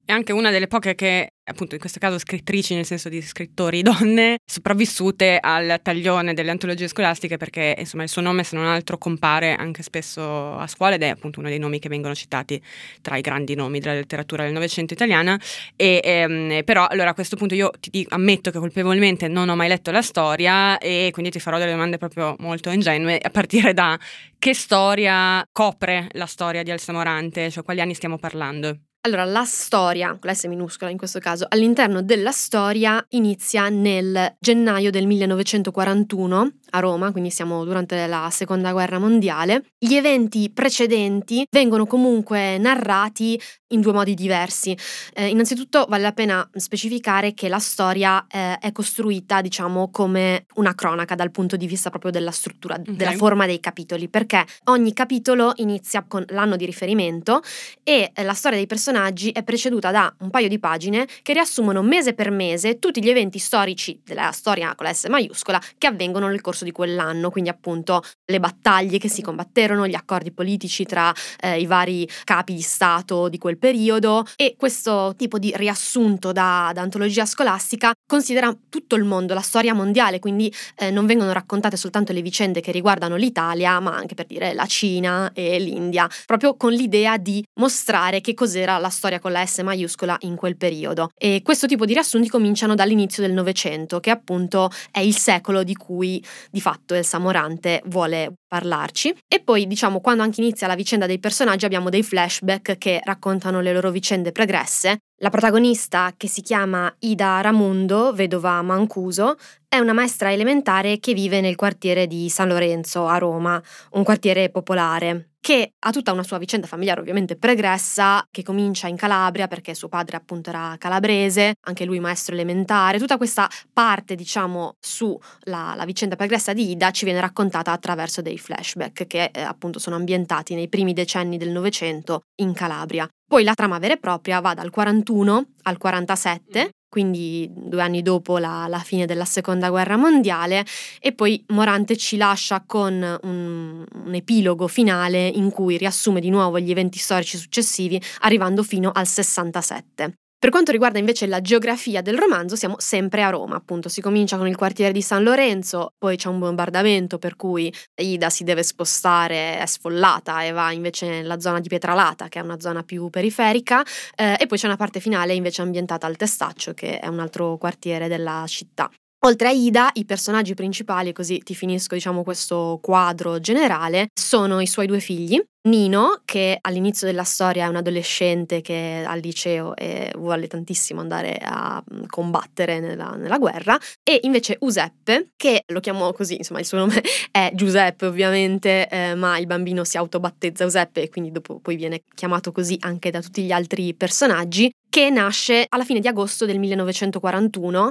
È 0.04 0.12
anche 0.12 0.32
una 0.32 0.50
delle 0.50 0.66
poche 0.66 0.96
che, 0.96 1.34
appunto, 1.50 1.74
in 1.74 1.80
questo 1.80 1.98
caso 1.98 2.18
scrittrici, 2.18 2.74
nel 2.74 2.84
senso 2.84 3.08
di 3.08 3.20
scrittori 3.20 3.82
donne, 3.82 4.38
sopravvissute 4.44 5.38
al 5.40 5.80
taglione 5.82 6.34
delle 6.34 6.50
antologie 6.50 6.88
scolastiche 6.88 7.36
perché, 7.36 7.74
insomma, 7.78 8.04
il 8.04 8.08
suo 8.08 8.22
nome, 8.22 8.44
se 8.44 8.56
non 8.56 8.66
altro, 8.66 8.98
compare 8.98 9.54
anche 9.54 9.82
spesso 9.82 10.56
a 10.56 10.66
scuola 10.66 10.94
ed 10.94 11.02
è 11.02 11.08
appunto 11.08 11.40
uno 11.40 11.48
dei 11.48 11.58
nomi 11.58 11.78
che 11.78 11.88
vengono 11.88 12.14
citati 12.14 12.60
tra 13.02 13.16
i 13.16 13.20
grandi 13.20 13.54
nomi 13.54 13.80
della 13.80 13.94
letteratura 13.94 14.44
del 14.44 14.52
Novecento 14.52 14.94
italiana. 14.94 15.38
E, 15.76 16.00
ehm, 16.02 16.64
però, 16.64 16.86
allora, 16.86 17.10
a 17.10 17.14
questo 17.14 17.36
punto 17.36 17.54
io 17.54 17.70
ti 17.80 17.90
dico- 17.90 18.14
ammetto 18.14 18.50
che 18.50 18.58
colpevolmente 18.58 19.28
non 19.28 19.48
ho 19.48 19.56
mai 19.56 19.68
letto 19.68 19.90
la 19.90 20.02
storia 20.02 20.78
e 20.78 21.10
quindi 21.12 21.30
ti 21.30 21.40
farò 21.40 21.58
delle 21.58 21.72
domande 21.72 21.98
proprio 21.98 22.36
molto 22.38 22.70
ingenue, 22.70 23.18
a 23.20 23.30
partire 23.30 23.74
da 23.74 23.98
che 24.38 24.54
storia 24.54 25.44
copre 25.52 26.08
la 26.12 26.26
storia 26.26 26.62
di 26.62 26.70
Elsa 26.70 26.92
Morante, 26.92 27.50
cioè 27.50 27.62
quali 27.62 27.80
anni 27.80 27.94
stiamo 27.94 28.18
parlando? 28.18 28.89
Allora, 29.02 29.24
la 29.24 29.44
storia, 29.44 30.08
con 30.08 30.18
la 30.24 30.34
S 30.34 30.44
minuscola 30.44 30.90
in 30.90 30.98
questo 30.98 31.20
caso, 31.20 31.46
all'interno 31.48 32.02
della 32.02 32.32
storia 32.32 33.02
inizia 33.10 33.70
nel 33.70 34.36
gennaio 34.38 34.90
del 34.90 35.06
1941 35.06 36.50
a 36.72 36.80
Roma, 36.80 37.10
quindi 37.10 37.30
siamo 37.30 37.64
durante 37.64 38.06
la 38.06 38.28
seconda 38.30 38.72
guerra 38.72 38.98
mondiale. 38.98 39.64
Gli 39.78 39.94
eventi 39.94 40.50
precedenti 40.50 41.46
vengono 41.50 41.86
comunque 41.86 42.58
narrati 42.58 43.40
in 43.68 43.80
due 43.80 43.94
modi 43.94 44.12
diversi. 44.12 44.76
Eh, 45.14 45.28
innanzitutto 45.28 45.86
vale 45.88 46.02
la 46.02 46.12
pena 46.12 46.46
specificare 46.52 47.32
che 47.32 47.48
la 47.48 47.58
storia 47.58 48.26
eh, 48.28 48.58
è 48.58 48.70
costruita, 48.70 49.40
diciamo, 49.40 49.90
come 49.90 50.44
una 50.56 50.74
cronaca 50.74 51.14
dal 51.14 51.30
punto 51.30 51.56
di 51.56 51.66
vista 51.66 51.88
proprio 51.88 52.10
della 52.10 52.32
struttura, 52.32 52.76
della 52.76 53.12
forma 53.12 53.46
dei 53.46 53.60
capitoli, 53.60 54.10
perché 54.10 54.44
ogni 54.64 54.92
capitolo 54.92 55.52
inizia 55.56 56.04
con 56.06 56.22
l'anno 56.28 56.56
di 56.56 56.66
riferimento 56.66 57.40
e 57.82 58.10
eh, 58.12 58.22
la 58.24 58.34
storia 58.34 58.58
dei 58.58 58.66
personaggi 58.66 58.88
è 58.90 59.42
preceduta 59.42 59.90
da 59.90 60.12
un 60.20 60.30
paio 60.30 60.48
di 60.48 60.58
pagine 60.58 61.06
che 61.22 61.32
riassumono 61.32 61.82
mese 61.82 62.14
per 62.14 62.30
mese 62.30 62.78
tutti 62.78 63.02
gli 63.02 63.08
eventi 63.08 63.38
storici 63.38 64.00
della 64.04 64.32
storia 64.32 64.74
con 64.74 64.86
la 64.86 64.92
S 64.92 65.06
maiuscola 65.06 65.60
che 65.78 65.86
avvengono 65.86 66.28
nel 66.28 66.40
corso 66.40 66.64
di 66.64 66.72
quell'anno, 66.72 67.30
quindi 67.30 67.50
appunto 67.50 68.02
le 68.24 68.40
battaglie 68.40 68.98
che 68.98 69.08
si 69.08 69.22
combatterono, 69.22 69.86
gli 69.86 69.94
accordi 69.94 70.32
politici 70.32 70.84
tra 70.84 71.12
eh, 71.40 71.60
i 71.60 71.66
vari 71.66 72.08
capi 72.24 72.54
di 72.54 72.60
Stato 72.60 73.28
di 73.28 73.38
quel 73.38 73.58
periodo 73.58 74.24
e 74.36 74.54
questo 74.56 75.14
tipo 75.16 75.38
di 75.38 75.52
riassunto 75.54 76.32
da, 76.32 76.70
da 76.74 76.80
antologia 76.80 77.26
scolastica 77.26 77.92
considera 78.06 78.54
tutto 78.68 78.96
il 78.96 79.04
mondo, 79.04 79.34
la 79.34 79.40
storia 79.40 79.74
mondiale, 79.74 80.18
quindi 80.18 80.52
eh, 80.76 80.90
non 80.90 81.06
vengono 81.06 81.32
raccontate 81.32 81.76
soltanto 81.76 82.12
le 82.12 82.22
vicende 82.22 82.60
che 82.60 82.72
riguardano 82.72 83.16
l'Italia, 83.16 83.78
ma 83.80 83.94
anche 83.94 84.14
per 84.14 84.26
dire 84.26 84.52
la 84.54 84.66
Cina 84.66 85.30
e 85.32 85.58
l'India, 85.58 86.08
proprio 86.26 86.56
con 86.56 86.72
l'idea 86.72 87.16
di 87.16 87.44
mostrare 87.60 88.20
che 88.20 88.34
cos'era 88.34 88.78
la 88.80 88.88
storia 88.88 89.20
con 89.20 89.32
la 89.32 89.44
S 89.46 89.60
maiuscola 89.60 90.16
in 90.20 90.36
quel 90.36 90.56
periodo. 90.56 91.10
E 91.16 91.42
questo 91.44 91.66
tipo 91.66 91.84
di 91.84 91.92
riassunti 91.92 92.28
cominciano 92.28 92.74
dall'inizio 92.74 93.22
del 93.22 93.32
Novecento, 93.32 94.00
che 94.00 94.10
appunto 94.10 94.70
è 94.90 95.00
il 95.00 95.16
secolo 95.16 95.62
di 95.62 95.74
cui 95.74 96.24
di 96.50 96.60
fatto 96.60 96.94
Elsa 96.94 97.18
Morante 97.18 97.82
vuole 97.86 98.32
parlarci. 98.48 99.14
E 99.28 99.40
poi, 99.40 99.66
diciamo, 99.66 100.00
quando 100.00 100.22
anche 100.22 100.40
inizia 100.40 100.66
la 100.66 100.74
vicenda 100.74 101.06
dei 101.06 101.20
personaggi, 101.20 101.64
abbiamo 101.64 101.88
dei 101.88 102.02
flashback 102.02 102.78
che 102.78 103.00
raccontano 103.04 103.60
le 103.60 103.72
loro 103.72 103.90
vicende 103.90 104.32
pregresse. 104.32 104.98
La 105.22 105.30
protagonista, 105.30 106.14
che 106.16 106.28
si 106.28 106.40
chiama 106.40 106.92
Ida 107.00 107.40
Ramundo, 107.42 108.12
vedova 108.14 108.62
Mancuso, 108.62 109.36
è 109.72 109.78
una 109.78 109.92
maestra 109.92 110.32
elementare 110.32 110.98
che 110.98 111.14
vive 111.14 111.40
nel 111.40 111.54
quartiere 111.54 112.08
di 112.08 112.28
San 112.28 112.48
Lorenzo 112.48 113.06
a 113.06 113.18
Roma, 113.18 113.62
un 113.92 114.02
quartiere 114.02 114.50
popolare 114.50 115.28
che 115.38 115.74
ha 115.78 115.92
tutta 115.92 116.10
una 116.10 116.24
sua 116.24 116.38
vicenda 116.38 116.66
familiare 116.66 117.00
ovviamente 117.00 117.36
pregressa, 117.36 118.26
che 118.32 118.42
comincia 118.42 118.88
in 118.88 118.96
Calabria 118.96 119.46
perché 119.46 119.74
suo 119.74 119.86
padre 119.86 120.16
appunto 120.16 120.50
era 120.50 120.74
calabrese, 120.76 121.54
anche 121.68 121.84
lui 121.84 122.00
maestro 122.00 122.34
elementare, 122.34 122.98
tutta 122.98 123.16
questa 123.16 123.48
parte 123.72 124.16
diciamo 124.16 124.74
sulla 124.80 125.74
la 125.76 125.84
vicenda 125.84 126.16
pregressa 126.16 126.52
di 126.52 126.72
Ida 126.72 126.90
ci 126.90 127.04
viene 127.04 127.20
raccontata 127.20 127.70
attraverso 127.70 128.22
dei 128.22 128.38
flashback 128.38 129.06
che 129.06 129.30
eh, 129.32 129.40
appunto 129.40 129.78
sono 129.78 129.94
ambientati 129.94 130.56
nei 130.56 130.68
primi 130.68 130.94
decenni 130.94 131.36
del 131.36 131.50
Novecento 131.50 132.22
in 132.42 132.52
Calabria. 132.54 133.08
Poi 133.24 133.44
la 133.44 133.54
trama 133.54 133.78
vera 133.78 133.94
e 133.94 133.98
propria 133.98 134.40
va 134.40 134.52
dal 134.52 134.70
41 134.70 135.44
al 135.62 135.78
47 135.78 136.70
quindi 136.90 137.48
due 137.50 137.80
anni 137.80 138.02
dopo 138.02 138.36
la, 138.36 138.66
la, 138.68 138.80
fine 138.80 139.06
della 139.06 139.24
seconda 139.24 139.70
guerra 139.70 139.96
mondiale, 139.96 140.66
e 141.00 141.12
poi 141.12 141.42
Morante 141.48 141.96
ci 141.96 142.18
lascia 142.18 142.62
con 142.66 142.92
un, 143.22 143.84
un, 144.04 144.14
epilogo 144.14 144.66
finale 144.66 145.26
in 145.28 145.50
cui 145.50 145.78
riassume 145.78 146.20
di 146.20 146.28
nuovo 146.28 146.58
gli 146.58 146.70
eventi 146.70 146.98
storici 146.98 147.38
successivi, 147.38 147.98
arrivando 148.20 148.62
fino 148.62 148.90
al 148.92 149.06
67. 149.06 150.14
Per 150.40 150.48
quanto 150.48 150.72
riguarda 150.72 150.98
invece 150.98 151.26
la 151.26 151.42
geografia 151.42 152.00
del 152.00 152.16
romanzo, 152.16 152.56
siamo 152.56 152.76
sempre 152.78 153.22
a 153.22 153.28
Roma, 153.28 153.56
appunto, 153.56 153.90
si 153.90 154.00
comincia 154.00 154.38
con 154.38 154.48
il 154.48 154.56
quartiere 154.56 154.90
di 154.90 155.02
San 155.02 155.22
Lorenzo, 155.22 155.92
poi 155.98 156.16
c'è 156.16 156.30
un 156.30 156.38
bombardamento 156.38 157.18
per 157.18 157.36
cui 157.36 157.70
Ida 157.96 158.30
si 158.30 158.42
deve 158.42 158.62
spostare, 158.62 159.58
è 159.58 159.66
sfollata 159.66 160.42
e 160.42 160.52
va 160.52 160.72
invece 160.72 161.08
nella 161.10 161.40
zona 161.40 161.60
di 161.60 161.68
Pietralata, 161.68 162.28
che 162.28 162.38
è 162.38 162.42
una 162.42 162.58
zona 162.58 162.82
più 162.82 163.10
periferica, 163.10 163.84
eh, 164.16 164.36
e 164.40 164.46
poi 164.46 164.56
c'è 164.56 164.66
una 164.66 164.78
parte 164.78 164.98
finale 164.98 165.34
invece 165.34 165.60
ambientata 165.60 166.06
al 166.06 166.16
Testaccio, 166.16 166.72
che 166.72 166.98
è 167.00 167.06
un 167.06 167.20
altro 167.20 167.58
quartiere 167.58 168.08
della 168.08 168.42
città. 168.46 168.90
Oltre 169.22 169.48
a 169.48 169.50
Ida, 169.50 169.90
i 169.94 170.06
personaggi 170.06 170.54
principali, 170.54 171.12
così 171.12 171.40
ti 171.40 171.54
finisco 171.54 171.94
diciamo 171.94 172.22
questo 172.22 172.78
quadro 172.80 173.38
generale, 173.38 174.08
sono 174.18 174.60
i 174.60 174.66
suoi 174.66 174.86
due 174.86 174.98
figli, 174.98 175.38
Nino, 175.68 176.22
che 176.24 176.56
all'inizio 176.58 177.06
della 177.06 177.24
storia 177.24 177.66
è 177.66 177.68
un 177.68 177.76
adolescente 177.76 178.62
che 178.62 179.02
è 179.02 179.04
al 179.04 179.20
liceo 179.20 179.76
e 179.76 180.10
vuole 180.16 180.46
tantissimo 180.46 181.02
andare 181.02 181.36
a 181.38 181.84
mm, 181.92 182.04
combattere 182.06 182.80
nella, 182.80 183.10
nella, 183.10 183.36
guerra, 183.36 183.78
e 184.02 184.20
invece 184.22 184.56
Giuseppe, 184.58 185.32
che 185.36 185.64
lo 185.66 185.80
chiamo 185.80 186.14
così, 186.14 186.36
insomma 186.36 186.60
il 186.60 186.66
suo 186.66 186.78
nome 186.78 187.02
è 187.30 187.50
Giuseppe 187.52 188.06
ovviamente, 188.06 188.88
eh, 188.88 189.14
ma 189.16 189.36
il 189.36 189.46
bambino 189.46 189.84
si 189.84 189.98
autobattezza 189.98 190.64
Giuseppe 190.64 191.02
e 191.02 191.10
quindi 191.10 191.30
dopo 191.30 191.58
poi 191.60 191.76
viene 191.76 192.04
chiamato 192.14 192.52
così 192.52 192.78
anche 192.80 193.10
da 193.10 193.20
tutti 193.20 193.42
gli 193.42 193.52
altri 193.52 193.92
personaggi, 193.92 194.72
che 194.88 195.10
nasce 195.10 195.66
alla 195.68 195.84
fine 195.84 196.00
di 196.00 196.08
agosto 196.08 196.46
del 196.46 196.58
1941 196.58 197.90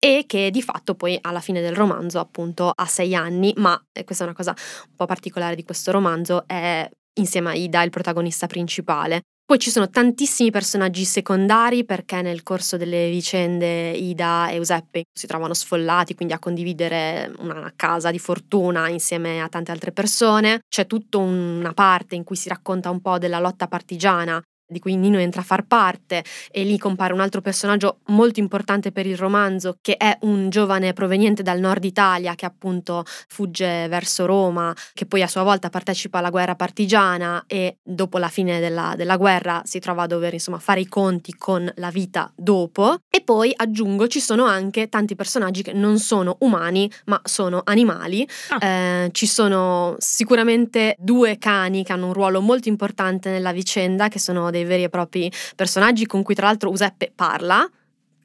e 0.00 0.24
che 0.26 0.50
di 0.50 0.62
fatto 0.62 0.94
poi 0.94 1.18
alla 1.20 1.40
fine 1.40 1.60
del 1.60 1.76
romanzo 1.76 2.18
appunto 2.18 2.72
ha 2.74 2.86
sei 2.86 3.14
anni, 3.14 3.52
ma 3.58 3.80
e 3.92 4.02
questa 4.04 4.24
è 4.24 4.26
una 4.26 4.36
cosa 4.36 4.54
un 4.88 4.96
po' 4.96 5.06
particolare 5.06 5.54
di 5.54 5.62
questo 5.62 5.92
romanzo, 5.92 6.44
è 6.46 6.88
insieme 7.18 7.50
a 7.50 7.54
Ida 7.54 7.82
il 7.82 7.90
protagonista 7.90 8.46
principale. 8.46 9.20
Poi 9.50 9.58
ci 9.58 9.70
sono 9.70 9.90
tantissimi 9.90 10.52
personaggi 10.52 11.04
secondari 11.04 11.84
perché 11.84 12.22
nel 12.22 12.44
corso 12.44 12.76
delle 12.76 13.10
vicende 13.10 13.90
Ida 13.90 14.48
e 14.48 14.56
Giuseppe 14.56 15.02
si 15.12 15.26
trovano 15.26 15.54
sfollati, 15.54 16.14
quindi 16.14 16.32
a 16.34 16.38
condividere 16.38 17.32
una 17.38 17.72
casa 17.74 18.12
di 18.12 18.20
fortuna 18.20 18.88
insieme 18.88 19.42
a 19.42 19.48
tante 19.48 19.72
altre 19.72 19.90
persone. 19.90 20.60
C'è 20.68 20.86
tutta 20.86 21.18
una 21.18 21.72
parte 21.72 22.14
in 22.14 22.22
cui 22.22 22.36
si 22.36 22.48
racconta 22.48 22.90
un 22.90 23.00
po' 23.00 23.18
della 23.18 23.40
lotta 23.40 23.66
partigiana 23.66 24.40
di 24.70 24.78
cui 24.78 24.96
Nino 24.96 25.18
entra 25.18 25.40
a 25.40 25.44
far 25.44 25.66
parte 25.66 26.24
e 26.50 26.62
lì 26.62 26.78
compare 26.78 27.12
un 27.12 27.20
altro 27.20 27.40
personaggio 27.40 27.98
molto 28.06 28.40
importante 28.40 28.92
per 28.92 29.06
il 29.06 29.16
romanzo 29.16 29.76
che 29.80 29.96
è 29.96 30.16
un 30.22 30.48
giovane 30.48 30.92
proveniente 30.92 31.42
dal 31.42 31.58
nord 31.58 31.84
Italia 31.84 32.34
che 32.34 32.46
appunto 32.46 33.04
fugge 33.28 33.88
verso 33.88 34.26
Roma, 34.26 34.74
che 34.94 35.06
poi 35.06 35.22
a 35.22 35.26
sua 35.26 35.42
volta 35.42 35.68
partecipa 35.68 36.18
alla 36.18 36.30
guerra 36.30 36.54
partigiana 36.54 37.44
e 37.46 37.78
dopo 37.82 38.18
la 38.18 38.28
fine 38.28 38.60
della, 38.60 38.94
della 38.96 39.16
guerra 39.16 39.62
si 39.64 39.78
trova 39.80 40.04
a 40.04 40.06
dover 40.06 40.32
insomma 40.34 40.58
fare 40.58 40.80
i 40.80 40.86
conti 40.86 41.34
con 41.34 41.70
la 41.76 41.90
vita 41.90 42.32
dopo 42.36 42.98
e 43.08 43.22
poi 43.22 43.52
aggiungo 43.54 44.06
ci 44.06 44.20
sono 44.20 44.44
anche 44.44 44.88
tanti 44.88 45.16
personaggi 45.16 45.62
che 45.62 45.72
non 45.72 45.98
sono 45.98 46.36
umani 46.40 46.90
ma 47.06 47.20
sono 47.24 47.62
animali, 47.64 48.26
ah. 48.50 48.64
eh, 48.64 49.08
ci 49.12 49.26
sono 49.26 49.96
sicuramente 49.98 50.94
due 50.98 51.38
cani 51.38 51.84
che 51.84 51.92
hanno 51.92 52.06
un 52.06 52.12
ruolo 52.12 52.40
molto 52.40 52.68
importante 52.68 53.30
nella 53.30 53.52
vicenda 53.52 54.08
che 54.08 54.18
sono 54.18 54.50
dei 54.50 54.59
dei 54.60 54.68
veri 54.68 54.84
e 54.84 54.88
propri 54.88 55.30
personaggi 55.56 56.06
con 56.06 56.22
cui 56.22 56.34
tra 56.34 56.46
l'altro 56.46 56.70
Giuseppe 56.70 57.12
parla, 57.14 57.68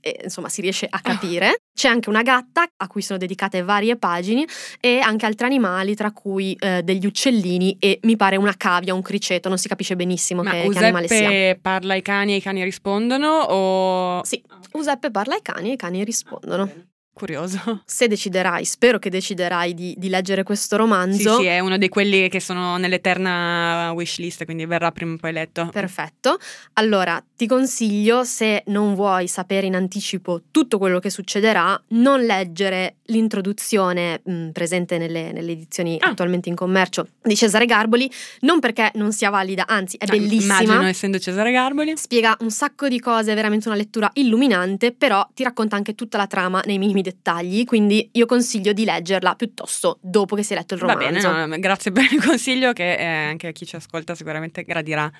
e, 0.06 0.20
insomma 0.24 0.50
si 0.50 0.62
riesce 0.62 0.88
a 0.88 1.00
capire. 1.00 1.62
C'è 1.74 1.90
anche 1.90 2.10
una 2.10 2.22
gatta 2.22 2.66
a 2.78 2.88
cui 2.88 3.02
sono 3.02 3.18
dedicate 3.18 3.64
varie 3.64 3.98
pagine 3.98 4.46
e 4.80 5.00
anche 5.00 5.26
altri 5.26 5.46
animali, 5.46 5.96
tra 5.96 6.12
cui 6.12 6.56
eh, 6.60 6.84
degli 6.84 7.06
uccellini 7.06 7.76
e 7.80 8.00
mi 8.04 8.16
pare 8.16 8.38
una 8.38 8.56
cavia, 8.56 8.94
un 8.94 9.02
criceto, 9.02 9.50
non 9.50 9.58
si 9.58 9.68
capisce 9.68 9.96
benissimo 9.96 10.44
Ma 10.44 10.52
che, 10.52 10.70
che 10.70 10.78
animale 10.78 11.08
sia. 11.08 11.18
Giuseppe 11.18 11.60
parla 11.62 11.94
ai 11.94 12.02
cani 12.02 12.34
e 12.34 12.36
i 12.38 12.42
cani 12.42 12.64
rispondono 12.64 13.28
o... 13.28 14.24
Sì, 14.24 14.42
Giuseppe 14.72 15.12
parla 15.12 15.34
ai 15.34 15.42
cani 15.42 15.72
e 15.72 15.74
i 15.74 15.78
cani 15.78 16.04
rispondono. 16.04 16.70
Curioso. 17.16 17.84
Se 17.88 18.10
deciderai, 18.10 18.66
spero 18.66 19.00
che 19.00 19.10
deciderai 19.10 19.74
di, 19.74 19.96
di, 19.98 20.10
leggere 20.10 20.44
questo 20.44 20.76
romanzo. 20.76 21.38
Sì, 21.38 21.44
sì, 21.44 21.46
è 21.46 21.60
uno 21.60 21.78
di 21.78 21.88
quelli 21.88 22.28
che 22.28 22.42
sono 22.42 22.76
nell'eterna 22.76 23.94
wishlist, 23.96 24.44
quindi 24.44 24.66
verrà 24.66 24.92
prima 24.92 25.14
o 25.14 25.16
poi 25.16 25.32
letto. 25.32 25.70
Perfetto. 25.72 26.38
Allora, 26.74 27.24
ti 27.38 27.48
consiglio, 27.48 28.26
se 28.26 28.64
non 28.66 28.96
vuoi 28.96 29.30
sapere 29.30 29.66
in 29.66 29.76
anticipo 29.76 30.42
tutto 30.52 30.78
quello 30.78 31.00
che 31.00 31.10
succederà, 31.10 31.82
non 31.90 32.20
leggere 32.20 32.96
l'introduzione 33.06 34.20
mh, 34.22 34.34
mm, 34.34 34.50
presente 34.50 34.98
nelle, 34.98 35.32
nelle 35.32 35.54
edizioni 35.54 35.98
ah. 36.02 36.10
attualmente 36.10 36.50
in 36.50 36.56
commercio 36.56 37.08
di 37.24 37.36
Cesare 37.38 37.66
Garboli, 37.66 38.12
non 38.42 38.60
perché 38.60 38.92
non 38.96 39.14
sia 39.14 39.30
valida, 39.30 39.66
anzi 39.68 39.96
è 39.96 40.06
no, 40.06 40.18
bellissima. 40.18 40.62
Immagino 40.62 40.88
essendo 40.90 41.18
Cesare 41.18 41.54
Garboli. 41.54 41.94
Spiega 41.96 42.36
un 42.42 42.52
sacco 42.52 42.90
di 42.90 43.00
cose, 43.00 43.32
è 43.32 43.36
veramente 43.36 43.70
una 43.70 43.78
lettura 43.78 44.10
illuminante, 44.16 44.92
però 44.92 45.26
ti 45.34 45.44
racconta 45.44 45.78
anche 45.78 45.96
tutta 45.96 46.18
la 46.18 46.28
trama 46.28 46.62
nei 46.66 46.78
minimi 46.78 47.04
dettagli, 47.06 47.64
quindi 47.64 48.10
io 48.14 48.26
consiglio 48.26 48.74
di 48.74 48.84
leggerla 48.84 49.36
piuttosto 49.36 50.00
dopo 50.02 50.36
che 50.36 50.44
si 50.44 50.54
è 50.54 50.56
letto 50.56 50.74
il 50.74 50.80
romanzo. 50.82 51.30
Va 51.30 51.34
bene, 51.34 51.46
no, 51.46 51.60
grazie 51.60 51.92
per 51.92 52.12
il 52.12 52.24
consiglio 52.24 52.74
che 52.74 52.96
eh, 52.96 53.06
anche 53.06 53.52
chi 53.52 53.66
ci 53.66 53.76
ascolta 53.76 54.16
sicuramente 54.16 54.64
gradirà. 54.64 55.12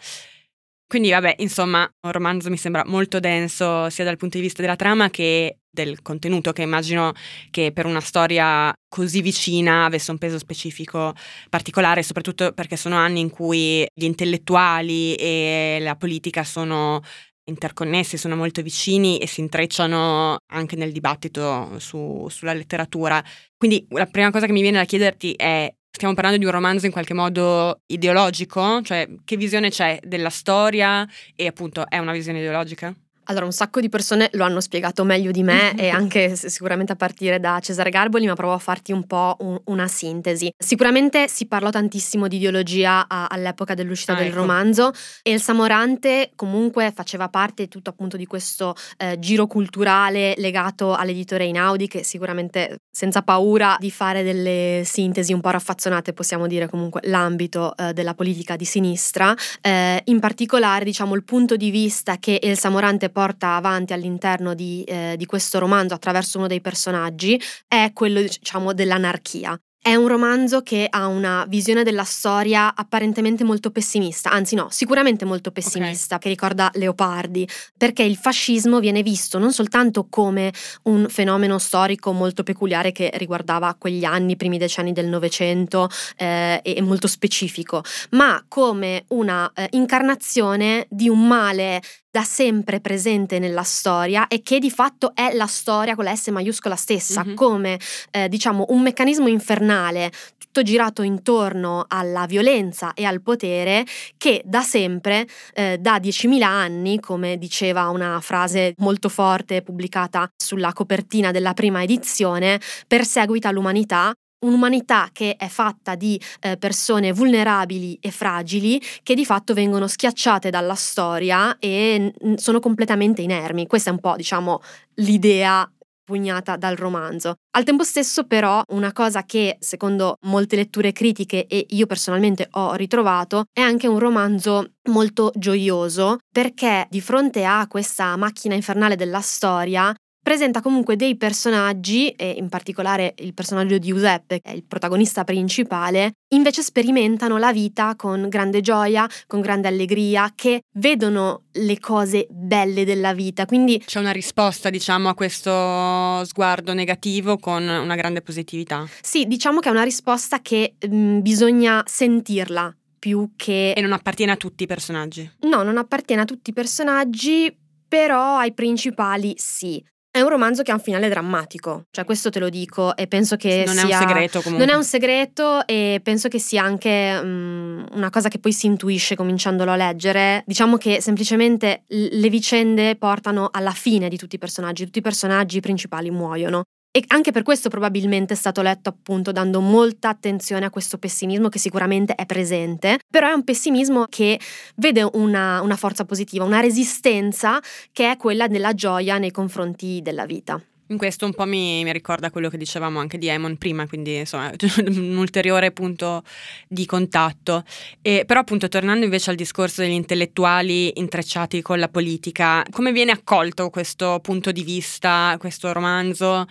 Quindi 0.88 1.10
vabbè, 1.10 1.36
insomma, 1.40 1.90
un 2.02 2.12
romanzo 2.12 2.50
mi 2.50 2.58
sembra 2.58 2.84
molto 2.86 3.20
denso 3.20 3.90
sia 3.90 4.04
dal 4.04 4.18
punto 4.18 4.38
di 4.38 4.44
vista 4.44 4.62
della 4.62 4.76
trama 4.76 5.10
che 5.10 5.58
del 5.76 6.02
contenuto, 6.02 6.54
che 6.54 6.62
immagino 6.62 7.12
che 7.52 7.72
per 7.74 7.86
una 7.86 8.00
storia 8.00 8.74
così 8.88 9.22
vicina 9.22 9.86
avesse 9.86 10.12
un 10.12 10.18
peso 10.18 10.38
specifico 10.38 11.14
particolare, 11.50 12.02
soprattutto 12.02 12.54
perché 12.54 12.78
sono 12.78 12.96
anni 12.96 13.20
in 13.20 13.30
cui 13.30 13.86
gli 13.94 14.06
intellettuali 14.06 15.16
e 15.16 15.80
la 15.82 15.96
politica 15.96 16.44
sono 16.44 17.02
interconnessi, 17.46 18.18
sono 18.18 18.36
molto 18.36 18.62
vicini 18.62 19.18
e 19.18 19.28
si 19.28 19.42
intrecciano 19.42 20.38
anche 20.48 20.76
nel 20.76 20.92
dibattito 20.92 21.80
su, 21.80 22.28
sulla 22.30 22.54
letteratura. 22.54 23.24
Quindi 23.58 23.86
la 23.90 24.06
prima 24.06 24.32
cosa 24.32 24.46
che 24.46 24.52
mi 24.52 24.62
viene 24.62 24.78
da 24.78 24.86
chiederti 24.86 25.34
è, 25.34 25.74
stiamo 25.90 26.14
parlando 26.14 26.40
di 26.40 26.46
un 26.46 26.52
romanzo 26.52 26.86
in 26.86 26.92
qualche 26.92 27.14
modo 27.14 27.82
ideologico? 27.88 28.82
Cioè, 28.82 29.08
che 29.24 29.38
visione 29.38 29.70
c'è 29.70 30.00
della 30.04 30.30
storia 30.30 31.08
e 31.36 31.48
appunto 31.48 31.88
è 31.88 31.98
una 31.98 32.12
visione 32.12 32.40
ideologica? 32.40 32.94
Allora, 33.26 33.46
un 33.46 33.52
sacco 33.52 33.80
di 33.80 33.90
persone 33.90 34.30
lo 34.34 34.44
hanno 34.44 34.60
spiegato 34.60 35.04
meglio 35.04 35.32
di 35.32 35.44
me 35.44 35.76
e 35.76 35.90
anche 35.90 36.36
sicuramente 36.36 36.92
a 36.92 36.96
partire 36.96 37.40
da 37.40 37.60
Cesare 37.60 37.90
Garboli, 37.90 38.28
ma 38.28 38.36
provo 38.36 38.54
a 38.54 38.60
farti 38.60 38.92
un 38.92 39.06
po' 39.06 39.36
un, 39.40 39.60
una 39.66 39.88
sintesi. 39.88 40.52
Sicuramente 40.58 41.28
si 41.28 41.48
parlò 41.48 41.70
tantissimo 41.70 42.28
di 42.28 42.38
ideologia 42.38 43.06
a, 43.08 43.28
all'epoca 43.28 43.74
dell'uscita 43.74 44.14
ah, 44.14 44.18
del 44.18 44.28
ecco. 44.28 44.38
romanzo 44.38 44.92
e 45.24 45.32
il 45.32 45.42
Samorante 45.42 46.32
comunque 46.36 46.92
faceva 46.96 47.30
parte 47.30 47.68
tutto 47.68 47.90
appunto 47.90 48.18
di 48.18 48.26
questo 48.26 48.76
eh, 48.98 49.18
giro 49.20 49.48
culturale 49.48 50.34
legato 50.38 50.94
all'editore 50.94 51.46
Inaudi 51.46 51.88
che 51.88 52.04
sicuramente 52.04 52.80
senza 52.92 53.22
paura 53.22 53.76
di 53.80 53.92
fare 53.92 54.24
delle 54.24 54.84
sintesi 54.86 55.34
un 55.34 55.42
po' 55.42 55.50
raffazzonate 55.50 56.14
possiamo 56.14 56.48
dire 56.48 56.70
comunque 56.70 57.02
l'ambito 57.06 57.76
eh, 57.76 57.94
della 57.94 58.14
politica 58.14 58.56
di 58.56 58.66
sinistra. 58.66 59.36
Eh, 59.62 60.02
in 60.06 60.20
particolare 60.20 60.86
diciamo 60.86 61.16
il 61.16 61.24
punto 61.24 61.56
di 61.56 61.70
vista 61.70 62.18
che 62.18 62.40
il 62.42 62.58
Samorante 62.58 63.10
porta 63.16 63.56
avanti 63.56 63.94
all'interno 63.94 64.54
di, 64.54 64.84
eh, 64.84 65.16
di 65.18 65.26
questo 65.26 65.58
romanzo 65.58 65.94
attraverso 65.94 66.38
uno 66.38 66.48
dei 66.48 66.60
personaggi 66.60 67.42
è 67.66 67.92
quello 67.94 68.20
diciamo 68.20 68.74
dell'anarchia. 68.74 69.58
È 69.86 69.94
un 69.94 70.08
romanzo 70.08 70.64
che 70.64 70.88
ha 70.90 71.06
una 71.06 71.46
visione 71.48 71.84
della 71.84 72.06
storia 72.06 72.74
apparentemente 72.76 73.44
molto 73.44 73.70
pessimista, 73.70 74.32
anzi 74.32 74.56
no, 74.56 74.68
sicuramente 74.72 75.26
molto 75.26 75.52
pessimista, 75.52 76.16
okay. 76.16 76.20
che 76.22 76.30
ricorda 76.30 76.72
Leopardi, 76.74 77.48
perché 77.78 78.02
il 78.02 78.16
fascismo 78.16 78.80
viene 78.80 79.04
visto 79.04 79.38
non 79.38 79.54
soltanto 79.54 80.08
come 80.10 80.52
un 80.86 81.06
fenomeno 81.08 81.60
storico 81.60 82.14
molto 82.14 82.42
peculiare 82.42 82.92
che 82.92 83.12
riguardava 83.14 83.76
quegli 83.78 84.06
anni, 84.06 84.32
i 84.32 84.38
primi 84.38 84.58
decenni 84.58 84.92
del 84.92 85.06
Novecento 85.06 85.88
eh, 86.18 86.62
e 86.64 86.82
molto 86.82 87.06
specifico, 87.06 87.84
ma 88.12 88.44
come 88.48 89.06
una 89.10 89.52
eh, 89.54 89.68
incarnazione 89.74 90.88
di 90.90 91.10
un 91.10 91.28
male 91.28 91.80
da 92.16 92.24
sempre 92.24 92.80
presente 92.80 93.40
nella 93.40 93.64
storia 93.64 94.28
e 94.28 94.42
che 94.42 94.60
di 94.60 94.72
fatto 94.72 95.14
è 95.14 95.34
la 95.34 95.48
storia 95.48 95.96
con 95.96 96.06
la 96.06 96.16
S 96.16 96.30
maiuscola 96.30 96.78
stessa, 96.78 97.26
mm-hmm. 97.26 97.36
come 97.36 97.78
eh, 98.10 98.30
diciamo 98.30 98.68
un 98.70 98.84
meccanismo 98.84 99.28
infernale 99.28 100.10
tutto 100.38 100.64
girato 100.64 101.02
intorno 101.02 101.84
alla 101.86 102.26
violenza 102.26 102.94
e 102.94 103.04
al 103.04 103.22
potere 103.22 103.86
che 104.16 104.42
da 104.46 104.62
sempre, 104.62 105.28
eh, 105.54 105.78
da 105.78 105.98
10.000 105.98 106.42
anni, 106.44 107.02
come 107.02 107.38
diceva 107.38 107.90
una 107.90 108.22
frase 108.22 108.76
molto 108.78 109.10
forte 109.10 109.62
pubblicata 109.62 110.30
sulla 110.42 110.72
copertina 110.72 111.32
della 111.32 111.54
prima 111.54 111.84
edizione, 111.84 112.62
perseguita 112.88 113.52
l'umanità 113.52 114.14
un'umanità 114.46 115.10
che 115.12 115.36
è 115.36 115.48
fatta 115.48 115.96
di 115.96 116.20
eh, 116.40 116.58
persone 116.58 117.12
vulnerabili 117.12 117.98
e 118.02 118.12
fragili 118.12 118.82
che 119.04 119.16
di 119.16 119.26
fatto 119.26 119.54
vengono 119.54 119.88
schiacciate 119.88 120.50
dalla 120.50 120.76
storia 120.76 121.58
e 121.60 122.14
n- 122.22 122.38
sono 122.38 122.60
completamente 122.60 123.22
inermi. 123.22 123.68
Questa 123.68 123.90
è 123.90 123.94
un 123.94 124.00
po', 124.00 124.16
diciamo, 124.16 124.62
l'idea 124.96 125.70
pugnata 126.06 126.56
dal 126.56 126.76
romanzo. 126.76 127.34
Al 127.58 127.64
tempo 127.64 127.84
stesso 127.84 128.26
però 128.26 128.62
una 128.70 128.94
cosa 128.94 129.24
che 129.24 129.58
secondo 129.60 130.18
molte 130.22 130.56
letture 130.56 130.94
critiche 130.94 131.48
e 131.48 131.66
io 131.70 131.88
personalmente 131.88 132.48
ho 132.52 132.74
ritrovato 132.76 133.46
è 133.52 133.62
anche 133.62 133.88
un 133.88 133.98
romanzo 133.98 134.74
molto 134.92 135.32
gioioso 135.36 136.20
perché 136.32 136.86
di 136.90 137.02
fronte 137.02 137.44
a 137.44 137.66
questa 137.68 138.16
macchina 138.18 138.54
infernale 138.54 138.96
della 138.96 139.22
storia 139.22 139.94
presenta 140.26 140.60
comunque 140.60 140.96
dei 140.96 141.18
personaggi, 141.18 142.10
e 142.10 142.32
in 142.32 142.50
particolare 142.50 143.14
il 143.20 143.36
personaggio 143.36 143.78
di 143.78 143.90
Giuseppe, 143.90 144.42
che 144.42 144.50
è 144.50 144.56
il 144.56 144.64
protagonista 144.64 145.24
principale, 145.24 146.14
invece 146.30 146.64
sperimentano 146.64 147.38
la 147.38 147.54
vita 147.54 147.94
con 147.96 148.28
grande 148.28 148.62
gioia, 148.62 149.08
con 149.28 149.42
grande 149.42 149.68
allegria, 149.68 150.32
che 150.34 150.62
vedono 150.80 151.44
le 151.52 151.80
cose 151.80 152.26
belle 152.28 152.86
della 152.86 153.14
vita. 153.14 153.46
Quindi 153.46 153.84
c'è 153.86 154.00
una 154.00 154.10
risposta, 154.10 154.72
diciamo, 154.72 155.10
a 155.10 155.14
questo 155.14 156.26
sguardo 156.26 156.74
negativo 156.74 157.38
con 157.38 157.62
una 157.62 157.96
grande 157.96 158.24
positività. 158.24 158.84
Sì, 159.04 159.28
diciamo 159.28 159.60
che 159.60 159.70
è 159.70 159.72
una 159.72 159.84
risposta 159.84 160.42
che 160.42 160.74
mh, 160.90 160.96
mm, 160.96 161.20
bisogna 161.20 161.84
sentirla 161.86 162.76
più 162.98 163.34
che... 163.36 163.74
E 163.74 163.82
non 163.82 163.94
appartiene 163.94 164.32
a 164.32 164.38
tutti 164.38 164.64
i 164.64 164.68
personaggi. 164.68 165.34
No, 165.42 165.62
non 165.62 165.78
appartiene 165.78 166.24
a 166.24 166.26
tutti 166.26 166.50
i 166.50 166.54
personaggi, 166.54 167.56
però 167.88 168.38
ai 168.38 168.54
principali 168.54 169.36
sì. 169.38 169.86
È 170.16 170.22
un 170.22 170.30
romanzo 170.30 170.64
che 170.64 170.72
ha 170.72 170.76
un 170.76 170.80
finale 170.80 171.10
drammatico, 171.10 171.88
cioè 171.92 172.06
questo 172.06 172.30
te 172.30 172.40
lo 172.40 172.48
dico 172.48 172.96
e 172.96 173.06
penso 173.06 173.36
che 173.36 173.64
non 173.66 173.76
sia... 173.76 173.84
Non 173.84 173.92
è 173.92 173.96
un 173.96 174.08
segreto 174.08 174.42
comunque. 174.42 174.66
Non 174.66 174.74
è 174.74 174.78
un 174.78 174.84
segreto 174.86 175.68
e 175.68 176.00
penso 176.02 176.30
che 176.30 176.40
sia 176.40 176.64
anche 176.64 177.20
um, 177.22 177.86
una 177.92 178.10
cosa 178.10 178.30
che 178.30 178.40
poi 178.40 178.54
si 178.54 178.66
intuisce 178.68 179.18
cominciandolo 179.18 179.72
a 179.72 179.76
leggere. 179.76 180.42
Diciamo 180.46 180.78
che 180.78 181.02
semplicemente 181.02 181.84
le 181.88 182.30
vicende 182.30 182.96
portano 182.96 183.50
alla 183.52 183.74
fine 183.74 184.08
di 184.08 184.16
tutti 184.16 184.36
i 184.36 184.40
personaggi, 184.40 184.86
tutti 184.86 185.00
i 185.00 185.02
personaggi 185.02 185.60
principali 185.60 186.10
muoiono. 186.10 186.64
E 186.96 187.04
anche 187.08 187.34
per 187.34 187.44
questo 187.44 187.68
probabilmente 187.68 188.36
è 188.36 188.38
stato 188.38 188.62
letto 188.62 188.88
appunto 188.88 189.34
dando 189.34 189.60
molta 189.60 190.08
attenzione 190.08 190.64
a 190.64 190.70
questo 190.70 190.98
pessimismo 190.98 191.50
che 191.50 191.60
sicuramente 191.60 192.16
è 192.16 192.26
presente, 192.26 193.00
però 193.10 193.28
è 193.28 193.34
un 193.34 193.44
pessimismo 193.44 194.06
che 194.08 194.40
vede 194.76 195.06
una, 195.12 195.60
una 195.60 195.76
forza 195.76 196.06
positiva, 196.06 196.46
una 196.46 196.62
resistenza 196.62 197.60
che 197.92 198.12
è 198.12 198.16
quella 198.16 198.48
della 198.48 198.74
gioia 198.74 199.18
nei 199.18 199.32
confronti 199.32 200.00
della 200.02 200.26
vita. 200.26 200.58
In 200.90 200.98
questo 200.98 201.26
un 201.26 201.34
po' 201.34 201.46
mi, 201.46 201.84
mi, 201.84 201.92
ricorda 201.92 202.30
quello 202.30 202.48
che 202.48 202.58
dicevamo 202.58 203.00
anche 203.00 203.18
di 203.18 203.28
Emon 203.28 203.58
prima, 203.58 203.88
quindi 203.88 204.18
insomma 204.18 204.52
un 204.86 205.18
ulteriore 205.18 205.72
punto 205.72 206.24
di 206.68 206.86
contatto. 206.86 207.64
E, 208.02 208.24
però 208.26 208.42
appunto 208.42 208.70
tornando 208.70 209.04
invece 209.04 209.32
al 209.32 209.36
discorso 209.36 209.82
degli 209.82 209.92
intellettuali 209.92 210.98
intrecciati 211.00 211.62
con 211.62 211.80
la 211.80 211.90
politica, 211.90 212.64
come 212.70 212.92
viene 212.92 213.12
accolto 213.12 213.70
questo 213.72 214.20
punto 214.22 214.52
di 214.52 214.64
vista, 214.64 215.36
questo 215.40 215.74
romanzo 215.74 216.46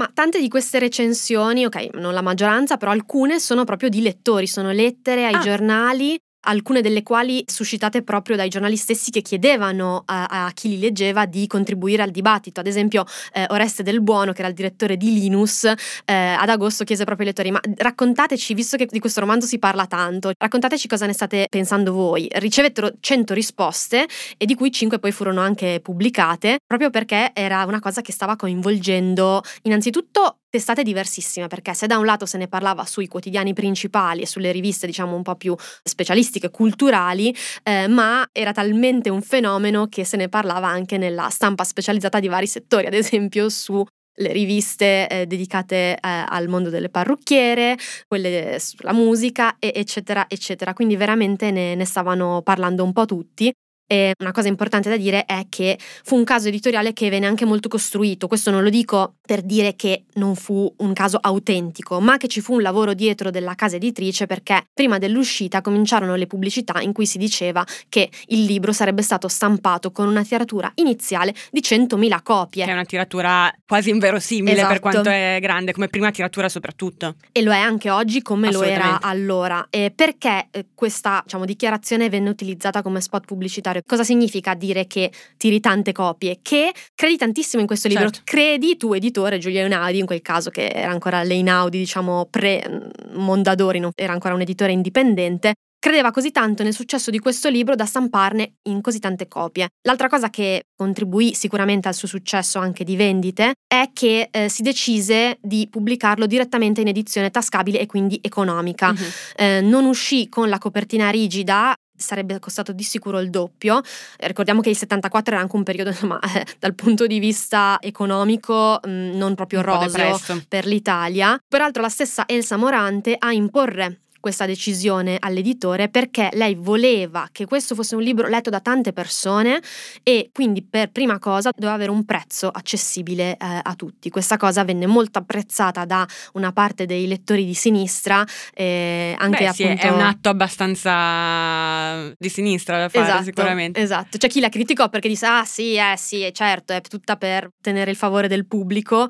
Ma 0.01 0.11
tante 0.15 0.41
di 0.41 0.49
queste 0.49 0.79
recensioni, 0.79 1.67
ok, 1.67 1.91
non 1.97 2.15
la 2.15 2.23
maggioranza, 2.23 2.79
però 2.79 2.91
alcune 2.91 3.39
sono 3.39 3.65
proprio 3.65 3.91
di 3.91 4.01
lettori, 4.01 4.47
sono 4.47 4.71
lettere 4.71 5.27
ai 5.27 5.35
ah. 5.35 5.41
giornali 5.41 6.19
alcune 6.43 6.81
delle 6.81 7.03
quali 7.03 7.43
suscitate 7.47 8.03
proprio 8.03 8.37
dai 8.37 8.49
giornali 8.49 8.77
stessi 8.77 9.11
che 9.11 9.23
chiedevano 9.23 10.03
a, 10.07 10.27
a 10.27 10.51
chi 10.53 10.69
li 10.71 10.79
leggeva 10.79 11.27
di 11.27 11.47
contribuire 11.47 12.03
al 12.03 12.11
dibattito. 12.11 12.61
Ad 12.61 12.67
esempio, 12.67 13.05
eh, 13.33 13.47
Oreste 13.51 13.83
Del 13.83 14.01
Buono, 14.03 14.33
che 14.33 14.41
era 14.41 14.49
il 14.49 14.55
direttore 14.55 14.97
di 14.97 15.13
Linus, 15.13 15.65
eh, 15.65 15.75
ad 16.15 16.49
agosto 16.49 16.85
chiese 16.85 17.05
proprio 17.05 17.27
ai 17.27 17.33
lettori: 17.35 17.51
Ma 17.51 17.61
raccontateci, 17.77 18.55
visto 18.55 18.77
che 18.77 18.87
di 18.87 18.99
questo 19.01 19.21
romanzo 19.21 19.47
si 19.47 19.59
parla 19.59 19.87
tanto, 19.87 20.33
raccontateci 20.37 20.89
cosa 20.89 21.07
ne 21.07 21.13
state 21.13 21.47
pensando 21.49 21.93
voi. 21.93 22.29
Ricevettero 22.31 22.93
100 22.99 23.35
risposte 23.35 24.07
e 24.37 24.47
di 24.47 24.55
cui 24.55 24.73
5 24.73 24.99
poi 24.99 25.13
furono 25.13 25.41
anche 25.41 25.81
pubblicate, 25.83 26.59
proprio 26.67 26.91
perché 26.91 27.31
era 27.35 27.65
una 27.65 27.81
cosa 27.81 28.01
che 28.01 28.13
stava 28.13 28.37
coinvolgendo 28.37 29.43
innanzitutto 29.63 30.40
testate 30.51 30.83
diversissime, 30.83 31.47
perché 31.47 31.73
se 31.75 31.87
da 31.87 31.97
un 31.97 32.05
lato 32.05 32.27
se 32.27 32.37
ne 32.37 32.49
parlava 32.49 32.85
sui 32.85 33.07
quotidiani 33.07 33.55
principali 33.55 34.23
e 34.23 34.27
sulle 34.27 34.53
riviste, 34.53 34.87
diciamo, 34.87 35.15
un 35.15 35.23
po' 35.23 35.37
più 35.37 35.55
specialistiche, 35.83 36.51
culturali, 36.51 37.35
eh, 37.63 37.87
ma 37.87 38.29
era 38.33 38.53
talmente 38.53 39.09
un 39.09 39.23
fenomeno 39.23 39.87
che 39.87 40.05
se 40.05 40.17
ne 40.17 40.29
parlava 40.29 40.67
anche 40.67 40.99
nella 40.99 41.29
stampa 41.31 41.65
specializzata 41.65 42.21
di 42.21 42.29
vari 42.29 42.47
settori, 42.47 42.87
ad 42.87 42.95
esempio 42.95 43.49
su 43.49 43.85
le 44.21 44.33
riviste 44.33 45.09
eh, 45.09 45.27
dedicate 45.27 45.95
eh, 45.95 45.99
al 46.01 46.49
mondo 46.49 46.69
delle 46.69 46.91
parrucchiere, 46.91 47.79
quelle 48.07 48.59
sulla 48.61 48.93
musica, 48.93 49.57
e 49.59 49.73
eccetera, 49.75 50.27
eccetera. 50.29 50.75
Quindi 50.75 50.97
veramente 50.97 51.51
ne, 51.51 51.75
ne 51.75 51.85
stavano 51.85 52.43
parlando 52.43 52.85
un 52.85 52.93
po' 52.93 53.07
tutti. 53.07 53.51
E 53.93 54.15
una 54.21 54.31
cosa 54.31 54.47
importante 54.47 54.89
da 54.89 54.97
dire 54.97 55.25
è 55.25 55.47
che 55.49 55.77
fu 56.05 56.15
un 56.15 56.23
caso 56.23 56.47
editoriale 56.47 56.93
che 56.93 57.11
venne 57.11 57.27
anche 57.27 57.45
molto 57.45 57.69
costruito. 57.69 58.29
Questo 58.29 58.53
non 58.53 58.63
lo 58.63 58.71
dico 58.71 59.15
per 59.21 59.43
dire 59.43 59.75
che 59.75 60.05
non 60.15 60.37
fu 60.37 60.73
un 60.77 60.93
caso 60.93 61.19
autentico, 61.21 61.99
ma 61.99 62.17
che 62.17 62.29
ci 62.29 62.41
fu 62.41 62.55
un 62.55 62.63
lavoro 62.63 62.95
dietro 62.95 63.31
della 63.31 63.57
casa 63.57 63.75
editrice 63.75 64.27
perché 64.27 64.69
prima 64.73 64.99
dell'uscita 64.99 65.61
cominciarono 65.61 66.15
le 66.15 66.29
pubblicità 66.29 66.81
in 66.81 66.93
cui 66.93 67.05
si 67.05 67.19
diceva 67.19 67.67
che 67.89 68.09
il 68.27 68.45
libro 68.45 68.73
sarebbe 68.73 69.03
stato 69.03 69.27
stampato 69.27 69.91
con 69.91 70.07
una 70.07 70.23
tiratura 70.23 70.71
iniziale 70.77 71.35
di 71.51 71.59
100.000 71.61 72.23
copie. 72.23 72.65
Che 72.67 72.71
è 72.71 72.75
una 72.75 72.85
tiratura 72.85 73.53
quasi 73.67 73.91
inverosimile 73.91 74.53
esatto. 74.53 74.69
per 74.69 74.79
quanto 74.79 75.09
è 75.09 75.39
grande, 75.41 75.73
come 75.73 75.89
prima 75.89 76.13
tiratura 76.13 76.49
soprattutto. 76.49 77.17
E 77.33 77.43
lo 77.43 77.51
è 77.51 77.59
anche 77.59 77.91
oggi 77.91 78.23
come 78.23 78.53
lo 78.53 78.63
era 78.63 79.01
allora. 79.01 79.67
E 79.69 79.91
perché 79.93 80.47
eh, 80.53 80.67
questa 80.77 81.23
diciamo, 81.25 81.45
dichiarazione 81.45 82.09
venne 82.09 82.29
utilizzata 82.29 82.83
come 82.83 83.01
spot 83.01 83.25
pubblicitario? 83.25 83.79
Cosa 83.87 84.05
significa 84.05 84.55
dire 84.55 84.87
che 84.87 85.11
tiri 85.37 85.61
tante 85.61 85.93
copie? 85.93 86.39
Che 86.43 86.73
credi 86.95 87.17
tantissimo 87.17 87.61
in 87.61 87.67
questo 87.67 87.89
libro, 87.89 88.11
certo. 88.11 88.21
credi 88.25 88.77
tu 88.77 88.93
editore 88.93 89.39
Giulia 89.39 89.63
Einaudi, 89.63 89.99
in 89.99 90.07
quel 90.07 90.23
caso 90.23 90.51
che 90.51 90.69
era 90.69 90.91
ancora 90.91 91.23
l'Einaudi 91.23 91.79
diciamo 91.79 92.27
pre-Mondadori, 92.31 93.89
era 93.95 94.13
ancora 94.13 94.35
un 94.35 94.41
editore 94.41 94.73
indipendente, 94.73 95.55
Credeva 95.81 96.11
così 96.11 96.31
tanto 96.31 96.63
nel 96.63 96.75
successo 96.75 97.11
di 97.11 97.19
questo 97.19 97.49
libro 97.49 97.75
da 97.75 97.87
stamparne 97.87 98.57
in 98.65 98.83
così 98.83 98.99
tante 98.99 99.29
copie. 99.29 99.69
L'altra 99.87 100.09
cosa 100.09 100.29
che 100.29 100.65
contribuì 100.77 101.33
sicuramente 101.33 101.89
al 101.89 101.95
suo 101.95 102.07
successo 102.07 102.59
anche 102.59 102.85
di 102.85 102.97
vendite 102.97 103.55
è 103.67 103.89
che 103.95 104.29
eh, 104.31 104.51
si 104.51 104.61
decise 104.61 105.39
di 105.41 105.69
pubblicarlo 105.71 106.27
direttamente 106.27 106.83
in 106.83 106.89
edizione 106.89 107.31
tascabile 107.31 107.81
e 107.81 107.87
quindi 107.87 108.19
economica. 108.23 108.91
Uh-huh. 108.91 109.43
Eh, 109.43 109.63
non 109.63 109.87
uscì 109.87 110.29
con 110.29 110.51
la 110.51 110.59
copertina 110.59 111.09
rigida, 111.09 111.75
sarebbe 112.01 112.39
costato 112.39 112.73
di 112.73 112.83
sicuro 112.83 113.21
il 113.21 113.31
doppio. 113.31 113.81
Eh, 114.17 114.27
ricordiamo 114.27 114.61
che 114.61 114.71
il 114.71 114.77
74 114.77 115.35
era 115.35 115.43
anche 115.43 115.57
un 115.57 115.63
periodo, 115.63 115.91
insomma, 115.91 116.19
eh, 116.35 116.45
dal 116.59 116.75
punto 116.75 117.07
di 117.07 117.19
vista 117.19 117.79
economico 117.81 118.81
mh, 118.83 118.91
mm, 118.91 119.17
non 119.17 119.35
proprio 119.35 119.61
roseo 119.63 120.19
per 120.49 120.67
l'Italia. 120.67 121.41
Peraltro 121.47 121.83
la 121.83 121.89
stessa 121.89 122.25
Elsa 122.27 122.57
Morante 122.57 123.15
a 123.19 123.33
imporre 123.33 124.01
questa 124.21 124.47
decisione 124.47 125.17
all'editore 125.19 125.89
perché 125.89 126.29
lei 126.35 126.55
voleva 126.55 127.29
che 127.33 127.47
questo 127.47 127.75
fosse 127.75 127.95
un 127.95 128.03
libro 128.03 128.29
letto 128.29 128.51
da 128.51 128.61
tante 128.61 128.93
persone 128.93 129.61
e 130.03 130.31
quindi 130.33 130.63
per 130.63 130.91
prima 130.91 131.19
cosa 131.19 131.51
doveva 131.55 131.75
avere 131.75 131.91
un 131.91 132.05
prezzo 132.05 132.49
accessibile 132.49 133.33
eh, 133.33 133.61
a 133.63 133.75
tutti. 133.75 134.11
Questa 134.11 134.37
cosa 134.37 134.63
venne 134.65 134.87
molto 134.87 135.19
apprezzata 135.19 135.85
da 135.85 136.07
una 136.35 136.53
parte 136.53 136.87
dei 136.87 137.07
lettori 137.07 137.45
di 137.45 137.55
sinistra. 137.55 138.25
Eh, 138.55 139.15
anche 139.19 139.45
Beh, 139.45 139.47
appunto... 139.49 139.81
sì, 139.81 139.87
è 139.87 139.91
un 139.91 140.01
atto 140.01 140.29
abbastanza 140.29 142.13
di 142.19 142.29
sinistra 142.29 142.79
da 142.79 142.89
fare 142.89 143.07
esatto, 143.07 143.25
sicuramente. 143.25 143.81
Esatto, 143.81 144.19
c'è 144.19 144.29
chi 144.29 144.41
la 144.41 144.49
criticò 144.49 144.89
perché 144.89 145.09
disse 145.09 145.27
ah 145.27 145.45
sì, 145.45 145.75
eh 145.77 145.95
sì, 145.97 146.29
certo, 146.33 146.73
è 146.73 146.81
tutta 146.81 147.17
per 147.17 147.47
ottenere 147.47 147.91
il 147.91 147.97
favore 147.97 148.29
del 148.29 148.47
pubblico, 148.47 149.09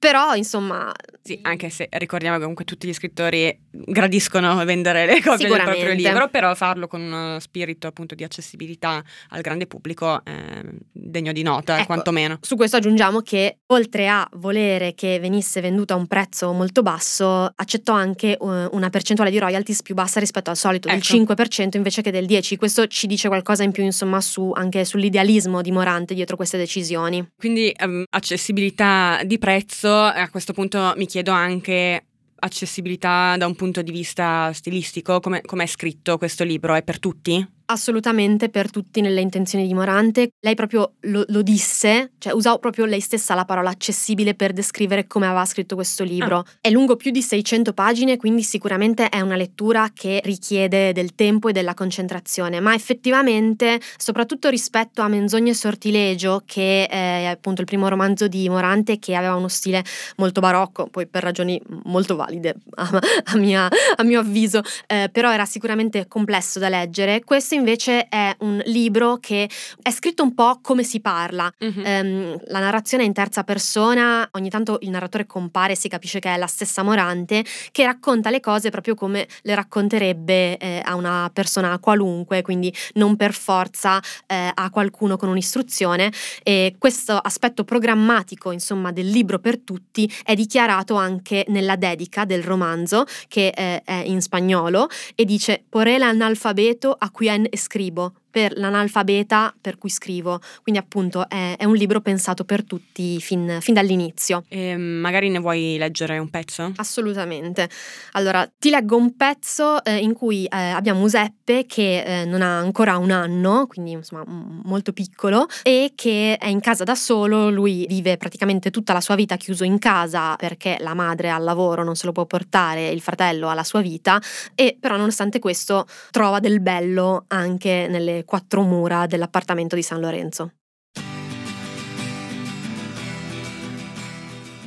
però, 0.00 0.34
insomma... 0.34 0.90
Sì, 1.22 1.38
anche 1.42 1.68
se 1.68 1.86
ricordiamo 1.90 2.36
che 2.36 2.40
comunque 2.40 2.64
tutti 2.64 2.88
gli 2.88 2.94
scrittori 2.94 3.54
gradiscono 3.70 4.64
vendere 4.64 5.04
le 5.04 5.20
copie 5.20 5.46
del 5.46 5.60
proprio 5.62 5.92
libro, 5.92 6.28
però 6.30 6.54
farlo 6.54 6.86
con 6.86 7.02
uno 7.02 7.38
spirito 7.38 7.86
appunto 7.86 8.14
di 8.14 8.24
accessibilità 8.24 9.04
al 9.28 9.42
grande 9.42 9.66
pubblico 9.66 10.24
è 10.24 10.62
degno 10.90 11.32
di 11.32 11.42
nota, 11.42 11.76
ecco, 11.76 11.84
quantomeno. 11.84 12.38
Su 12.40 12.56
questo 12.56 12.78
aggiungiamo 12.78 13.20
che 13.20 13.58
oltre 13.66 14.08
a 14.08 14.26
volere 14.36 14.94
che 14.94 15.20
venisse 15.20 15.60
venduta 15.60 15.92
a 15.92 15.98
un 15.98 16.06
prezzo 16.06 16.50
molto 16.52 16.80
basso, 16.80 17.52
accettò 17.54 17.92
anche 17.92 18.38
uh, 18.40 18.68
una 18.72 18.88
percentuale 18.88 19.30
di 19.30 19.38
royalties 19.38 19.82
più 19.82 19.94
bassa 19.94 20.18
rispetto 20.18 20.48
al 20.48 20.56
solito, 20.56 20.88
ecco. 20.88 20.96
del 20.96 21.26
5% 21.26 21.76
invece 21.76 22.00
che 22.00 22.10
del 22.10 22.24
10%. 22.24 22.56
Questo 22.56 22.86
ci 22.86 23.06
dice 23.06 23.28
qualcosa 23.28 23.64
in 23.64 23.72
più, 23.72 23.84
insomma, 23.84 24.22
su, 24.22 24.50
anche 24.54 24.86
sull'idealismo 24.86 25.60
di 25.60 25.72
Morante 25.72 26.14
dietro 26.14 26.36
queste 26.36 26.56
decisioni. 26.56 27.32
Quindi 27.36 27.70
um, 27.84 28.04
accessibilità 28.08 29.20
di 29.24 29.38
prezzo 29.38 29.89
a 29.98 30.28
questo 30.30 30.52
punto 30.52 30.92
mi 30.96 31.06
chiedo 31.06 31.32
anche 31.32 32.04
accessibilità 32.42 33.36
da 33.36 33.46
un 33.46 33.54
punto 33.54 33.82
di 33.82 33.90
vista 33.92 34.52
stilistico, 34.52 35.20
come 35.20 35.42
è 35.42 35.66
scritto 35.66 36.18
questo 36.18 36.44
libro? 36.44 36.74
È 36.74 36.82
per 36.82 36.98
tutti? 36.98 37.46
Assolutamente 37.70 38.48
per 38.48 38.70
tutti 38.70 39.00
nelle 39.00 39.20
intenzioni 39.20 39.66
di 39.66 39.74
Morante. 39.74 40.32
Lei 40.40 40.54
proprio 40.54 40.94
lo, 41.02 41.24
lo, 41.28 41.42
disse, 41.42 42.12
cioè 42.18 42.32
usò 42.32 42.58
proprio 42.58 42.84
lei 42.84 43.00
stessa 43.00 43.34
la 43.34 43.44
parola 43.44 43.70
accessibile 43.70 44.34
per 44.34 44.52
descrivere 44.52 45.06
come 45.06 45.26
aveva 45.26 45.44
scritto 45.44 45.76
questo 45.76 46.02
libro. 46.04 46.38
Ah. 46.38 46.44
È 46.60 46.70
lungo 46.70 46.96
più 46.96 47.10
di 47.10 47.22
600 47.22 47.72
pagine, 47.72 48.16
quindi 48.16 48.42
sicuramente 48.42 49.08
è 49.08 49.20
una 49.20 49.36
lettura 49.36 49.90
che 49.94 50.20
richiede 50.24 50.92
del 50.92 51.14
tempo 51.14 51.48
e 51.48 51.52
della 51.52 51.74
concentrazione, 51.74 52.60
ma 52.60 52.74
effettivamente, 52.74 53.80
soprattutto 53.96 54.48
rispetto 54.48 55.02
a 55.02 55.08
Menzogne 55.08 55.50
e 55.50 55.54
Sortilegio, 55.54 56.42
che 56.44 56.86
è 56.86 57.24
appunto 57.26 57.60
il 57.60 57.66
primo 57.66 57.88
romanzo 57.88 58.26
di 58.26 58.48
Morante 58.48 58.98
che 58.98 59.14
aveva 59.14 59.36
uno 59.36 59.48
stile 59.48 59.84
molto 60.16 60.40
barocco, 60.40 60.86
poi 60.86 61.06
per 61.06 61.22
ragioni 61.22 61.60
molto 61.84 62.16
valide 62.16 62.56
a, 62.74 62.90
a, 63.32 63.36
mia, 63.36 63.68
a 63.96 64.02
mio 64.02 64.20
avviso, 64.20 64.60
eh, 64.86 65.08
però 65.12 65.32
era 65.32 65.44
sicuramente 65.44 66.08
complesso 66.08 66.58
da 66.58 66.68
leggere. 66.68 67.22
Questo 67.22 67.58
invece 67.60 68.08
è 68.08 68.34
un 68.40 68.60
libro 68.64 69.18
che 69.18 69.48
è 69.80 69.90
scritto 69.90 70.22
un 70.22 70.34
po' 70.34 70.58
come 70.62 70.82
si 70.82 71.00
parla. 71.00 71.52
Uh-huh. 71.58 71.82
Um, 71.84 72.40
la 72.46 72.58
narrazione 72.58 73.04
è 73.04 73.06
in 73.06 73.12
terza 73.12 73.44
persona, 73.44 74.28
ogni 74.32 74.50
tanto 74.50 74.78
il 74.80 74.90
narratore 74.90 75.26
compare 75.26 75.72
e 75.72 75.76
si 75.76 75.88
capisce 75.88 76.18
che 76.18 76.34
è 76.34 76.36
la 76.36 76.46
stessa 76.46 76.82
Morante, 76.82 77.44
che 77.70 77.84
racconta 77.84 78.30
le 78.30 78.40
cose 78.40 78.70
proprio 78.70 78.94
come 78.94 79.28
le 79.42 79.54
racconterebbe 79.54 80.56
eh, 80.56 80.82
a 80.84 80.94
una 80.96 81.30
persona 81.32 81.78
qualunque, 81.78 82.42
quindi 82.42 82.74
non 82.94 83.16
per 83.16 83.32
forza 83.32 84.00
eh, 84.26 84.50
a 84.52 84.70
qualcuno 84.70 85.16
con 85.16 85.28
un'istruzione. 85.28 86.12
E 86.42 86.74
questo 86.78 87.16
aspetto 87.16 87.64
programmatico, 87.64 88.50
insomma, 88.50 88.90
del 88.90 89.08
libro 89.08 89.38
per 89.38 89.58
tutti 89.58 90.10
è 90.24 90.34
dichiarato 90.34 90.94
anche 90.94 91.44
nella 91.48 91.76
dedica 91.76 92.24
del 92.24 92.42
romanzo, 92.42 93.04
che 93.28 93.52
eh, 93.54 93.82
è 93.84 94.02
in 94.06 94.20
spagnolo, 94.22 94.88
e 95.14 95.24
dice: 95.24 95.64
Por 95.68 95.86
el 95.86 96.02
analfabeto 96.02 96.96
a 96.98 97.10
cui 97.10 97.26
è 97.26 97.40
e 97.50 97.56
scrivo 97.56 98.14
per 98.30 98.56
l'analfabeta 98.56 99.54
per 99.60 99.76
cui 99.78 99.90
scrivo, 99.90 100.40
quindi 100.62 100.80
appunto 100.80 101.28
è, 101.28 101.56
è 101.58 101.64
un 101.64 101.74
libro 101.74 102.00
pensato 102.00 102.44
per 102.44 102.64
tutti 102.64 103.20
fin, 103.20 103.58
fin 103.60 103.74
dall'inizio. 103.74 104.44
E 104.48 104.76
magari 104.76 105.28
ne 105.28 105.38
vuoi 105.38 105.76
leggere 105.78 106.18
un 106.18 106.30
pezzo? 106.30 106.72
Assolutamente. 106.76 107.68
Allora, 108.12 108.50
ti 108.58 108.70
leggo 108.70 108.96
un 108.96 109.16
pezzo 109.16 109.84
eh, 109.84 109.96
in 109.96 110.14
cui 110.14 110.46
eh, 110.46 110.56
abbiamo 110.56 111.08
Giuseppe 111.10 111.66
che 111.66 112.02
eh, 112.02 112.24
non 112.24 112.40
ha 112.40 112.58
ancora 112.58 112.96
un 112.96 113.10
anno, 113.10 113.66
quindi 113.66 113.90
insomma 113.90 114.22
molto 114.26 114.92
piccolo, 114.92 115.46
e 115.64 115.92
che 115.96 116.36
è 116.38 116.46
in 116.46 116.60
casa 116.60 116.84
da 116.84 116.94
solo, 116.94 117.50
lui 117.50 117.84
vive 117.88 118.16
praticamente 118.16 118.70
tutta 118.70 118.92
la 118.92 119.00
sua 119.00 119.16
vita 119.16 119.36
chiuso 119.36 119.64
in 119.64 119.78
casa 119.78 120.36
perché 120.36 120.76
la 120.78 120.94
madre 120.94 121.30
al 121.30 121.42
lavoro 121.42 121.82
non 121.82 121.96
se 121.96 122.06
lo 122.06 122.12
può 122.12 122.26
portare, 122.26 122.90
il 122.90 123.00
fratello 123.00 123.48
ha 123.48 123.54
la 123.54 123.64
sua 123.64 123.80
vita, 123.80 124.22
e 124.54 124.76
però 124.78 124.96
nonostante 124.96 125.40
questo 125.40 125.86
trova 126.12 126.38
del 126.38 126.60
bello 126.60 127.24
anche 127.26 127.88
nelle 127.90 128.19
quattro 128.24 128.62
mura 128.62 129.06
dell'appartamento 129.06 129.74
di 129.74 129.82
San 129.82 130.00
Lorenzo. 130.00 130.52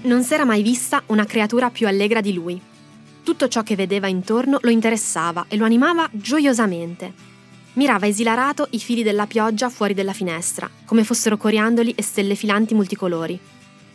Non 0.03 0.23
s'era 0.23 0.43
mai 0.43 0.61
vista 0.63 1.01
una 1.07 1.25
creatura 1.25 1.69
più 1.69 1.87
allegra 1.87 2.19
di 2.19 2.33
lui. 2.33 2.61
Tutto 3.23 3.47
ciò 3.47 3.63
che 3.63 3.77
vedeva 3.77 4.07
intorno 4.07 4.57
lo 4.61 4.69
interessava 4.69 5.45
e 5.47 5.55
lo 5.55 5.63
animava 5.63 6.09
gioiosamente. 6.11 7.13
Mirava 7.73 8.05
esilarato 8.05 8.67
i 8.71 8.79
fili 8.79 9.01
della 9.01 9.27
pioggia 9.27 9.69
fuori 9.69 9.93
della 9.93 10.11
finestra, 10.11 10.69
come 10.85 11.05
fossero 11.05 11.37
coriandoli 11.37 11.93
e 11.95 12.03
stelle 12.03 12.35
filanti 12.35 12.73
multicolori. 12.73 13.39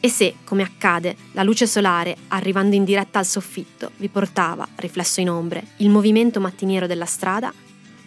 E 0.01 0.09
se, 0.09 0.37
come 0.45 0.63
accade, 0.63 1.15
la 1.33 1.43
luce 1.43 1.67
solare, 1.67 2.17
arrivando 2.29 2.75
in 2.75 2.85
diretta 2.85 3.19
al 3.19 3.27
soffitto, 3.27 3.91
vi 3.99 4.09
portava, 4.09 4.67
riflesso 4.77 5.21
in 5.21 5.29
ombre, 5.29 5.63
il 5.77 5.91
movimento 5.91 6.41
mattiniero 6.41 6.87
della 6.87 7.05
strada, 7.05 7.53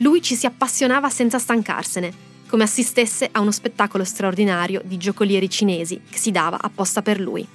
lui 0.01 0.21
ci 0.21 0.35
si 0.35 0.45
appassionava 0.45 1.09
senza 1.09 1.39
stancarsene, 1.39 2.29
come 2.47 2.63
assistesse 2.63 3.29
a 3.31 3.39
uno 3.39 3.51
spettacolo 3.51 4.03
straordinario 4.03 4.81
di 4.83 4.97
giocolieri 4.97 5.49
cinesi 5.49 6.01
che 6.09 6.17
si 6.17 6.31
dava 6.31 6.57
apposta 6.59 7.01
per 7.01 7.19
lui. 7.19 7.47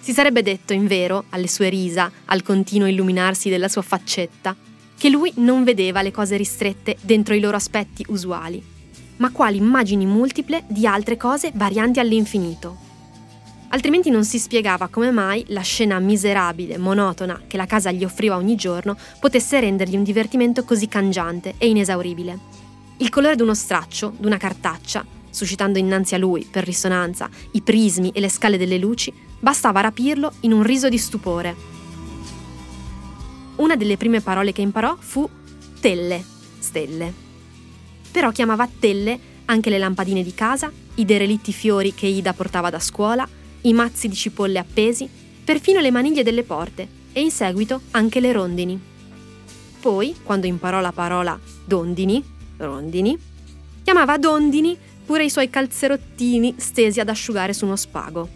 Si 0.00 0.12
sarebbe 0.12 0.42
detto, 0.42 0.72
invero, 0.72 1.24
alle 1.30 1.48
sue 1.48 1.68
risa, 1.68 2.10
al 2.26 2.42
continuo 2.42 2.88
illuminarsi 2.88 3.48
della 3.48 3.68
sua 3.68 3.82
faccetta, 3.82 4.54
che 4.96 5.08
lui 5.08 5.32
non 5.36 5.64
vedeva 5.64 6.02
le 6.02 6.10
cose 6.10 6.36
ristrette 6.36 6.96
dentro 7.00 7.34
i 7.34 7.40
loro 7.40 7.56
aspetti 7.56 8.04
usuali, 8.08 8.62
ma 9.16 9.30
quali 9.30 9.56
immagini 9.56 10.06
multiple 10.06 10.64
di 10.68 10.86
altre 10.86 11.16
cose 11.16 11.50
varianti 11.54 11.98
all'infinito. 11.98 12.85
Altrimenti 13.76 14.08
non 14.08 14.24
si 14.24 14.38
spiegava 14.38 14.88
come 14.88 15.10
mai 15.10 15.44
la 15.48 15.60
scena 15.60 15.98
miserabile, 15.98 16.78
monotona 16.78 17.42
che 17.46 17.58
la 17.58 17.66
casa 17.66 17.90
gli 17.90 18.04
offriva 18.04 18.36
ogni 18.36 18.54
giorno 18.56 18.96
potesse 19.20 19.60
rendergli 19.60 19.96
un 19.96 20.02
divertimento 20.02 20.64
così 20.64 20.88
cangiante 20.88 21.56
e 21.58 21.68
inesauribile. 21.68 22.38
Il 22.96 23.10
colore 23.10 23.36
d'uno 23.36 23.52
straccio, 23.52 24.14
d'una 24.16 24.38
cartaccia, 24.38 25.04
suscitando 25.28 25.78
innanzi 25.78 26.14
a 26.14 26.18
lui, 26.18 26.48
per 26.50 26.64
risonanza, 26.64 27.28
i 27.50 27.60
prismi 27.60 28.12
e 28.14 28.20
le 28.20 28.30
scale 28.30 28.56
delle 28.56 28.78
luci, 28.78 29.12
bastava 29.38 29.82
rapirlo 29.82 30.32
in 30.40 30.52
un 30.54 30.62
riso 30.62 30.88
di 30.88 30.96
stupore. 30.96 31.54
Una 33.56 33.76
delle 33.76 33.98
prime 33.98 34.22
parole 34.22 34.52
che 34.52 34.62
imparò 34.62 34.96
fu 34.98 35.28
telle, 35.80 36.24
stelle. 36.60 37.12
Però 38.10 38.30
chiamava 38.30 38.66
telle 38.78 39.20
anche 39.44 39.68
le 39.68 39.76
lampadine 39.76 40.22
di 40.22 40.32
casa, 40.32 40.72
i 40.94 41.04
derelitti 41.04 41.52
fiori 41.52 41.92
che 41.92 42.06
Ida 42.06 42.32
portava 42.32 42.70
da 42.70 42.80
scuola, 42.80 43.28
i 43.66 43.72
mazzi 43.72 44.08
di 44.08 44.14
cipolle 44.14 44.58
appesi, 44.58 45.08
perfino 45.44 45.80
le 45.80 45.90
maniglie 45.90 46.22
delle 46.22 46.42
porte 46.42 46.86
e 47.12 47.20
in 47.20 47.30
seguito 47.30 47.80
anche 47.92 48.20
le 48.20 48.32
rondini. 48.32 48.80
Poi, 49.80 50.16
quando 50.22 50.46
imparò 50.46 50.80
la 50.80 50.92
parola 50.92 51.38
dondini, 51.64 52.22
rondini, 52.58 53.16
chiamava 53.82 54.18
dondini 54.18 54.76
pure 55.04 55.24
i 55.24 55.30
suoi 55.30 55.48
calzerottini 55.48 56.54
stesi 56.58 57.00
ad 57.00 57.08
asciugare 57.08 57.52
su 57.52 57.64
uno 57.64 57.76
spago. 57.76 58.28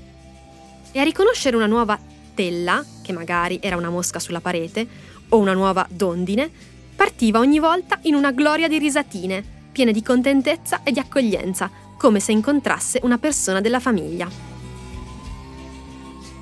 E 0.93 0.99
a 0.99 1.05
riconoscere 1.05 1.57
una 1.57 1.67
nuova 1.67 1.99
tella, 2.35 2.85
che 3.03 3.13
magari 3.13 3.59
era 3.61 3.77
una 3.77 3.91
mosca 3.91 4.19
sulla 4.19 4.41
parete, 4.41 4.87
o 5.29 5.39
una 5.39 5.53
nuova 5.53 5.87
dondine, 5.91 6.51
partiva 6.95 7.39
ogni 7.39 7.59
volta 7.59 7.99
in 8.03 8.15
una 8.15 8.33
gloria 8.33 8.69
di 8.69 8.79
risatine, 8.79 9.45
piene 9.73 9.93
di 9.93 10.03
contentezza 10.03 10.83
e 10.83 10.93
di 10.93 10.99
accoglienza, 10.99 11.71
come 11.97 12.19
se 12.19 12.33
incontrasse 12.33 13.01
una 13.03 13.19
persona 13.19 13.61
della 13.61 13.81
famiglia. 13.81 14.50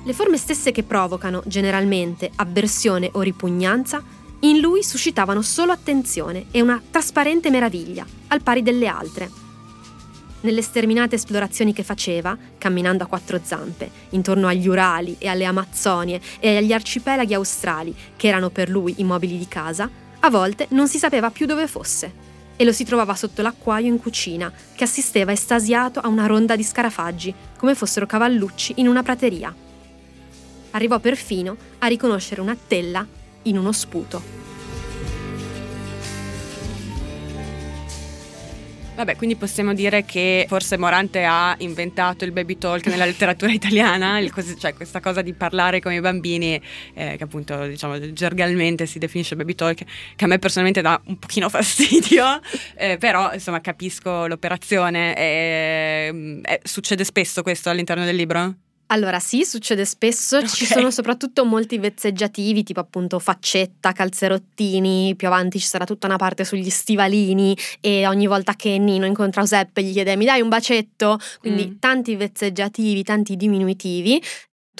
Le 0.03 0.13
forme 0.13 0.37
stesse 0.37 0.71
che 0.71 0.83
provocano, 0.83 1.43
generalmente, 1.45 2.31
avversione 2.35 3.09
o 3.13 3.21
ripugnanza 3.21 4.01
in 4.41 4.59
lui 4.59 4.83
suscitavano 4.83 5.41
solo 5.41 5.73
attenzione 5.73 6.45
e 6.51 6.61
una 6.61 6.81
trasparente 6.89 7.49
meraviglia, 7.49 8.05
al 8.27 8.41
pari 8.41 8.63
delle 8.63 8.87
altre. 8.87 9.29
Nelle 10.41 10.61
sterminate 10.61 11.15
esplorazioni 11.15 11.73
che 11.73 11.83
faceva, 11.83 12.37
camminando 12.57 13.03
a 13.03 13.07
quattro 13.07 13.41
zampe, 13.43 13.91
intorno 14.11 14.47
agli 14.47 14.69
Urali 14.69 15.17
e 15.19 15.27
alle 15.27 15.43
Amazzonie 15.43 16.21
e 16.39 16.55
agli 16.55 16.71
arcipelaghi 16.71 17.33
australi, 17.33 17.93
che 18.15 18.27
erano 18.29 18.49
per 18.49 18.69
lui 18.69 18.95
i 18.97 19.03
mobili 19.03 19.37
di 19.37 19.47
casa, 19.49 19.89
a 20.21 20.29
volte 20.29 20.67
non 20.69 20.87
si 20.87 20.97
sapeva 20.97 21.29
più 21.29 21.45
dove 21.45 21.67
fosse 21.67 22.27
e 22.55 22.63
lo 22.63 22.71
si 22.71 22.83
trovava 22.85 23.15
sotto 23.15 23.41
l'acquaio 23.41 23.87
in 23.87 23.99
cucina, 23.99 24.51
che 24.75 24.83
assisteva 24.85 25.33
estasiato 25.33 25.99
a 25.99 26.07
una 26.07 26.25
ronda 26.25 26.55
di 26.55 26.63
scarafaggi, 26.63 27.33
come 27.57 27.75
fossero 27.75 28.05
cavallucci 28.05 28.73
in 28.77 28.87
una 28.87 29.03
prateria. 29.03 29.53
Arrivò 30.71 30.99
perfino 30.99 31.55
a 31.79 31.87
riconoscere 31.87 32.41
una 32.41 32.55
tella 32.55 33.05
in 33.43 33.57
uno 33.57 33.71
sputo. 33.71 34.39
Vabbè, 38.99 39.15
quindi 39.15 39.37
possiamo 39.37 39.73
dire 39.73 40.03
che 40.03 40.43
forse 40.49 40.75
Morante 40.77 41.23
ha 41.23 41.55
inventato 41.59 42.25
il 42.25 42.33
baby 42.33 42.57
talk 42.57 42.85
nella 42.87 43.05
letteratura 43.07 43.49
italiana, 43.49 44.19
cos- 44.29 44.55
cioè 44.59 44.73
questa 44.73 44.99
cosa 44.99 45.21
di 45.21 45.31
parlare 45.31 45.79
come 45.79 45.95
i 45.95 46.01
bambini, 46.01 46.61
eh, 46.95 47.15
che 47.15 47.23
appunto 47.23 47.65
diciamo 47.65 48.11
gergalmente 48.11 48.85
si 48.85 48.99
definisce 48.99 49.37
baby 49.37 49.55
talk, 49.55 49.85
che 50.17 50.25
a 50.25 50.27
me 50.27 50.37
personalmente 50.37 50.81
dà 50.81 51.01
un 51.05 51.17
pochino 51.17 51.47
fastidio, 51.49 52.41
eh, 52.75 52.97
però 52.97 53.31
insomma 53.31 53.61
capisco 53.61 54.27
l'operazione. 54.27 55.15
Eh, 55.15 56.59
succede 56.63 57.05
spesso 57.05 57.41
questo 57.41 57.69
all'interno 57.69 58.03
del 58.03 58.17
libro? 58.17 58.53
Allora 58.91 59.19
sì, 59.19 59.45
succede 59.45 59.85
spesso, 59.85 60.37
okay. 60.37 60.49
ci 60.49 60.65
sono 60.65 60.89
soprattutto 60.89 61.45
molti 61.45 61.77
vezzeggiativi, 61.77 62.63
tipo 62.63 62.79
appunto 62.79 63.19
faccetta, 63.19 63.91
calzerottini, 63.91 65.13
più 65.15 65.27
avanti 65.27 65.59
ci 65.59 65.67
sarà 65.67 65.85
tutta 65.85 66.07
una 66.07 66.17
parte 66.17 66.43
sugli 66.43 66.69
stivalini 66.71 67.55
e 67.81 68.07
ogni 68.07 68.25
volta 68.25 68.55
che 68.55 68.79
Nino 68.79 69.05
incontra 69.05 69.41
Giuseppe 69.41 69.83
gli 69.83 69.93
chiede 69.93 70.15
mi 70.15 70.25
dai 70.25 70.41
un 70.41 70.49
bacetto? 70.49 71.19
Quindi 71.39 71.67
mm. 71.67 71.79
tanti 71.79 72.15
vezzeggiativi, 72.15 73.03
tanti 73.03 73.35
diminutivi 73.35 74.21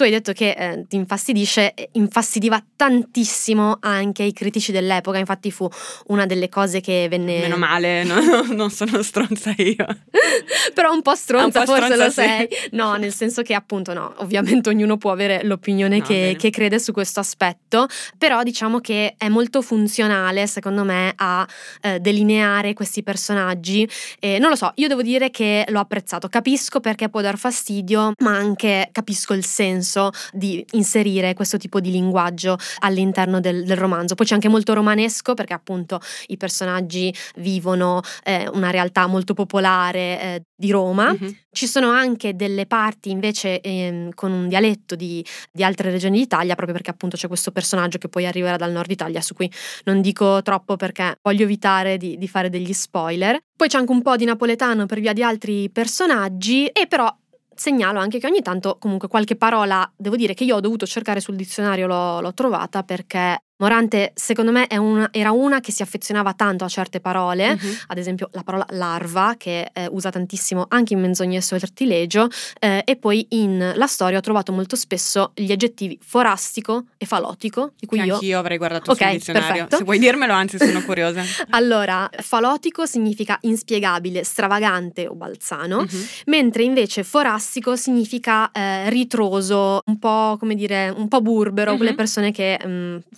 tu 0.00 0.06
hai 0.06 0.12
detto 0.12 0.32
che 0.32 0.52
eh, 0.56 0.86
ti 0.88 0.96
infastidisce, 0.96 1.74
infastidiva 1.92 2.64
tantissimo 2.74 3.76
anche 3.80 4.22
i 4.22 4.32
critici 4.32 4.72
dell'epoca, 4.72 5.18
infatti 5.18 5.50
fu 5.50 5.68
una 6.06 6.24
delle 6.24 6.48
cose 6.48 6.80
che 6.80 7.06
venne... 7.10 7.40
Meno 7.40 7.58
male, 7.58 8.02
no, 8.08 8.18
non 8.50 8.70
sono 8.70 9.02
stronza 9.02 9.52
io. 9.58 9.84
Però 10.72 10.90
un 10.90 11.02
po' 11.02 11.14
stronza 11.14 11.60
un 11.60 11.66
po 11.66 11.72
forse 11.72 11.92
stronza, 11.92 12.04
lo 12.04 12.10
sei. 12.10 12.48
No, 12.70 12.94
nel 12.94 13.12
senso 13.12 13.42
che 13.42 13.52
appunto 13.52 13.92
no, 13.92 14.14
ovviamente 14.18 14.70
ognuno 14.70 14.96
può 14.96 15.12
avere 15.12 15.42
l'opinione 15.42 15.98
no, 15.98 16.04
che, 16.04 16.34
che, 16.38 16.48
crede 16.48 16.78
su 16.78 16.92
questo 16.92 17.20
aspetto, 17.20 17.86
però 18.16 18.42
diciamo 18.42 18.80
che 18.80 19.16
è 19.18 19.28
molto 19.28 19.60
funzionale 19.60 20.46
secondo 20.46 20.82
me 20.82 21.12
a 21.14 21.46
eh, 21.82 22.00
delineare 22.00 22.72
questi 22.72 23.02
personaggi. 23.02 23.86
E 24.18 24.38
non 24.38 24.48
lo 24.48 24.56
so, 24.56 24.72
io 24.76 24.88
devo 24.88 25.02
dire 25.02 25.28
che 25.28 25.66
l'ho 25.68 25.80
apprezzato, 25.80 26.28
capisco 26.28 26.80
perché 26.80 27.10
può 27.10 27.20
dar 27.20 27.36
fastidio, 27.36 28.12
ma 28.20 28.34
anche 28.34 28.88
capisco 28.92 29.34
il 29.34 29.44
senso 29.44 29.89
senso 29.90 30.10
di 30.32 30.64
inserire 30.72 31.34
questo 31.34 31.58
tipo 31.58 31.80
di 31.80 31.90
linguaggio 31.90 32.56
all'interno 32.78 33.40
del, 33.40 33.64
del 33.64 33.76
romanzo. 33.76 34.14
Poi 34.14 34.26
c'è 34.26 34.34
anche 34.34 34.48
molto 34.48 34.72
romanesco 34.72 35.34
perché 35.34 35.52
appunto 35.52 36.00
i 36.28 36.36
personaggi 36.36 37.12
vivono 37.36 38.00
eh, 38.22 38.48
una 38.52 38.70
realtà 38.70 39.06
molto 39.06 39.34
popolare 39.34 39.98
eh, 39.98 40.42
di 40.54 40.70
Roma. 40.70 41.12
Mm-hmm. 41.12 41.32
Ci 41.50 41.66
sono 41.66 41.90
anche 41.90 42.36
delle 42.36 42.66
parti 42.66 43.10
invece 43.10 43.60
ehm, 43.60 44.10
con 44.14 44.30
un 44.30 44.48
dialetto 44.48 44.94
di, 44.94 45.24
di, 45.50 45.64
altre 45.64 45.90
regioni 45.90 46.18
d'Italia, 46.18 46.54
proprio 46.54 46.76
perché 46.76 46.90
appunto 46.90 47.16
c'è 47.16 47.26
questo 47.26 47.50
personaggio 47.50 47.98
che 47.98 48.08
poi 48.08 48.26
arriverà 48.26 48.56
dal 48.56 48.70
nord 48.70 48.90
Italia, 48.90 49.20
su 49.20 49.34
cui 49.34 49.50
non 49.84 50.00
dico 50.00 50.42
troppo 50.42 50.76
perché 50.76 51.16
voglio 51.22 51.42
evitare 51.42 51.96
di, 51.96 52.16
di 52.16 52.28
fare 52.28 52.50
degli 52.50 52.72
spoiler. 52.72 53.38
Poi 53.56 53.68
c'è 53.68 53.78
anche 53.78 53.90
un 53.90 54.02
po' 54.02 54.16
di 54.16 54.24
napoletano 54.24 54.86
per 54.86 55.00
via 55.00 55.12
di 55.12 55.24
altri 55.24 55.68
personaggi, 55.70 56.66
e 56.66 56.86
però 56.86 57.12
segnalo 57.60 57.98
anche 57.98 58.18
che 58.18 58.26
ogni 58.26 58.40
tanto 58.40 58.78
comunque 58.78 59.06
qualche 59.06 59.36
parola, 59.36 59.88
devo 59.94 60.16
dire 60.16 60.32
che 60.32 60.44
io 60.44 60.56
ho 60.56 60.60
dovuto 60.60 60.86
cercare 60.86 61.20
sul 61.20 61.36
dizionario, 61.36 61.86
l'ho, 61.86 62.20
l'ho 62.22 62.32
trovata 62.32 62.82
perché 62.84 63.42
Morante, 63.60 64.12
secondo 64.14 64.52
me, 64.52 64.66
una, 64.70 65.08
era 65.12 65.32
una 65.32 65.60
che 65.60 65.70
si 65.70 65.82
affezionava 65.82 66.32
tanto 66.32 66.64
a 66.64 66.68
certe 66.68 66.98
parole, 66.98 67.50
uh-huh. 67.50 67.76
ad 67.88 67.98
esempio 67.98 68.30
la 68.32 68.42
parola 68.42 68.64
larva, 68.70 69.34
che 69.36 69.68
eh, 69.74 69.86
usa 69.90 70.08
tantissimo 70.08 70.64
anche 70.68 70.94
in 70.94 71.00
Menzogne 71.00 71.36
e 71.36 71.42
Sortilegio, 71.42 72.28
eh, 72.58 72.82
e 72.86 72.96
poi 72.96 73.26
in 73.30 73.72
La 73.74 73.86
storia 73.86 74.16
ho 74.16 74.22
trovato 74.22 74.50
molto 74.50 74.76
spesso 74.76 75.32
gli 75.34 75.52
aggettivi 75.52 75.98
forastico 76.02 76.86
e 76.96 77.04
falotico, 77.04 77.72
di 77.78 77.84
cui 77.84 77.98
che 77.98 78.06
io... 78.06 78.14
Anch'io 78.14 78.38
avrei 78.38 78.56
guardato 78.56 78.92
okay, 78.92 79.08
sul 79.10 79.18
dizionario, 79.18 79.52
perfetto. 79.52 79.76
se 79.76 79.84
vuoi 79.84 79.98
dirmelo, 79.98 80.32
anzi 80.32 80.56
sono 80.56 80.82
curiosa. 80.82 81.22
allora, 81.50 82.08
falotico 82.16 82.86
significa 82.86 83.36
inspiegabile, 83.42 84.24
stravagante 84.24 85.06
o 85.06 85.14
balzano, 85.14 85.80
uh-huh. 85.80 86.04
mentre 86.26 86.62
invece 86.62 87.04
forastico 87.04 87.76
significa 87.76 88.50
eh, 88.52 88.88
ritroso, 88.88 89.82
un 89.84 89.98
po' 89.98 90.38
come 90.38 90.54
dire, 90.54 90.88
un 90.88 91.08
po' 91.08 91.20
burbero, 91.20 91.72
uh-huh. 91.72 91.76
quelle 91.76 91.94
persone 91.94 92.32
che... 92.32 92.58
Mh, 92.64 92.68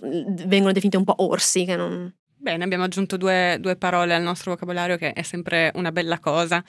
mm, 0.05 0.30
vengono 0.47 0.72
definite 0.72 0.97
un 0.97 1.05
po' 1.05 1.14
orsi. 1.18 1.64
Che 1.64 1.76
non... 1.76 2.12
Bene, 2.37 2.64
abbiamo 2.64 2.85
aggiunto 2.85 3.16
due, 3.16 3.57
due 3.61 3.76
parole 3.76 4.14
al 4.14 4.22
nostro 4.22 4.53
vocabolario 4.53 4.97
che 4.97 5.12
è 5.12 5.22
sempre 5.22 5.70
una 5.74 5.93
bella 5.93 6.18
cosa. 6.18 6.62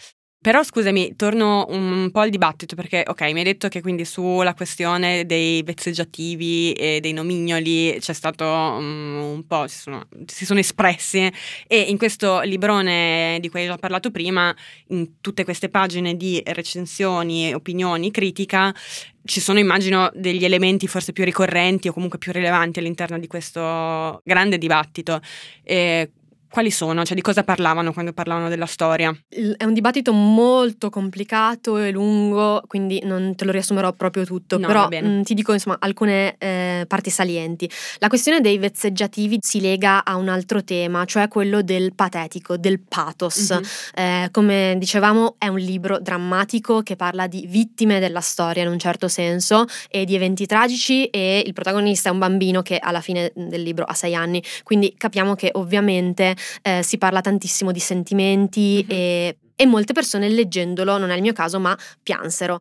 Però 0.44 0.62
scusami, 0.62 1.16
torno 1.16 1.66
un 1.70 2.12
po' 2.12 2.20
al 2.20 2.30
dibattito 2.30 2.76
perché, 2.76 3.06
ok, 3.08 3.22
mi 3.32 3.38
hai 3.38 3.46
detto 3.46 3.70
che 3.70 3.80
quindi 3.80 4.04
sulla 4.04 4.54
questione 4.54 5.26
dei 5.26 5.64
vezzeggiativi 5.64 6.74
e 6.74 7.00
dei 7.00 7.14
nomignoli 7.14 7.96
c'è 7.98 8.12
stato 8.12 8.44
um, 8.44 9.36
un 9.36 9.48
po', 9.48 9.68
si 9.70 9.80
sono, 9.80 10.06
si 10.26 10.44
sono, 10.46 10.60
espressi 10.60 11.32
e 11.66 11.80
in 11.80 11.98
questo 11.98 12.42
librone 12.42 13.38
di 13.40 13.48
cui 13.48 13.62
hai 13.62 13.68
già 13.68 13.78
parlato 13.78 14.12
prima, 14.12 14.54
in 14.88 15.22
tutte 15.22 15.46
queste 15.46 15.70
pagine 15.70 16.18
di 16.18 16.44
recensioni, 16.46 17.54
opinioni, 17.54 18.12
critica, 18.12 18.76
ci 19.24 19.40
sono 19.40 19.60
immagino 19.60 20.12
degli 20.14 20.44
elementi 20.44 20.88
forse 20.90 21.14
più 21.14 21.24
ricorrenti 21.24 21.88
o 21.88 21.94
comunque 21.94 22.18
più 22.18 22.34
rilevanti 22.34 22.80
all'interno 22.80 23.18
di 23.18 23.28
questo 23.28 24.20
grande 24.26 24.58
dibattito. 24.58 25.22
E 25.64 26.12
quali 26.54 26.70
sono? 26.70 27.04
Cioè 27.04 27.16
di 27.16 27.24
cosa 27.24 27.44
parlavano 27.44 27.94
quando 27.94 28.14
parlavano 28.14 28.48
della 28.48 28.68
storia? 28.68 29.12
È 29.28 29.64
un 29.64 29.74
dibattito 29.74 30.14
molto 30.14 30.92
complicato 30.92 31.78
e 31.78 31.90
lungo, 31.90 32.62
quindi 32.68 33.02
non 33.04 33.34
te 33.36 33.46
lo 33.46 33.52
riassumerò 33.52 33.92
proprio 33.94 34.24
tutto, 34.24 34.60
no, 34.60 34.68
però 34.68 34.88
mh, 34.88 35.04
mm, 35.04 35.22
ti 35.24 35.34
dico 35.34 35.52
insomma 35.52 35.78
alcune 35.80 36.36
eh, 36.38 36.86
parti 36.88 37.10
salienti. 37.10 37.68
La 37.98 38.08
questione 38.08 38.40
dei 38.40 38.60
vezzeggiativi 38.60 39.40
si 39.42 39.62
lega 39.62 40.06
a 40.06 40.16
un 40.16 40.30
altro 40.30 40.64
tema, 40.64 41.06
cioè 41.06 41.28
quello 41.28 41.64
del 41.64 41.96
patetico, 41.96 42.56
del 42.56 42.80
pathos. 42.82 43.52
Mm-hmm. 43.52 43.64
Eh, 43.96 44.30
come 44.30 44.76
dicevamo 44.78 45.38
è 45.40 45.48
un 45.48 45.58
libro 45.58 45.98
drammatico 46.00 46.84
che 46.84 46.96
parla 46.96 47.26
di 47.26 47.48
vittime 47.50 48.00
della 48.00 48.22
storia 48.22 48.62
in 48.62 48.70
un 48.70 48.78
certo 48.78 49.08
senso 49.08 49.66
e 49.90 50.06
di 50.06 50.14
eventi 50.14 50.46
tragici 50.46 51.06
e 51.06 51.42
il 51.44 51.54
protagonista 51.54 52.10
è 52.10 52.12
un 52.12 52.20
bambino 52.20 52.62
che 52.62 52.78
alla 52.78 53.02
fine 53.02 53.32
del 53.34 53.64
libro 53.64 53.86
ha 53.86 53.94
sei 53.96 54.14
anni, 54.14 54.44
quindi 54.62 54.94
capiamo 54.96 55.34
che 55.34 55.50
ovviamente 55.54 56.36
eh, 56.62 56.82
si 56.84 56.98
parla 56.98 57.22
tantissimo 57.22 57.72
di 57.72 57.80
sentimenti 57.80 58.86
mm-hmm. 58.86 59.00
e, 59.00 59.38
e 59.56 59.66
molte 59.66 59.94
persone 59.94 60.30
leggendolo, 60.30 60.98
non 60.98 61.10
è 61.10 61.16
il 61.16 61.22
mio 61.22 61.34
caso, 61.34 61.60
ma 61.60 61.78
piansero. 62.02 62.60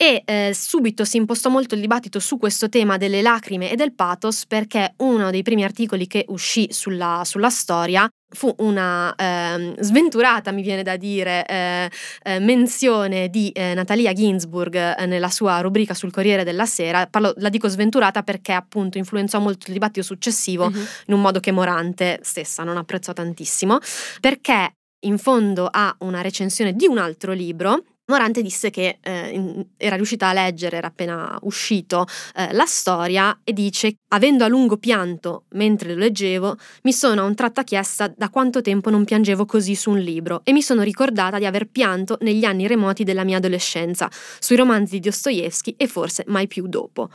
E 0.00 0.22
eh, 0.24 0.52
subito 0.54 1.04
si 1.04 1.16
impostò 1.16 1.50
molto 1.50 1.74
il 1.74 1.80
dibattito 1.80 2.20
su 2.20 2.38
questo 2.38 2.68
tema 2.68 2.96
delle 2.98 3.20
lacrime 3.20 3.68
e 3.68 3.74
del 3.74 3.94
pathos 3.94 4.46
perché 4.46 4.94
uno 4.98 5.30
dei 5.30 5.42
primi 5.42 5.64
articoli 5.64 6.06
che 6.06 6.24
uscì 6.28 6.68
sulla, 6.70 7.22
sulla 7.24 7.50
storia 7.50 8.08
fu 8.30 8.54
una 8.58 9.14
eh, 9.14 9.74
sventurata, 9.80 10.52
mi 10.52 10.62
viene 10.62 10.82
da 10.82 10.96
dire, 10.96 11.46
eh, 11.46 11.90
eh, 12.22 12.38
menzione 12.38 13.28
di 13.28 13.50
eh, 13.50 13.74
Natalia 13.74 14.12
Ginsburg 14.12 14.74
eh, 14.74 15.06
nella 15.06 15.30
sua 15.30 15.60
rubrica 15.60 15.94
sul 15.94 16.12
Corriere 16.12 16.44
della 16.44 16.66
Sera. 16.66 17.06
Parlo, 17.06 17.32
la 17.36 17.48
dico 17.48 17.68
sventurata 17.68 18.22
perché 18.22 18.52
appunto 18.52 18.98
influenzò 18.98 19.38
molto 19.40 19.66
il 19.68 19.72
dibattito 19.72 20.04
successivo 20.04 20.68
mm-hmm. 20.68 20.84
in 21.06 21.14
un 21.14 21.20
modo 21.20 21.40
che 21.40 21.52
Morante 21.52 22.18
stessa 22.22 22.64
non 22.64 22.76
apprezzò 22.76 23.12
tantissimo, 23.12 23.78
perché 24.20 24.72
in 25.00 25.18
fondo 25.18 25.68
a 25.70 25.94
una 26.00 26.20
recensione 26.20 26.72
di 26.74 26.86
un 26.86 26.98
altro 26.98 27.32
libro 27.32 27.84
Morante 28.10 28.40
disse 28.40 28.70
che 28.70 29.00
eh, 29.02 29.66
era 29.76 29.96
riuscita 29.96 30.28
a 30.28 30.32
leggere, 30.32 30.78
era 30.78 30.86
appena 30.86 31.38
uscito, 31.42 32.06
eh, 32.34 32.54
la 32.54 32.64
storia 32.64 33.40
e 33.44 33.52
dice, 33.52 33.96
avendo 34.08 34.44
a 34.44 34.48
lungo 34.48 34.78
pianto 34.78 35.44
mentre 35.50 35.92
lo 35.92 35.98
leggevo, 35.98 36.56
mi 36.84 36.92
sono 36.94 37.20
a 37.20 37.24
un 37.24 37.34
tratto 37.34 37.62
chiesta 37.64 38.10
da 38.16 38.30
quanto 38.30 38.62
tempo 38.62 38.88
non 38.88 39.04
piangevo 39.04 39.44
così 39.44 39.74
su 39.74 39.90
un 39.90 39.98
libro 39.98 40.40
e 40.44 40.52
mi 40.52 40.62
sono 40.62 40.80
ricordata 40.82 41.38
di 41.38 41.44
aver 41.44 41.68
pianto 41.68 42.16
negli 42.22 42.44
anni 42.44 42.66
remoti 42.66 43.04
della 43.04 43.24
mia 43.24 43.36
adolescenza, 43.36 44.10
sui 44.38 44.56
romanzi 44.56 44.94
di 44.94 45.00
Dostoevsky 45.00 45.74
e 45.76 45.86
forse 45.86 46.24
mai 46.28 46.46
più 46.46 46.66
dopo. 46.66 47.10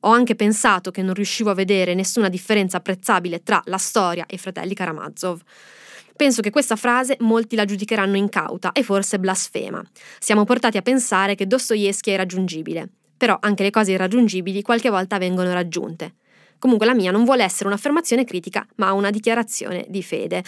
Ho 0.00 0.10
anche 0.10 0.36
pensato 0.36 0.92
che 0.92 1.02
non 1.02 1.14
riuscivo 1.14 1.50
a 1.50 1.54
vedere 1.54 1.94
nessuna 1.94 2.28
differenza 2.28 2.76
apprezzabile 2.76 3.42
tra 3.42 3.60
la 3.64 3.78
storia 3.78 4.26
e 4.26 4.38
fratelli 4.38 4.74
Karamazov. 4.74 5.40
Penso 6.16 6.40
che 6.40 6.50
questa 6.50 6.76
frase 6.76 7.16
molti 7.20 7.56
la 7.56 7.66
giudicheranno 7.66 8.16
incauta 8.16 8.72
e 8.72 8.82
forse 8.82 9.18
blasfema. 9.18 9.84
Siamo 10.18 10.44
portati 10.44 10.78
a 10.78 10.82
pensare 10.82 11.34
che 11.34 11.46
Dostoevsky 11.46 12.10
è 12.10 12.14
irraggiungibile, 12.14 12.88
però 13.16 13.36
anche 13.38 13.62
le 13.62 13.70
cose 13.70 13.92
irraggiungibili 13.92 14.62
qualche 14.62 14.88
volta 14.88 15.18
vengono 15.18 15.52
raggiunte. 15.52 16.14
Comunque 16.58 16.86
la 16.86 16.94
mia 16.94 17.10
non 17.10 17.24
vuole 17.24 17.44
essere 17.44 17.68
un'affermazione 17.68 18.24
critica, 18.24 18.66
ma 18.76 18.92
una 18.92 19.10
dichiarazione 19.10 19.84
di 19.88 20.02
fede. 20.02 20.42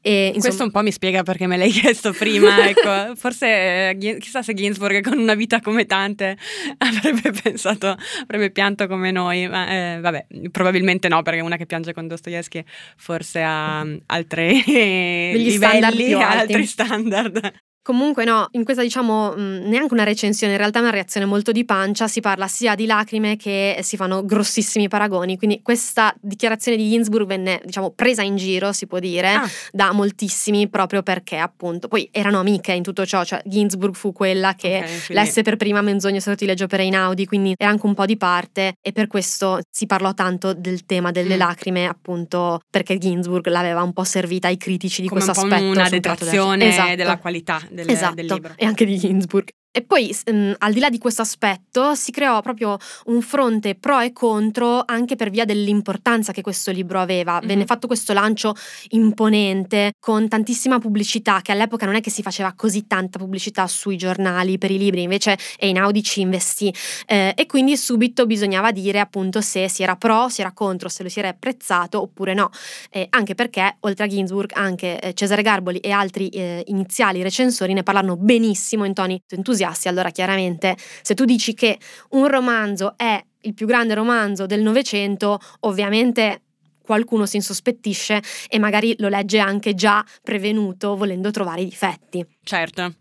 E, 0.00 0.26
insomma... 0.26 0.42
Questo 0.42 0.64
un 0.64 0.70
po' 0.70 0.82
mi 0.82 0.92
spiega 0.92 1.22
perché 1.22 1.46
me 1.46 1.56
l'hai 1.56 1.70
chiesto 1.72 2.12
prima, 2.12 2.66
ecco. 2.68 3.14
Forse 3.16 3.90
eh, 3.90 4.18
chissà 4.20 4.42
se 4.42 4.54
Ginsburg 4.54 5.02
con 5.02 5.18
una 5.18 5.34
vita 5.34 5.60
come 5.60 5.86
tante 5.86 6.36
avrebbe 6.78 7.32
pensato, 7.42 7.96
avrebbe 8.22 8.50
pianto 8.50 8.86
come 8.86 9.10
noi, 9.10 9.48
ma 9.48 9.68
eh, 9.68 10.00
vabbè, 10.00 10.26
probabilmente 10.50 11.08
no, 11.08 11.22
perché 11.22 11.40
una 11.40 11.56
che 11.56 11.66
piange 11.66 11.92
con 11.92 12.06
Dostoevsky 12.06 12.64
forse 12.96 13.42
ha 13.42 13.86
altre 14.06 14.62
Degli 14.64 15.50
livelli, 15.50 16.12
altri 16.12 16.66
standard. 16.66 17.52
Comunque 17.88 18.24
no, 18.24 18.48
in 18.52 18.64
questa 18.64 18.82
diciamo 18.82 19.32
mh, 19.36 19.68
neanche 19.68 19.92
una 19.92 20.04
recensione, 20.04 20.54
in 20.54 20.58
realtà 20.58 20.78
è 20.78 20.80
una 20.82 20.90
reazione 20.90 21.26
molto 21.26 21.52
di 21.52 21.66
pancia, 21.66 22.08
si 22.08 22.20
parla 22.22 22.48
sia 22.48 22.74
di 22.74 22.86
lacrime 22.86 23.36
che 23.36 23.78
si 23.82 23.98
fanno 23.98 24.24
grossissimi 24.24 24.88
paragoni, 24.88 25.36
quindi 25.36 25.60
questa 25.60 26.14
dichiarazione 26.18 26.78
di 26.78 26.88
Ginsburg 26.88 27.26
venne 27.26 27.60
diciamo 27.62 27.90
presa 27.90 28.22
in 28.22 28.36
giro, 28.36 28.72
si 28.72 28.86
può 28.86 28.98
dire, 29.00 29.32
Ah. 29.34 29.46
da 29.70 29.92
moltissimi 29.92 30.66
proprio 30.70 31.02
perché 31.02 31.36
appunto, 31.36 31.86
poi 31.88 32.08
erano 32.10 32.38
amiche 32.38 32.72
in 32.72 32.82
tutto 32.82 33.04
ciò, 33.04 33.22
cioè 33.22 33.42
Ginsburg 33.44 33.94
fu 33.94 34.12
quella 34.14 34.54
che 34.54 34.78
Ok, 34.78 34.84
quindi- 34.86 35.04
lesse 35.08 35.42
per 35.42 35.56
prima 35.56 35.82
Menzogno 35.82 36.20
sortileggio 36.20 36.66
per 36.66 36.80
Einaudi, 36.80 37.26
quindi 37.26 37.52
era 37.54 37.70
anche 37.70 37.84
un 37.84 37.92
po' 37.92 38.06
di 38.06 38.16
parte 38.16 38.76
e 38.80 38.92
per 38.92 39.08
questo 39.08 39.60
si 39.70 39.84
parlò 39.84 40.14
tanto 40.14 40.54
del 40.54 40.86
tema 40.86 41.10
delle 41.10 41.34
Mm. 41.34 41.38
lacrime 41.38 41.84
appunto 41.86 42.62
perché 42.70 42.96
Ginsburg 42.96 43.46
l'aveva 43.48 43.82
un 43.82 43.92
po' 43.92 44.04
servita 44.04 44.48
ai 44.48 44.56
critici 44.56 45.02
di 45.02 45.08
come 45.08 45.20
un 45.20 45.26
questo 45.26 45.46
po' 45.46 45.52
aspetto. 45.54 45.70
una 45.70 45.82
tratto 45.86 46.00
della- 46.00 46.14
detrazione 46.14 46.68
Esatto. 46.68 46.94
della 46.96 47.18
qualità 47.18 47.60
del, 47.74 47.90
esatto, 47.90 48.14
del 48.14 48.26
libro. 48.26 48.54
e 48.56 48.64
anche 48.64 48.84
di 48.84 48.96
Ginsburg. 48.96 49.48
E 49.76 49.82
poi, 49.82 50.16
mh, 50.30 50.52
al 50.58 50.72
di 50.72 50.78
là 50.78 50.88
di 50.88 50.98
questo 50.98 51.22
aspetto, 51.22 51.96
si 51.96 52.12
creò 52.12 52.40
proprio 52.42 52.76
un 53.06 53.20
fronte 53.22 53.74
pro 53.74 53.98
e 53.98 54.12
contro 54.12 54.84
anche 54.86 55.16
per 55.16 55.30
via 55.30 55.44
dell'importanza 55.44 56.30
che 56.30 56.42
questo 56.42 56.70
libro 56.70 57.00
aveva. 57.00 57.40
Mhm. 57.40 57.46
Venne 57.48 57.64
fatto 57.64 57.88
questo 57.88 58.12
lancio 58.12 58.54
imponente, 58.90 59.94
con 59.98 60.28
tantissima 60.28 60.78
pubblicità, 60.78 61.40
che 61.42 61.50
all'epoca 61.50 61.86
non 61.86 61.96
è 61.96 62.00
che 62.00 62.10
si 62.10 62.22
faceva 62.22 62.52
così 62.52 62.86
tanta 62.86 63.18
pubblicità 63.18 63.66
sui 63.66 63.96
giornali 63.96 64.58
per 64.58 64.70
i 64.70 64.78
libri, 64.78 65.02
invece 65.02 65.36
Einaudi 65.58 66.04
ci 66.04 66.20
investì. 66.20 66.72
Eh, 67.06 67.32
e 67.36 67.46
quindi 67.46 67.76
subito 67.76 68.26
bisognava 68.26 68.70
dire 68.70 69.00
appunto 69.00 69.40
se 69.40 69.68
si 69.68 69.82
era 69.82 69.96
pro, 69.96 70.28
si 70.28 70.40
era 70.40 70.52
contro, 70.52 70.88
se 70.88 71.02
lo 71.02 71.08
si 71.08 71.18
era 71.18 71.30
apprezzato 71.30 72.00
oppure 72.00 72.32
no. 72.32 72.48
Eh, 72.90 73.08
anche 73.10 73.34
perché, 73.34 73.78
oltre 73.80 74.04
a 74.04 74.06
Ginsburg, 74.06 74.52
anche 74.54 75.00
eh, 75.00 75.14
Cesare 75.14 75.42
Garboli 75.42 75.78
e 75.78 75.90
altri 75.90 76.28
eh, 76.28 76.62
iniziali 76.66 77.24
recensori 77.24 77.72
ne 77.72 77.82
parlarono 77.82 78.16
benissimo 78.16 78.84
in 78.84 78.94
toni 78.94 79.20
entusiasti. 79.30 79.62
Allora, 79.88 80.10
chiaramente, 80.10 80.76
se 81.02 81.14
tu 81.14 81.24
dici 81.24 81.54
che 81.54 81.78
un 82.10 82.26
romanzo 82.26 82.94
è 82.96 83.22
il 83.42 83.54
più 83.54 83.66
grande 83.66 83.94
romanzo 83.94 84.46
del 84.46 84.62
Novecento, 84.62 85.38
ovviamente 85.60 86.42
qualcuno 86.82 87.24
si 87.26 87.36
insospettisce 87.36 88.22
e 88.48 88.58
magari 88.58 88.94
lo 88.98 89.08
legge 89.08 89.38
anche 89.38 89.74
già 89.74 90.04
prevenuto 90.22 90.96
volendo 90.96 91.30
trovare 91.30 91.62
i 91.62 91.64
difetti. 91.64 92.24
Certo. 92.42 92.94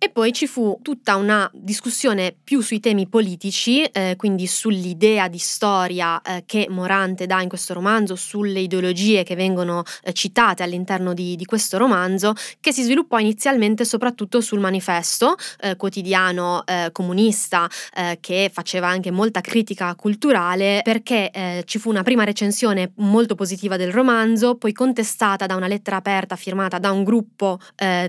E 0.00 0.10
poi 0.10 0.32
ci 0.32 0.46
fu 0.46 0.78
tutta 0.80 1.16
una 1.16 1.50
discussione 1.52 2.32
più 2.44 2.60
sui 2.60 2.78
temi 2.78 3.08
politici, 3.08 3.82
eh, 3.82 4.14
quindi 4.16 4.46
sull'idea 4.46 5.26
di 5.26 5.38
storia 5.38 6.22
eh, 6.22 6.44
che 6.46 6.68
Morante 6.70 7.26
dà 7.26 7.42
in 7.42 7.48
questo 7.48 7.74
romanzo, 7.74 8.14
sulle 8.14 8.60
ideologie 8.60 9.24
che 9.24 9.34
vengono 9.34 9.82
eh, 10.04 10.12
citate 10.12 10.62
all'interno 10.62 11.14
di, 11.14 11.34
di 11.34 11.44
questo 11.44 11.78
romanzo, 11.78 12.34
che 12.60 12.72
si 12.72 12.84
sviluppò 12.84 13.18
inizialmente 13.18 13.84
soprattutto 13.84 14.40
sul 14.40 14.60
manifesto 14.60 15.34
eh, 15.62 15.74
quotidiano 15.74 16.64
eh, 16.64 16.90
comunista 16.92 17.68
eh, 17.96 18.18
che 18.20 18.52
faceva 18.54 18.86
anche 18.86 19.10
molta 19.10 19.40
critica 19.40 19.92
culturale 19.96 20.80
perché 20.84 21.62
ci 21.64 21.78
fu 21.78 21.90
una 21.90 22.02
prima 22.02 22.24
recensione 22.24 22.92
molto 22.96 23.34
positiva 23.34 23.76
del 23.76 23.92
romanzo, 23.92 24.54
poi 24.54 24.72
contestata 24.72 25.46
da 25.46 25.56
una 25.56 25.66
lettera 25.66 25.96
aperta 25.96 26.36
firmata 26.36 26.78
da 26.78 26.90
un 26.90 27.02
gruppo 27.04 27.58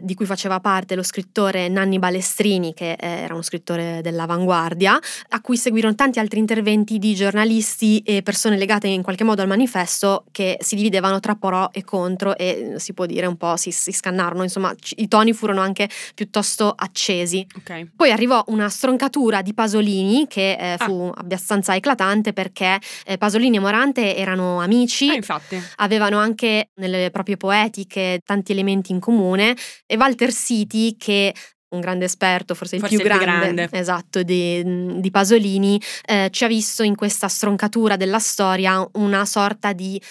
di 0.02 0.14
cui 0.14 0.26
faceva 0.26 0.60
parte 0.60 0.96
lo 0.96 1.04
scrittore 1.04 1.68
Nanni 1.80 1.98
Balestrini, 2.00 2.74
che 2.74 2.92
eh, 2.94 3.08
era 3.08 3.34
uno 3.34 3.42
scrittore 3.42 4.02
dell'avanguardia, 4.02 5.00
a 5.30 5.42
cui 5.42 5.58
seguirono 5.58 5.96
tanti 5.96 6.20
altri 6.20 6.40
interventi 6.40 6.98
di 7.00 7.16
giornalisti 7.16 8.00
e 8.00 8.22
persone 8.22 8.58
legate 8.58 8.88
in 8.88 9.02
qualche 9.02 9.24
modo 9.24 9.42
al 9.42 9.48
manifesto 9.48 10.26
che 10.32 10.58
si 10.60 10.76
dividevano 10.76 11.20
tra 11.20 11.36
pro 11.36 11.72
e 11.72 11.84
contro 11.84 12.36
e 12.38 12.72
eh, 12.76 12.80
si 12.80 12.94
può 12.94 13.06
dire 13.06 13.26
un 13.26 13.38
po' 13.38 13.56
si, 13.56 13.72
si 13.72 13.92
scannarono, 13.92 14.44
insomma 14.44 14.74
ci- 14.80 14.96
i 14.98 15.08
toni 15.08 15.34
furono 15.34 15.62
anche 15.62 15.90
piuttosto 16.14 16.74
accesi. 16.76 17.46
Ok. 17.58 17.92
Poi 17.96 18.12
arrivò 18.12 18.44
una 18.48 18.70
stroncatura 18.70 19.42
di 19.42 19.54
Pasolini 19.54 20.28
che 20.28 20.52
eh, 20.60 20.68
Ah. 20.80 20.86
fu 20.86 21.12
abbastanza 21.16 21.76
eclatante 21.76 22.32
perché 22.34 22.78
eh, 23.06 23.18
Pasolini 23.18 23.58
e 23.58 23.60
Morante 23.60 24.16
erano 24.16 24.60
amici, 24.60 25.10
Ah, 25.10 25.14
infatti. 25.16 25.62
avevano 25.78 26.18
anche 26.18 26.70
nelle 26.76 27.10
proprie 27.12 27.38
poetiche 27.38 28.22
tanti 28.26 28.52
elementi 28.52 28.92
in 28.92 29.00
comune 29.00 29.56
e 29.86 29.96
Walter 29.98 30.32
Siti 30.32 30.96
che 30.98 31.34
un 31.70 31.80
grande 31.80 32.06
esperto, 32.06 32.56
forse 32.56 32.76
il 32.76 32.82
Forse 32.82 32.96
più 32.96 33.06
il 33.06 33.12
più 33.12 33.20
grande, 33.20 33.54
grande. 33.54 33.78
esatto, 33.78 34.24
di, 34.24 35.00
di 35.00 35.12
Pasolini, 35.12 35.80
eh, 36.06 36.30
ci 36.32 36.44
ha 36.44 36.48
visto 36.48 36.84
in 36.84 36.96
questa 36.96 37.28
stroncatura 37.28 37.96
della 37.96 38.20
storia 38.20 38.88
una 38.94 39.26
sorta 39.26 39.74
di 39.74 40.02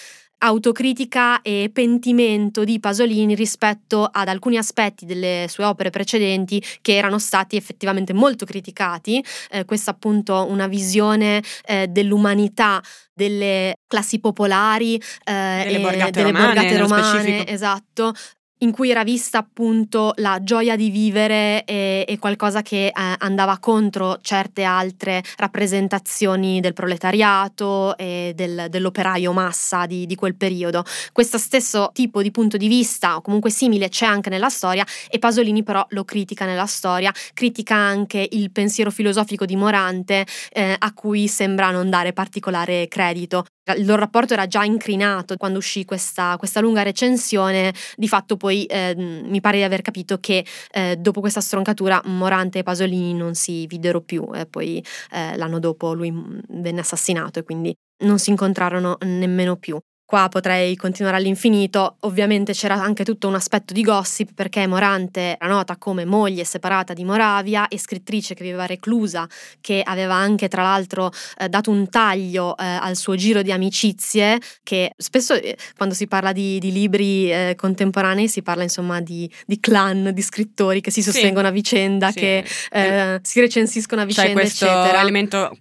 autocritica 0.41 1.41
e 1.41 1.69
pentimento 1.73 2.63
di 2.63 2.79
Pasolini 2.79 3.35
rispetto 3.35 4.07
ad 4.09 4.27
alcuni 4.29 4.57
aspetti 4.57 5.05
delle 5.05 5.47
sue 5.49 5.65
opere 5.65 5.89
precedenti 5.89 6.63
che 6.81 6.95
erano 6.95 7.19
stati 7.19 7.57
effettivamente 7.57 8.13
molto 8.13 8.45
criticati. 8.45 9.23
Eh, 9.51 9.65
questa 9.65 9.91
appunto 9.91 10.45
una 10.49 10.67
visione 10.67 11.43
eh, 11.65 11.87
dell'umanità 11.87 12.81
delle 13.13 13.73
classi 13.85 14.19
popolari, 14.19 14.95
eh, 15.25 15.63
Delle 15.65 15.79
borgate 15.81 16.11
delle 16.11 16.31
romane, 16.31 16.53
borgate 16.53 16.77
romane, 16.77 17.47
esatto 17.47 18.13
in 18.59 18.71
cui 18.71 18.89
era 18.89 19.03
vista 19.03 19.37
appunto 19.37 20.13
la 20.17 20.39
gioia 20.41 20.75
di 20.75 20.89
vivere 20.89 21.63
e, 21.65 22.05
e 22.07 22.19
qualcosa 22.19 22.61
che 22.61 22.87
eh, 22.87 22.93
andava 23.19 23.57
contro 23.59 24.17
certe 24.21 24.63
altre 24.63 25.23
rappresentazioni 25.37 26.59
del 26.59 26.73
proletariato 26.73 27.95
e 27.97 28.33
del- 28.35 28.67
dell'operaio 28.69 29.31
massa 29.31 29.85
di, 29.85 30.05
di 30.05 30.15
quel 30.15 30.35
periodo. 30.35 30.83
Questo 31.11 31.37
stesso 31.37 31.91
tipo 31.93 32.21
di 32.21 32.31
punto 32.31 32.57
di 32.57 32.67
vista, 32.67 33.15
o 33.15 33.21
comunque 33.21 33.49
simile, 33.49 33.89
c'è 33.89 34.05
anche 34.05 34.29
nella 34.29 34.49
storia 34.49 34.85
e 35.09 35.19
Pasolini 35.19 35.63
però 35.63 35.85
lo 35.89 36.03
critica 36.03 36.45
nella 36.45 36.65
storia, 36.65 37.13
critica 37.33 37.75
anche 37.75 38.27
il 38.31 38.51
pensiero 38.51 38.91
filosofico 38.91 39.45
di 39.45 39.55
Morante 39.55 40.25
eh, 40.51 40.75
a 40.77 40.93
cui 40.93 41.27
sembra 41.27 41.71
non 41.71 41.89
dare 41.89 42.13
particolare 42.13 42.87
credito. 42.87 43.45
Il 43.75 43.85
loro 43.85 43.99
rapporto 43.99 44.33
era 44.33 44.47
già 44.47 44.63
incrinato 44.63 45.37
quando 45.37 45.57
uscì 45.59 45.85
questa, 45.85 46.35
questa 46.37 46.59
lunga 46.59 46.81
recensione, 46.81 47.73
di 47.95 48.07
fatto 48.07 48.37
poi 48.37 48.65
eh, 48.65 48.93
mi 48.95 49.41
pare 49.41 49.57
di 49.57 49.63
aver 49.63 49.81
capito 49.81 50.19
che 50.19 50.45
eh, 50.71 50.95
dopo 50.97 51.19
questa 51.19 51.41
stroncatura 51.41 52.01
Morante 52.05 52.59
e 52.59 52.63
Pasolini 52.63 53.13
non 53.13 53.35
si 53.35 53.65
videro 53.67 54.01
più 54.01 54.27
e 54.33 54.45
poi 54.45 54.83
eh, 55.11 55.37
l'anno 55.37 55.59
dopo 55.59 55.93
lui 55.93 56.11
mm, 56.11 56.39
venne 56.61 56.81
assassinato 56.81 57.39
e 57.39 57.43
quindi 57.43 57.73
non 58.03 58.19
si 58.19 58.29
incontrarono 58.29 58.97
nemmeno 59.01 59.55
più. 59.57 59.79
Qua 60.09 60.27
potrei 60.27 60.75
continuare 60.75 61.17
all'infinito, 61.17 61.97
ovviamente 61.99 62.53
c'era 62.53 62.73
anche 62.73 63.05
tutto 63.05 63.27
un 63.27 63.35
aspetto 63.35 63.73
di 63.73 63.83
gossip 63.83 64.31
perché 64.33 64.65
Morante 64.65 65.37
era 65.39 65.47
nota 65.53 65.77
come 65.77 66.03
moglie 66.03 66.43
separata 66.45 66.93
di 66.93 67.03
Moravia 67.03 67.67
e 67.67 67.77
scrittrice 67.77 68.33
che 68.33 68.43
viveva 68.43 68.65
reclusa, 68.65 69.27
che 69.61 69.83
aveva 69.85 70.15
anche 70.15 70.47
tra 70.47 70.63
l'altro 70.63 71.11
eh, 71.37 71.47
dato 71.47 71.69
un 71.69 71.87
taglio 71.91 72.57
eh, 72.57 72.63
al 72.65 72.95
suo 72.95 73.13
giro 73.15 73.43
di 73.43 73.51
amicizie, 73.51 74.39
che 74.63 74.93
spesso 74.97 75.35
eh, 75.35 75.55
quando 75.77 75.93
si 75.93 76.07
parla 76.07 76.31
di, 76.31 76.57
di 76.57 76.71
libri 76.71 77.31
eh, 77.31 77.53
contemporanei 77.55 78.27
si 78.27 78.41
parla 78.41 78.63
insomma 78.63 79.01
di, 79.01 79.31
di 79.45 79.59
clan, 79.59 80.09
di 80.11 80.21
scrittori 80.23 80.81
che 80.81 80.89
si 80.89 81.03
Sì. 81.03 81.11
sostengono 81.11 81.49
a 81.49 81.51
vicenda, 81.51 82.09
Sì. 82.09 82.17
che 82.19 82.45
eh, 82.71 83.19
si 83.21 83.39
recensiscono 83.41 84.01
a 84.01 84.05
C'è 84.05 84.09
vicenda, 84.09 84.33
questo 84.33 84.65
eccetera. 84.65 85.01
elemento 85.01 85.55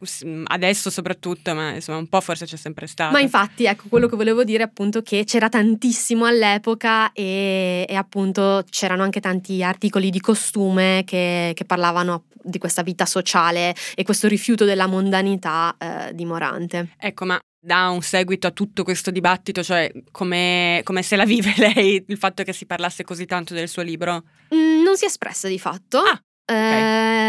adesso 0.47 0.89
soprattutto, 0.89 1.55
ma 1.55 1.75
insomma 1.75 1.99
un 1.99 2.07
po' 2.09 2.23
forse 2.23 2.47
c'è 2.47 2.57
sempre 2.57 2.87
stato. 2.87 3.13
Ma 3.13 3.21
infatti, 3.21 3.67
ecco, 3.67 3.89
quello 3.91 4.07
che 4.07 4.17
volevo 4.17 4.37
dire 4.45 4.63
è 4.63 4.67
appunto 4.67 5.03
che 5.03 5.25
c'era 5.25 5.49
tantissimo 5.49 6.25
all'epoca 6.25 7.13
e, 7.13 7.87
e 7.89 7.95
appunto 7.95 8.65
c'erano 8.69 9.03
anche 9.03 9.21
tanti 9.21 9.63
articoli 9.63 10.11
di 10.11 10.21
costume 10.21 11.03
che, 11.07 11.53
che 11.55 11.65
parlavano 11.65 12.25
di 12.43 12.59
questa 12.59 12.83
vita 12.83 13.07
sociale 13.07 13.75
e 13.95 14.05
questo 14.05 14.29
rifiuto 14.29 14.65
della 14.65 14.87
mondanità 14.87 15.77
eh, 15.79 16.15
di 16.15 16.25
Morante. 16.25 16.95
Ecco, 16.99 17.25
ma 17.25 17.39
dà 17.61 17.89
un 17.89 18.03
seguito 18.03 18.47
a 18.47 18.51
tutto 18.51 18.85
questo 18.85 19.11
dibattito, 19.11 19.63
cioè 19.63 19.91
come, 20.11 20.81
come 20.85 21.03
se 21.03 21.17
la 21.17 21.25
vive 21.25 21.53
lei 21.59 22.05
il 22.07 22.17
fatto 22.17 22.43
che 22.43 22.53
si 22.53 22.67
parlasse 22.67 23.05
così 23.05 23.27
tanto 23.27 23.55
del 23.55 23.69
suo 23.69 23.83
libro? 23.83 24.25
Mm, 24.55 24.83
non 24.83 24.97
si 24.97 25.05
è 25.05 25.09
espressa 25.09 25.49
di 25.49 25.59
fatto. 25.59 25.99
Ah, 25.99 26.21
Eh, 26.51 26.55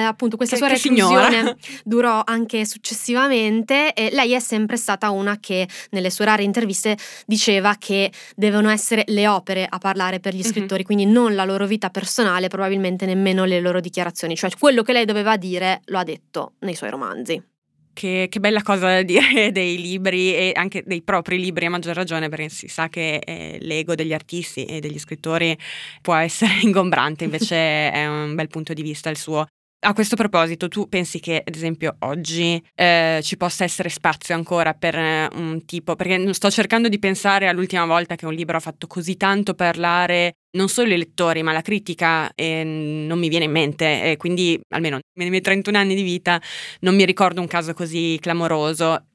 appunto 0.09 0.35
questa 0.37 0.55
Che- 0.57 0.61
sua 0.61 0.71
reclusione 0.73 1.55
durò 1.83 2.21
anche 2.25 2.65
successivamente 2.65 3.93
e 3.93 4.09
lei 4.11 4.33
è 4.33 4.39
sempre 4.39 4.77
stata 4.77 5.09
una 5.09 5.39
che 5.39 5.67
nelle 5.91 6.09
sue 6.09 6.25
rare 6.25 6.43
interviste 6.43 6.97
diceva 7.25 7.75
che 7.79 8.11
devono 8.35 8.69
essere 8.69 9.03
le 9.07 9.27
opere 9.27 9.65
a 9.69 9.77
parlare 9.77 10.19
per 10.19 10.33
gli 10.33 10.37
Mhm. 10.43 10.43
scrittori, 10.51 10.83
quindi 10.83 11.05
non 11.05 11.35
la 11.35 11.45
loro 11.45 11.65
vita 11.67 11.89
personale, 11.89 12.47
probabilmente 12.47 13.05
nemmeno 13.05 13.45
le 13.45 13.59
loro 13.59 13.79
dichiarazioni, 13.79 14.35
cioè 14.35 14.49
quello 14.57 14.83
che 14.83 14.93
lei 14.93 15.05
doveva 15.05 15.37
dire 15.37 15.81
lo 15.85 15.97
ha 15.99 16.03
detto 16.03 16.53
nei 16.59 16.75
suoi 16.75 16.89
romanzi. 16.89 17.41
che, 17.91 18.27
che, 18.29 18.39
bella 18.39 18.61
cosa 18.61 18.87
da 18.87 19.01
dire 19.01 19.51
dei 19.51 19.77
libri 19.81 20.33
e 20.33 20.51
anche 20.55 20.83
dei 20.85 21.01
propri 21.01 21.37
libri 21.37 21.65
a 21.65 21.69
maggior 21.69 21.93
ragione 21.95 22.29
perché 22.29 22.47
si 22.47 22.69
sa 22.69 22.87
che 22.87 23.15
eh, 23.17 23.57
l'ego 23.59 23.93
degli 23.93 24.13
artisti 24.13 24.63
e 24.63 24.79
degli 24.79 24.97
scrittori 24.97 25.57
può 26.01 26.15
essere 26.15 26.59
ingombrante, 26.63 27.25
invece 27.25 27.91
è 27.91 28.07
un 28.07 28.35
bel 28.35 28.47
punto 28.47 28.71
di 28.71 28.81
vista 28.83 29.09
il 29.09 29.17
suo. 29.17 29.45
A 29.81 29.93
questo 29.93 30.17
proposito, 30.17 30.67
tu 30.67 30.89
pensi 30.89 31.21
che, 31.21 31.41
ad 31.45 31.55
esempio, 31.55 31.95
oggi 31.99 32.61
eh, 32.75 33.21
ci 33.23 33.37
possa 33.37 33.63
essere 33.63 33.87
spazio 33.87 34.35
ancora 34.35 34.73
per 34.73 34.93
eh, 34.93 35.29
un 35.35 35.63
tipo, 35.63 35.95
perché 35.95 36.33
sto 36.33 36.49
cercando 36.51 36.89
di 36.89 36.99
pensare 36.99 37.47
all'ultima 37.47 37.85
volta 37.85 38.15
che 38.15 38.25
un 38.25 38.33
libro 38.33 38.57
ha 38.57 38.59
fatto 38.59 38.87
così 38.87 39.15
tanto 39.15 39.53
parlare 39.53 40.33
non 40.57 40.67
solo 40.67 40.93
i 40.93 40.97
lettori, 40.97 41.43
ma 41.43 41.53
la 41.53 41.61
critica 41.61 42.29
e 42.35 42.61
non 42.65 43.19
mi 43.19 43.29
viene 43.29 43.45
in 43.45 43.51
mente, 43.51 44.11
e 44.11 44.17
quindi 44.17 44.59
almeno 44.73 44.99
nei 45.13 45.29
miei 45.29 45.41
31 45.41 45.77
anni 45.77 45.95
di 45.95 46.03
vita 46.03 46.41
non 46.81 46.93
mi 46.93 47.05
ricordo 47.05 47.39
un 47.39 47.47
caso 47.47 47.73
così 47.73 48.17
clamoroso 48.19 49.05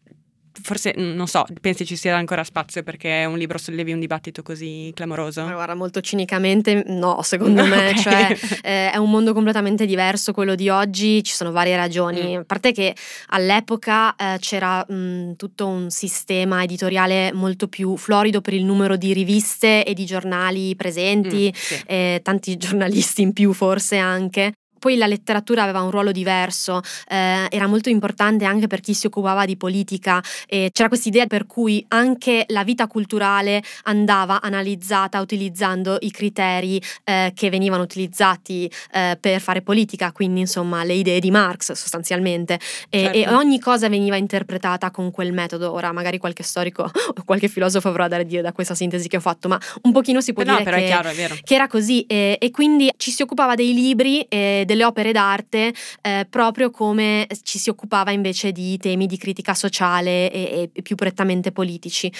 forse 0.63 0.95
non 0.97 1.27
so, 1.27 1.45
pensi 1.61 1.85
ci 1.85 1.97
sia 1.97 2.17
ancora 2.17 2.45
spazio 2.45 2.83
perché 2.83 3.25
un 3.27 3.37
libro 3.37 3.59
sollevi 3.59 3.93
un 3.93 4.01
dibattito 4.01 4.43
così 4.43 4.93
clamoroso? 4.95 5.43
Guarda, 5.43 5.75
molto 5.75 6.01
cinicamente 6.01 6.85
no, 6.87 7.23
secondo 7.23 7.65
me, 7.67 7.91
okay. 7.91 7.97
cioè 7.97 8.37
eh, 8.63 8.91
è 8.93 8.97
un 8.97 9.11
mondo 9.11 9.33
completamente 9.33 9.87
diverso 9.87 10.33
quello 10.33 10.55
di 10.55 10.69
oggi, 10.69 11.23
ci 11.25 11.35
sono 11.35 11.51
varie 11.51 11.77
ragioni, 11.77 12.37
mm. 12.37 12.41
a 12.41 12.45
parte 12.45 12.73
che 12.73 12.95
all'epoca 13.29 14.15
eh, 14.15 14.39
c'era 14.39 14.85
mh, 14.87 15.35
tutto 15.37 15.67
un 15.67 15.91
sistema 15.91 16.63
editoriale 16.63 17.33
molto 17.33 17.69
più 17.69 17.97
florido 17.97 18.41
per 18.41 18.55
il 18.55 18.65
numero 18.65 18.97
di 18.97 19.13
riviste 19.13 19.85
e 19.85 19.95
di 19.95 20.05
giornali 20.05 20.77
presenti, 20.77 21.53
mm, 21.53 21.57
sì. 21.57 21.83
eh, 21.87 22.21
tanti 22.23 22.57
giornalisti 22.57 23.23
in 23.23 23.33
più 23.33 23.53
forse 23.53 23.97
anche, 23.97 24.53
poi 24.85 24.99
la 24.99 25.07
letteratura 25.07 25.63
aveva 25.63 25.81
un 25.81 25.91
ruolo 25.91 26.13
diverso, 26.13 26.83
eh, 27.09 27.47
era 27.49 27.67
molto 27.67 27.89
importante 27.89 28.45
anche 28.45 28.67
per 28.67 28.81
chi 28.81 28.93
si 28.93 29.07
occupava 29.07 29.47
di 29.47 29.57
politica 29.57 30.23
e 30.47 30.69
c'era 30.75 30.89
questa 30.89 31.09
idea 31.09 31.25
per 31.27 31.47
cui 31.47 31.83
anche 31.89 32.45
la 32.49 32.65
vita 32.65 32.87
culturale 32.87 33.63
andava 33.85 34.43
analizzata 34.43 35.23
utilizzando 35.23 35.97
i 36.01 36.11
criteri 36.11 36.79
eh, 37.05 37.33
che 37.35 37.49
venivano 37.49 37.83
utilizzati 37.83 38.71
eh, 38.93 39.17
per 39.19 39.41
fare 39.41 39.63
politica, 39.63 40.13
quindi 40.13 40.41
insomma 40.41 40.85
le 40.85 40.93
idee 40.93 41.19
di 41.19 41.31
Marx 41.31 41.73
sostanzialmente 41.73 42.61
e, 42.91 43.05
certo. 43.05 43.17
e, 43.17 43.29
ogni 43.29 43.59
cosa 43.59 43.89
veniva 43.89 44.17
interpretata 44.17 44.91
con 44.91 45.11
quel 45.11 45.33
metodo. 45.33 45.73
Ora 45.73 45.93
magari 45.93 46.19
qualche 46.19 46.43
storico 46.43 46.83
o 46.83 47.23
qualche 47.25 47.49
filosofo 47.49 47.89
avrà 47.89 48.07
da 48.07 48.23
dire 48.23 48.43
da 48.43 48.53
questa 48.53 48.75
sintesi 48.75 49.09
che 49.09 49.17
ho 49.17 49.21
fatto, 49.21 49.49
ma 49.49 49.59
un 49.85 49.93
pochino 49.93 50.21
si 50.21 50.35
può 50.35 50.43
no, 50.43 50.59
dire 50.59 50.71
che, 50.71 50.85
chiaro, 50.85 51.11
che, 51.11 51.55
era 51.55 51.69
così 51.69 52.03
e, 52.03 52.37
e, 52.39 52.51
quindi 52.51 52.91
ci 52.99 53.11
si 53.11 53.23
occupava 53.23 53.55
dei 53.55 53.73
libri 53.73 54.21
e 54.29 54.65
delle 54.75 54.85
opere 54.85 55.13
d'arte 55.13 55.73
eh, 56.03 56.27
proprio 56.29 56.71
come 56.71 57.27
ci 57.43 57.59
si 57.59 57.71
occupava 57.71 58.11
invece 58.11 58.53
di 58.53 58.77
temi 58.77 59.07
di 59.07 59.17
critica 59.17 59.55
sociale 59.55 60.31
e, 60.31 60.71
e 60.73 60.83
più 60.83 60.97
prettamente 60.97 61.53
politici. 61.53 62.13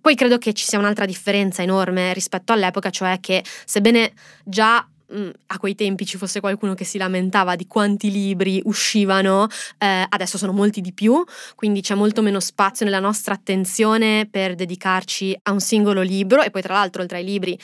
Poi 0.00 0.14
credo 0.14 0.36
che 0.38 0.52
ci 0.52 0.64
sia 0.64 0.78
un'altra 0.78 1.06
differenza 1.06 1.62
enorme 1.62 2.12
rispetto 2.12 2.52
all'epoca, 2.52 2.90
cioè 2.90 3.18
che 3.20 3.44
sebbene 3.64 4.12
già 4.44 4.86
mm, 5.14 5.30
a 5.46 5.58
quei 5.58 5.74
tempi 5.74 6.04
ci 6.04 6.16
fosse 6.16 6.40
qualcuno 6.40 6.74
che 6.74 6.84
si 6.84 6.98
lamentava 6.98 7.54
di 7.54 7.66
quanti 7.66 8.10
libri 8.10 8.60
uscivano, 8.64 9.46
eh, 9.78 10.04
adesso 10.08 10.36
sono 10.36 10.52
molti 10.52 10.80
di 10.80 10.92
più, 10.92 11.22
quindi 11.54 11.80
c'è 11.80 11.94
molto 11.94 12.22
meno 12.22 12.40
spazio 12.40 12.84
nella 12.84 13.00
nostra 13.00 13.34
attenzione 13.34 14.26
per 14.28 14.54
dedicarci 14.54 15.38
a 15.42 15.52
un 15.52 15.60
singolo 15.60 16.02
libro 16.02 16.42
e 16.42 16.50
poi 16.50 16.62
tra 16.62 16.74
l'altro 16.74 17.02
oltre 17.02 17.18
ai 17.18 17.24
libri 17.24 17.58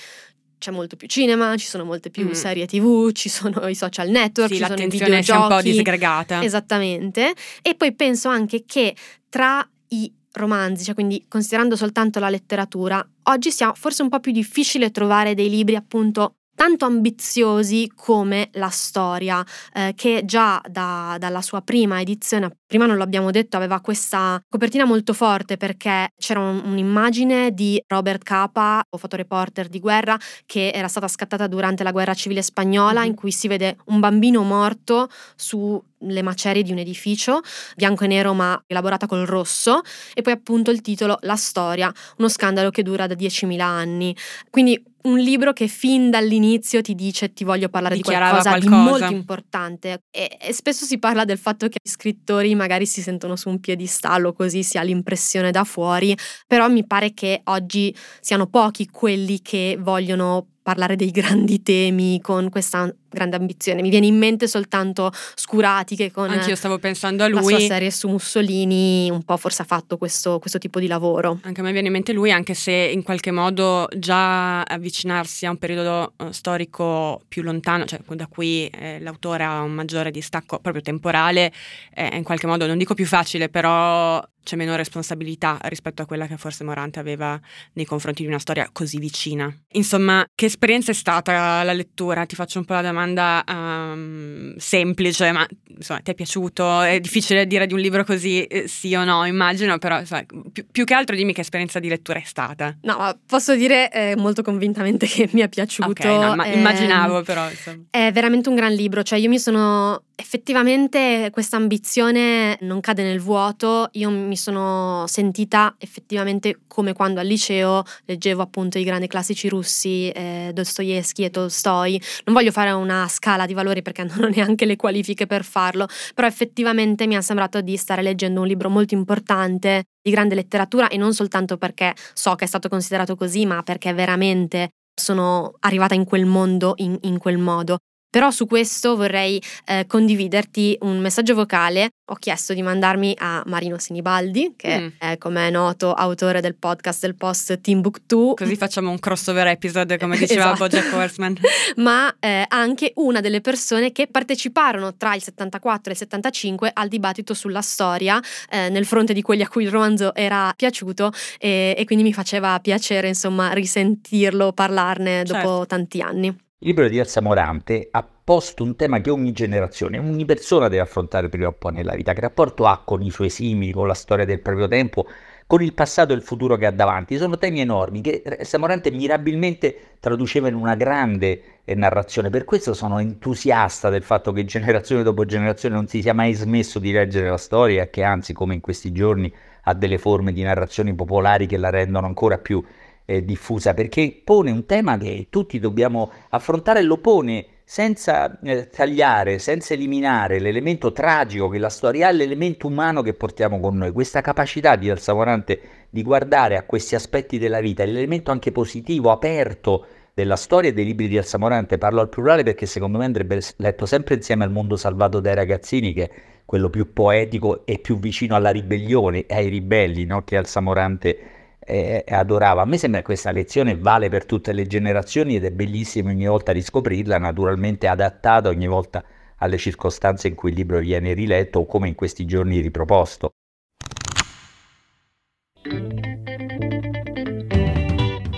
c'è 0.67 0.73
molto 0.73 0.97
più 0.97 1.07
cinema, 1.07 1.57
ci 1.57 1.67
sono 1.67 1.85
molte 1.85 2.11
più 2.11 2.27
mm. 2.27 2.33
serie 2.33 2.67
tv, 2.67 3.12
ci 3.12 3.29
sono 3.29 3.69
i 3.69 3.75
social 3.77 4.09
network, 4.09 4.53
sì, 4.53 4.59
ci 4.59 4.64
sono 4.64 4.83
i 4.83 4.89
videogiochi. 4.89 5.41
un 5.41 5.49
po' 5.49 5.62
disgregata. 5.62 6.43
Esattamente. 6.43 7.33
E 7.62 7.75
poi 7.77 7.95
penso 7.95 8.29
anche 8.29 8.64
che 8.67 8.97
tra 9.29 9.67
i 9.89 10.12
romanzi, 10.33 10.83
cioè 10.83 10.95
quindi 10.95 11.25
considerando 11.29 11.77
soltanto 11.77 12.19
la 12.19 12.29
letteratura, 12.29 13.07
oggi 13.25 13.53
sia 13.53 13.73
forse 13.75 14.03
un 14.03 14.09
po' 14.09 14.19
più 14.19 14.33
difficile 14.33 14.91
trovare 14.91 15.35
dei 15.35 15.49
libri 15.49 15.77
appunto 15.77 16.35
tanto 16.57 16.86
ambiziosi 16.86 17.92
come 17.94 18.48
la 18.54 18.70
storia, 18.70 19.44
eh, 19.72 19.92
che 19.94 20.22
già 20.24 20.61
da, 20.68 21.16
dalla 21.20 21.42
sua 21.42 21.61
prima 21.61 22.00
edizione, 22.00 22.50
prima 22.66 22.86
non 22.86 22.98
l'abbiamo 22.98 23.30
detto, 23.30 23.57
aveva 23.57 23.80
questa 23.80 24.42
copertina 24.48 24.84
molto 24.84 25.12
forte 25.12 25.57
perché 25.57 26.09
c'era 26.18 26.40
un, 26.40 26.62
un'immagine 26.64 27.52
di 27.52 27.80
Robert 27.86 28.24
Capa, 28.24 28.82
fotoreporter 28.90 29.68
di 29.68 29.78
guerra, 29.78 30.18
che 30.46 30.70
era 30.70 30.88
stata 30.88 31.07
scattata 31.07 31.46
durante 31.46 31.84
la 31.84 31.92
guerra 31.92 32.14
civile 32.14 32.42
spagnola, 32.42 33.00
mm-hmm. 33.00 33.09
in 33.09 33.14
cui 33.14 33.30
si 33.30 33.46
vede 33.46 33.76
un 33.86 34.00
bambino 34.00 34.42
morto 34.42 35.09
su 35.36 35.80
le 36.00 36.22
macerie 36.22 36.62
di 36.62 36.72
un 36.72 36.78
edificio, 36.78 37.40
bianco 37.74 38.04
e 38.04 38.07
nero 38.07 38.34
ma 38.34 38.61
elaborata 38.66 39.07
col 39.07 39.26
rosso, 39.26 39.80
e 40.14 40.22
poi 40.22 40.32
appunto 40.32 40.70
il 40.70 40.80
titolo 40.80 41.18
La 41.20 41.36
storia, 41.36 41.92
uno 42.18 42.28
scandalo 42.28 42.70
che 42.70 42.82
dura 42.82 43.07
da 43.07 43.14
10.000 43.14 43.61
anni. 43.61 44.16
Quindi 44.50 44.82
un 45.07 45.18
libro 45.18 45.52
che 45.52 45.68
fin 45.68 46.11
dall'inizio 46.11 46.82
ti 46.82 46.94
dice 46.94 47.32
ti 47.32 47.44
voglio 47.44 47.68
parlare 47.68 47.96
di 47.96 48.02
qualcosa, 48.02 48.50
qualcosa, 48.50 48.59
di 48.59 48.68
molto 48.68 49.12
importante. 49.12 50.02
E, 50.11 50.36
e, 50.40 50.52
spesso 50.52 50.84
si 50.84 50.98
parla 50.98 51.24
del 51.24 51.38
fatto 51.38 51.68
che 51.68 51.78
gli 51.82 51.88
scrittori 51.88 52.54
magari 52.54 52.86
si 52.86 53.00
sentono 53.00 53.36
su 53.36 53.48
un 53.48 53.61
piedistallo 53.61 54.32
così 54.32 54.62
si 54.62 54.78
ha 54.78 54.82
l'impressione 54.82 55.50
da 55.50 55.64
fuori, 55.64 56.16
però 56.46 56.68
mi 56.68 56.86
pare 56.86 57.14
che 57.14 57.40
oggi 57.44 57.94
siano 58.20 58.46
pochi 58.46 58.88
quelli 58.90 59.40
che 59.40 59.76
vogliono 59.78 60.48
parlare 60.67 60.97
dei 60.97 61.12
grandi 61.12 61.62
temi 61.62 62.21
con 62.21 62.51
questa 62.51 62.93
grande 63.09 63.37
ambizione. 63.37 63.83
Mi 63.83 63.89
viene 63.89 64.07
in 64.07 64.19
mente 64.19 64.49
soltanto 64.49 65.12
Scurati 65.37 65.95
che 65.95 66.11
con 66.11 66.29
Anch'io 66.29 66.57
stavo 66.57 66.81
pensando 66.81 67.23
a 67.23 67.29
lui. 67.29 67.53
la 67.53 67.59
sua 67.59 67.67
serie 67.69 67.91
su 67.93 68.09
Mussolini 68.09 69.09
un 69.09 69.23
po' 69.23 69.37
forse 69.37 69.62
ha 69.62 69.64
fatto 69.64 69.97
questo, 69.97 70.41
questo 70.41 70.59
tipo 70.59 70.81
di 70.81 70.89
lavoro. 70.89 71.39
Anche 71.43 71.61
a 71.61 71.62
me 71.62 71.71
viene 71.71 71.87
in 71.87 71.93
mente 71.93 72.12
lui, 72.12 72.33
anche 72.33 72.55
se 72.55 72.73
in 72.73 73.05
qualche 73.05 73.31
modo 73.31 73.87
già 73.97 74.62
avvicinarsi 74.62 75.47
a 75.47 75.51
un 75.51 75.57
periodo 75.57 76.14
uh, 76.17 76.33
storico 76.33 77.23
più 77.29 77.43
lontano, 77.43 77.85
cioè 77.85 78.01
da 78.05 78.27
cui 78.27 78.67
eh, 78.67 78.99
l'autore 78.99 79.45
ha 79.45 79.62
un 79.62 79.71
maggiore 79.71 80.11
distacco 80.11 80.59
proprio 80.59 80.83
temporale, 80.83 81.53
è 81.95 82.17
in 82.17 82.25
qualche 82.25 82.49
modo, 82.49 82.67
non 82.67 82.77
dico 82.77 82.95
più 82.95 83.07
facile, 83.07 83.49
però 83.49 84.21
c'è 84.47 84.55
meno 84.55 84.76
responsabilità 84.76 85.59
rispetto 85.62 86.03
a 86.03 86.07
quella 86.07 86.28
che 86.28 86.36
forse 86.36 86.62
Morante 86.62 87.01
aveva 87.01 87.38
nei 87.72 87.84
confronti 87.84 88.22
di 88.22 88.28
una 88.28 88.38
storia 88.38 88.68
così 88.70 88.99
vicina. 88.99 89.53
Insomma, 89.72 90.24
che 90.36 90.47
esperienza 90.47 90.92
è 90.92 90.94
stata 90.94 91.64
la 91.64 91.72
lettura? 91.72 92.24
Ti 92.26 92.36
faccio 92.36 92.61
un 92.61 92.64
po' 92.64 92.74
la 92.74 92.82
domanda 92.82 93.42
um, 93.49 94.55
semplice, 94.57 95.32
ma 95.32 95.44
insomma, 95.66 95.99
ti 95.99 96.12
è 96.12 96.14
piaciuto? 96.14 96.82
È 96.82 97.01
difficile 97.01 97.44
dire 97.49 97.66
di 97.66 97.74
un 97.74 97.80
libro 97.80 98.05
così 98.05 98.44
eh, 98.44 98.68
sì 98.68 98.94
o 98.94 99.03
no, 99.03 99.24
immagino, 99.24 99.78
però 99.78 99.99
insomma, 99.99 100.24
più, 100.53 100.64
più, 100.70 100.84
che 100.84 100.94
altro 100.94 101.16
dimmi 101.16 101.32
che 101.32 101.40
esperienza 101.40 101.80
di 101.80 101.88
lettura 101.88 102.20
è 102.20 102.24
stata. 102.24 102.76
No, 102.82 103.18
posso 103.26 103.57
dire 103.57 103.90
eh, 103.90 104.14
molto 104.16 104.42
convintamente 104.42 105.07
che 105.09 105.28
mi 105.32 105.40
è 105.40 105.49
piaciuto. 105.49 105.90
Okay, 105.90 106.20
no, 106.20 106.36
ma 106.36 106.44
eh, 106.44 106.57
immaginavo 106.57 107.22
però. 107.22 107.51
Insomma. 107.51 107.82
È 107.90 108.12
veramente 108.12 108.49
un 108.49 108.55
gran 108.55 108.72
libro, 108.72 109.03
cioè 109.03 109.18
io 109.18 109.28
mi 109.28 109.40
sono 109.40 110.05
effettivamente 110.19 111.29
questa 111.31 111.57
ambizione 111.57 112.57
non 112.62 112.81
cade 112.81 113.03
nel 113.03 113.21
vuoto, 113.21 113.91
io 113.93 114.11
mi 114.11 114.37
sono 114.37 115.05
sentita 115.07 115.77
effettivamente 115.79 116.61
come 116.67 116.95
quando 116.95 117.21
al 117.21 117.27
liceo 117.27 117.85
leggevo 118.07 118.41
appunto 118.41 118.79
i 118.79 118.85
grandi 118.85 119.07
classici 119.09 119.49
russi, 119.49 120.09
eh, 120.09 120.51
Dostoevsky 120.55 121.25
e 121.25 121.31
Tolstoi, 121.31 122.01
non 122.25 122.35
voglio 122.35 122.51
fare 122.51 122.71
una 122.71 123.07
scala 123.09 123.45
di 123.45 123.53
valori 123.53 123.83
perché 123.83 124.05
non 124.09 124.25
ho 124.25 124.29
neanche 124.29 124.64
le 124.64 124.77
qualifiche 124.77 125.27
per 125.27 125.45
farlo, 125.45 125.87
però 126.14 126.27
effettivamente 126.27 127.07
mi 127.07 127.14
è 127.14 127.21
sembrato 127.21 127.61
di 127.61 127.77
stare 127.77 128.01
leggendo 128.01 128.41
un 128.41 128.47
libro 128.47 128.71
molto 128.71 128.95
importante 128.95 129.85
di 130.01 130.11
grande 130.11 130.35
letteratura 130.35 130.89
e 130.89 130.97
non 130.97 131.12
soltanto 131.12 131.59
perché 131.59 131.95
so 132.14 132.35
che 132.37 132.45
è 132.45 132.49
stato 132.49 132.69
considerato 132.71 133.17
così, 133.17 133.45
ma 133.45 133.62
perché 133.62 133.93
veramente 133.93 134.71
sono 134.99 135.57
arrivata 135.61 135.95
in 135.95 136.05
quel 136.05 136.25
mondo 136.25 136.73
in, 136.77 136.97
in 137.03 137.19
quel 137.19 137.37
modo. 137.37 137.79
Però 138.17 138.31
su 138.31 138.47
questo 138.47 138.97
vorrei 138.97 139.39
eh, 139.67 139.85
condividerti 139.87 140.79
un 140.81 141.01
messaggio 141.01 141.35
vocale. 141.35 141.91
Ho 142.07 142.14
chiesto 142.14 142.55
di 142.55 142.62
mandarmi 142.62 143.14
a 143.19 143.43
Marino 143.45 143.77
Sinibaldi, 143.77 144.55
che 144.57 144.81
mm. 144.81 144.89
è, 144.97 145.19
come 145.19 145.49
è 145.49 145.51
noto, 145.51 145.93
autore 145.93 146.41
del 146.41 146.55
podcast 146.55 147.03
del 147.03 147.14
post 147.14 147.61
Timbuktu. 147.61 148.33
Così 148.35 148.57
facciamo 148.57 148.89
un 148.89 148.99
crossover 148.99 149.49
episode, 149.49 149.99
come 149.99 150.17
diceva 150.17 150.55
esatto. 150.55 150.64
Bojack 150.64 150.95
Horseman. 150.95 151.37
Ma 151.77 152.17
eh, 152.19 152.47
anche 152.49 152.93
una 152.95 153.21
delle 153.21 153.43
persone 153.43 153.93
che 153.93 154.07
parteciparono 154.07 154.97
tra 154.97 155.14
il 155.14 155.23
74 155.23 155.91
e 155.91 155.93
il 155.93 155.99
75 155.99 156.71
al 156.73 156.89
dibattito 156.89 157.35
sulla 157.35 157.61
storia, 157.61 158.19
eh, 158.49 158.71
nel 158.71 158.87
fronte 158.87 159.12
di 159.12 159.21
quelli 159.21 159.43
a 159.43 159.49
cui 159.49 159.64
il 159.64 159.71
romanzo 159.71 160.14
era 160.14 160.55
piaciuto 160.57 161.12
e, 161.39 161.75
e 161.77 161.85
quindi 161.85 162.03
mi 162.03 162.14
faceva 162.14 162.59
piacere, 162.61 163.09
insomma, 163.09 163.53
risentirlo 163.53 164.55
parlarne 164.55 165.23
dopo 165.23 165.39
certo. 165.39 165.67
tanti 165.67 166.01
anni. 166.01 166.45
Il 166.59 166.68
libro 166.68 166.88
di 166.88 166.96
Elsa 166.96 167.20
Morante 167.20 167.88
ha 167.90 168.02
posto 168.02 168.62
un 168.62 168.76
tema 168.76 169.02
che 169.02 169.11
ogni 169.11 169.32
generazione, 169.32 169.98
ogni 169.98 170.24
persona 170.24 170.68
deve 170.68 170.80
affrontare 170.80 171.28
prima 171.28 171.48
o 171.48 171.52
poi 171.52 171.74
nella 171.74 171.94
vita. 171.94 172.14
Che 172.14 172.20
rapporto 172.22 172.64
ha 172.64 172.80
con 172.82 173.02
i 173.02 173.11
suoi 173.11 173.28
simili, 173.28 173.72
con 173.72 173.86
la 173.86 173.92
storia 173.92 174.24
del 174.24 174.40
proprio 174.40 174.66
tempo, 174.66 175.07
con 175.46 175.61
il 175.61 175.74
passato 175.74 176.14
e 176.14 176.16
il 176.16 176.22
futuro 176.22 176.57
che 176.57 176.64
ha 176.64 176.70
davanti. 176.70 177.18
Sono 177.18 177.36
temi 177.36 177.61
enormi 177.61 178.00
che 178.00 178.38
Samorante 178.40 178.90
mirabilmente 178.90 179.96
traduceva 180.00 180.48
in 180.48 180.54
una 180.54 180.76
grande 180.76 181.42
eh, 181.62 181.74
narrazione. 181.74 182.30
Per 182.30 182.46
questo 182.46 182.72
sono 182.72 183.00
entusiasta 183.00 183.90
del 183.90 184.02
fatto 184.02 184.32
che 184.32 184.46
generazione 184.46 185.02
dopo 185.02 185.26
generazione 185.26 185.74
non 185.74 185.86
si 185.88 186.00
sia 186.00 186.14
mai 186.14 186.32
smesso 186.32 186.78
di 186.78 186.90
leggere 186.90 187.28
la 187.28 187.36
storia 187.36 187.90
che 187.90 188.02
anzi, 188.02 188.32
come 188.32 188.54
in 188.54 188.61
questi 188.62 188.92
giorni, 188.92 189.30
ha 189.64 189.74
delle 189.74 189.98
forme 189.98 190.32
di 190.32 190.42
narrazioni 190.42 190.94
popolari 190.94 191.46
che 191.46 191.59
la 191.59 191.68
rendono 191.68 192.07
ancora 192.07 192.38
più 192.38 192.64
eh, 193.07 193.24
diffusa, 193.24 193.72
perché 193.72 194.20
pone 194.22 194.50
un 194.50 194.66
tema 194.66 194.98
che 194.98 195.28
tutti 195.30 195.59
dobbiamo 195.59 196.11
affrontare 196.28 196.80
e 196.80 196.82
lo 196.82 196.98
pone 196.98 197.46
senza 197.64 198.38
eh, 198.40 198.68
tagliare, 198.68 199.38
senza 199.38 199.74
eliminare 199.74 200.38
l'elemento 200.38 200.92
tragico 200.92 201.48
che 201.48 201.59
la 201.59 201.68
storia 201.68 202.09
ha, 202.09 202.11
l'elemento 202.11 202.66
umano 202.66 203.02
che 203.02 203.14
portiamo 203.14 203.59
con 203.59 203.76
noi, 203.76 203.90
questa 203.90 204.20
capacità 204.20 204.76
di 204.76 204.90
Alsavorante 204.90 205.61
di 205.90 206.02
guardare 206.02 206.57
a 206.57 206.62
questi 206.62 206.94
aspetti 206.94 207.38
della 207.38 207.61
vita, 207.61 207.84
l'elemento 207.84 208.30
anche 208.30 208.52
positivo, 208.52 209.11
aperto 209.11 209.86
della 210.14 210.36
storia 210.36 210.70
e 210.70 210.72
dei 210.72 210.84
libri 210.84 211.09
di 211.09 211.18
Alsamorante, 211.18 211.76
parlo 211.76 212.00
al 212.00 212.09
plurale 212.09 212.42
perché 212.42 212.66
secondo 212.66 212.98
me 212.98 213.04
andrebbe 213.04 213.40
letto 213.57 213.84
sempre 213.84 214.14
insieme 214.14 214.44
al 214.44 214.50
mondo 214.50 214.76
salvato 214.76 215.20
dai 215.20 215.34
ragazzini, 215.34 215.92
che 215.92 216.04
è 216.04 216.11
quello 216.44 216.70
più 216.70 216.92
poetico 216.92 217.66
e 217.66 217.78
più 217.78 217.98
vicino 217.98 218.36
alla 218.36 218.50
ribellione 218.50 219.26
e 219.26 219.34
ai 219.34 219.48
ribelli 219.48 220.04
no? 220.04 220.22
che 220.22 220.36
Alsamorante 220.36 221.18
e, 221.67 222.05
adorava. 222.09 222.62
A 222.62 222.64
me 222.64 222.79
sembra 222.79 223.01
che 223.01 223.07
questa 223.07 223.33
lezione 223.33 223.77
vale 223.77 224.09
per 224.09 224.25
tutte 224.25 224.53
le 224.53 224.67
generazioni 224.67 225.37
ed 225.37 225.45
è 225.45 225.51
bellissimo 225.51 226.11
ogni 226.11 226.27
volta 226.27 226.53
riscoprirla, 226.53 227.19
naturalmente 227.19 227.89
adattata 227.89 228.49
ogni 228.49 228.67
volta 228.67 229.05
alle 229.39 229.59
circostanze 229.59 230.29
in 230.29 230.35
cui 230.35 230.51
il 230.51 230.57
libro 230.57 230.79
viene 230.79 231.12
riletto 231.12 231.59
o 231.59 231.67
come 231.67 231.89
in 231.89 231.95
questi 231.95 232.25
giorni 232.25 232.61
riproposto. 232.61 233.31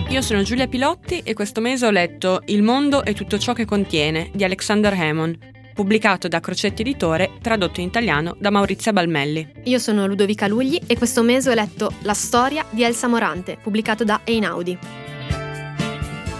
Io 0.09 0.21
sono 0.21 0.41
Giulia 0.41 0.67
Pilotti 0.67 1.19
e 1.19 1.33
questo 1.33 1.61
mese 1.61 1.85
ho 1.85 1.91
letto 1.91 2.41
Il 2.47 2.63
mondo 2.63 3.05
e 3.05 3.13
tutto 3.13 3.37
ciò 3.37 3.53
che 3.53 3.65
contiene 3.65 4.31
di 4.33 4.43
Alexander 4.43 4.91
Hammond 4.91 5.58
pubblicato 5.79 6.27
da 6.27 6.41
Crocetti 6.41 6.81
Editore, 6.81 7.37
tradotto 7.41 7.79
in 7.79 7.87
italiano 7.87 8.35
da 8.37 8.49
Maurizia 8.49 8.91
Balmelli. 8.91 9.47
Io 9.63 9.79
sono 9.79 10.07
Ludovica 10.07 10.45
Lugli 10.45 10.77
e 10.85 10.97
questo 10.97 11.23
mese 11.23 11.51
ho 11.51 11.53
letto 11.53 11.93
La 12.01 12.13
storia 12.13 12.65
di 12.69 12.83
Elsa 12.83 13.07
Morante, 13.07 13.57
pubblicato 13.63 14.03
da 14.03 14.19
Einaudi. 14.25 14.77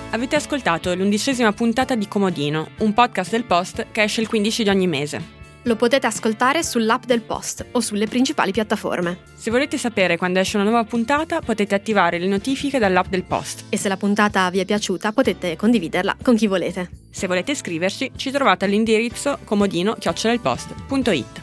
Avete 0.09 0.35
ascoltato 0.35 0.93
l'undicesima 0.93 1.53
puntata 1.53 1.95
di 1.95 2.09
Comodino, 2.09 2.71
un 2.79 2.93
podcast 2.93 3.31
del 3.31 3.45
Post 3.45 3.87
che 3.93 4.03
esce 4.03 4.19
il 4.19 4.27
15 4.27 4.63
di 4.63 4.69
ogni 4.69 4.87
mese. 4.87 5.38
Lo 5.63 5.75
potete 5.75 6.07
ascoltare 6.07 6.63
sull'app 6.63 7.03
del 7.03 7.21
Post 7.21 7.65
o 7.71 7.79
sulle 7.81 8.07
principali 8.07 8.51
piattaforme. 8.51 9.19
Se 9.35 9.51
volete 9.51 9.77
sapere 9.77 10.17
quando 10.17 10.39
esce 10.39 10.57
una 10.57 10.65
nuova 10.65 10.83
puntata, 10.85 11.41
potete 11.41 11.75
attivare 11.75 12.17
le 12.17 12.27
notifiche 12.27 12.79
dall'app 12.79 13.07
del 13.07 13.23
Post. 13.23 13.65
E 13.69 13.77
se 13.77 13.89
la 13.89 13.97
puntata 13.97 14.49
vi 14.49 14.59
è 14.59 14.65
piaciuta, 14.65 15.11
potete 15.11 15.55
condividerla 15.55 16.15
con 16.21 16.35
chi 16.35 16.47
volete. 16.47 16.89
Se 17.09 17.27
volete 17.27 17.51
iscriverci, 17.51 18.11
ci 18.15 18.31
trovate 18.31 18.65
all'indirizzo 18.65 19.39
comodino-post.it. 19.43 21.41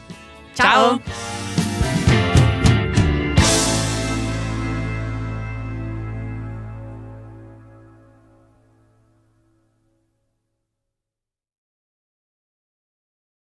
Ciao! 0.54 1.00
Ciao. 1.00 1.45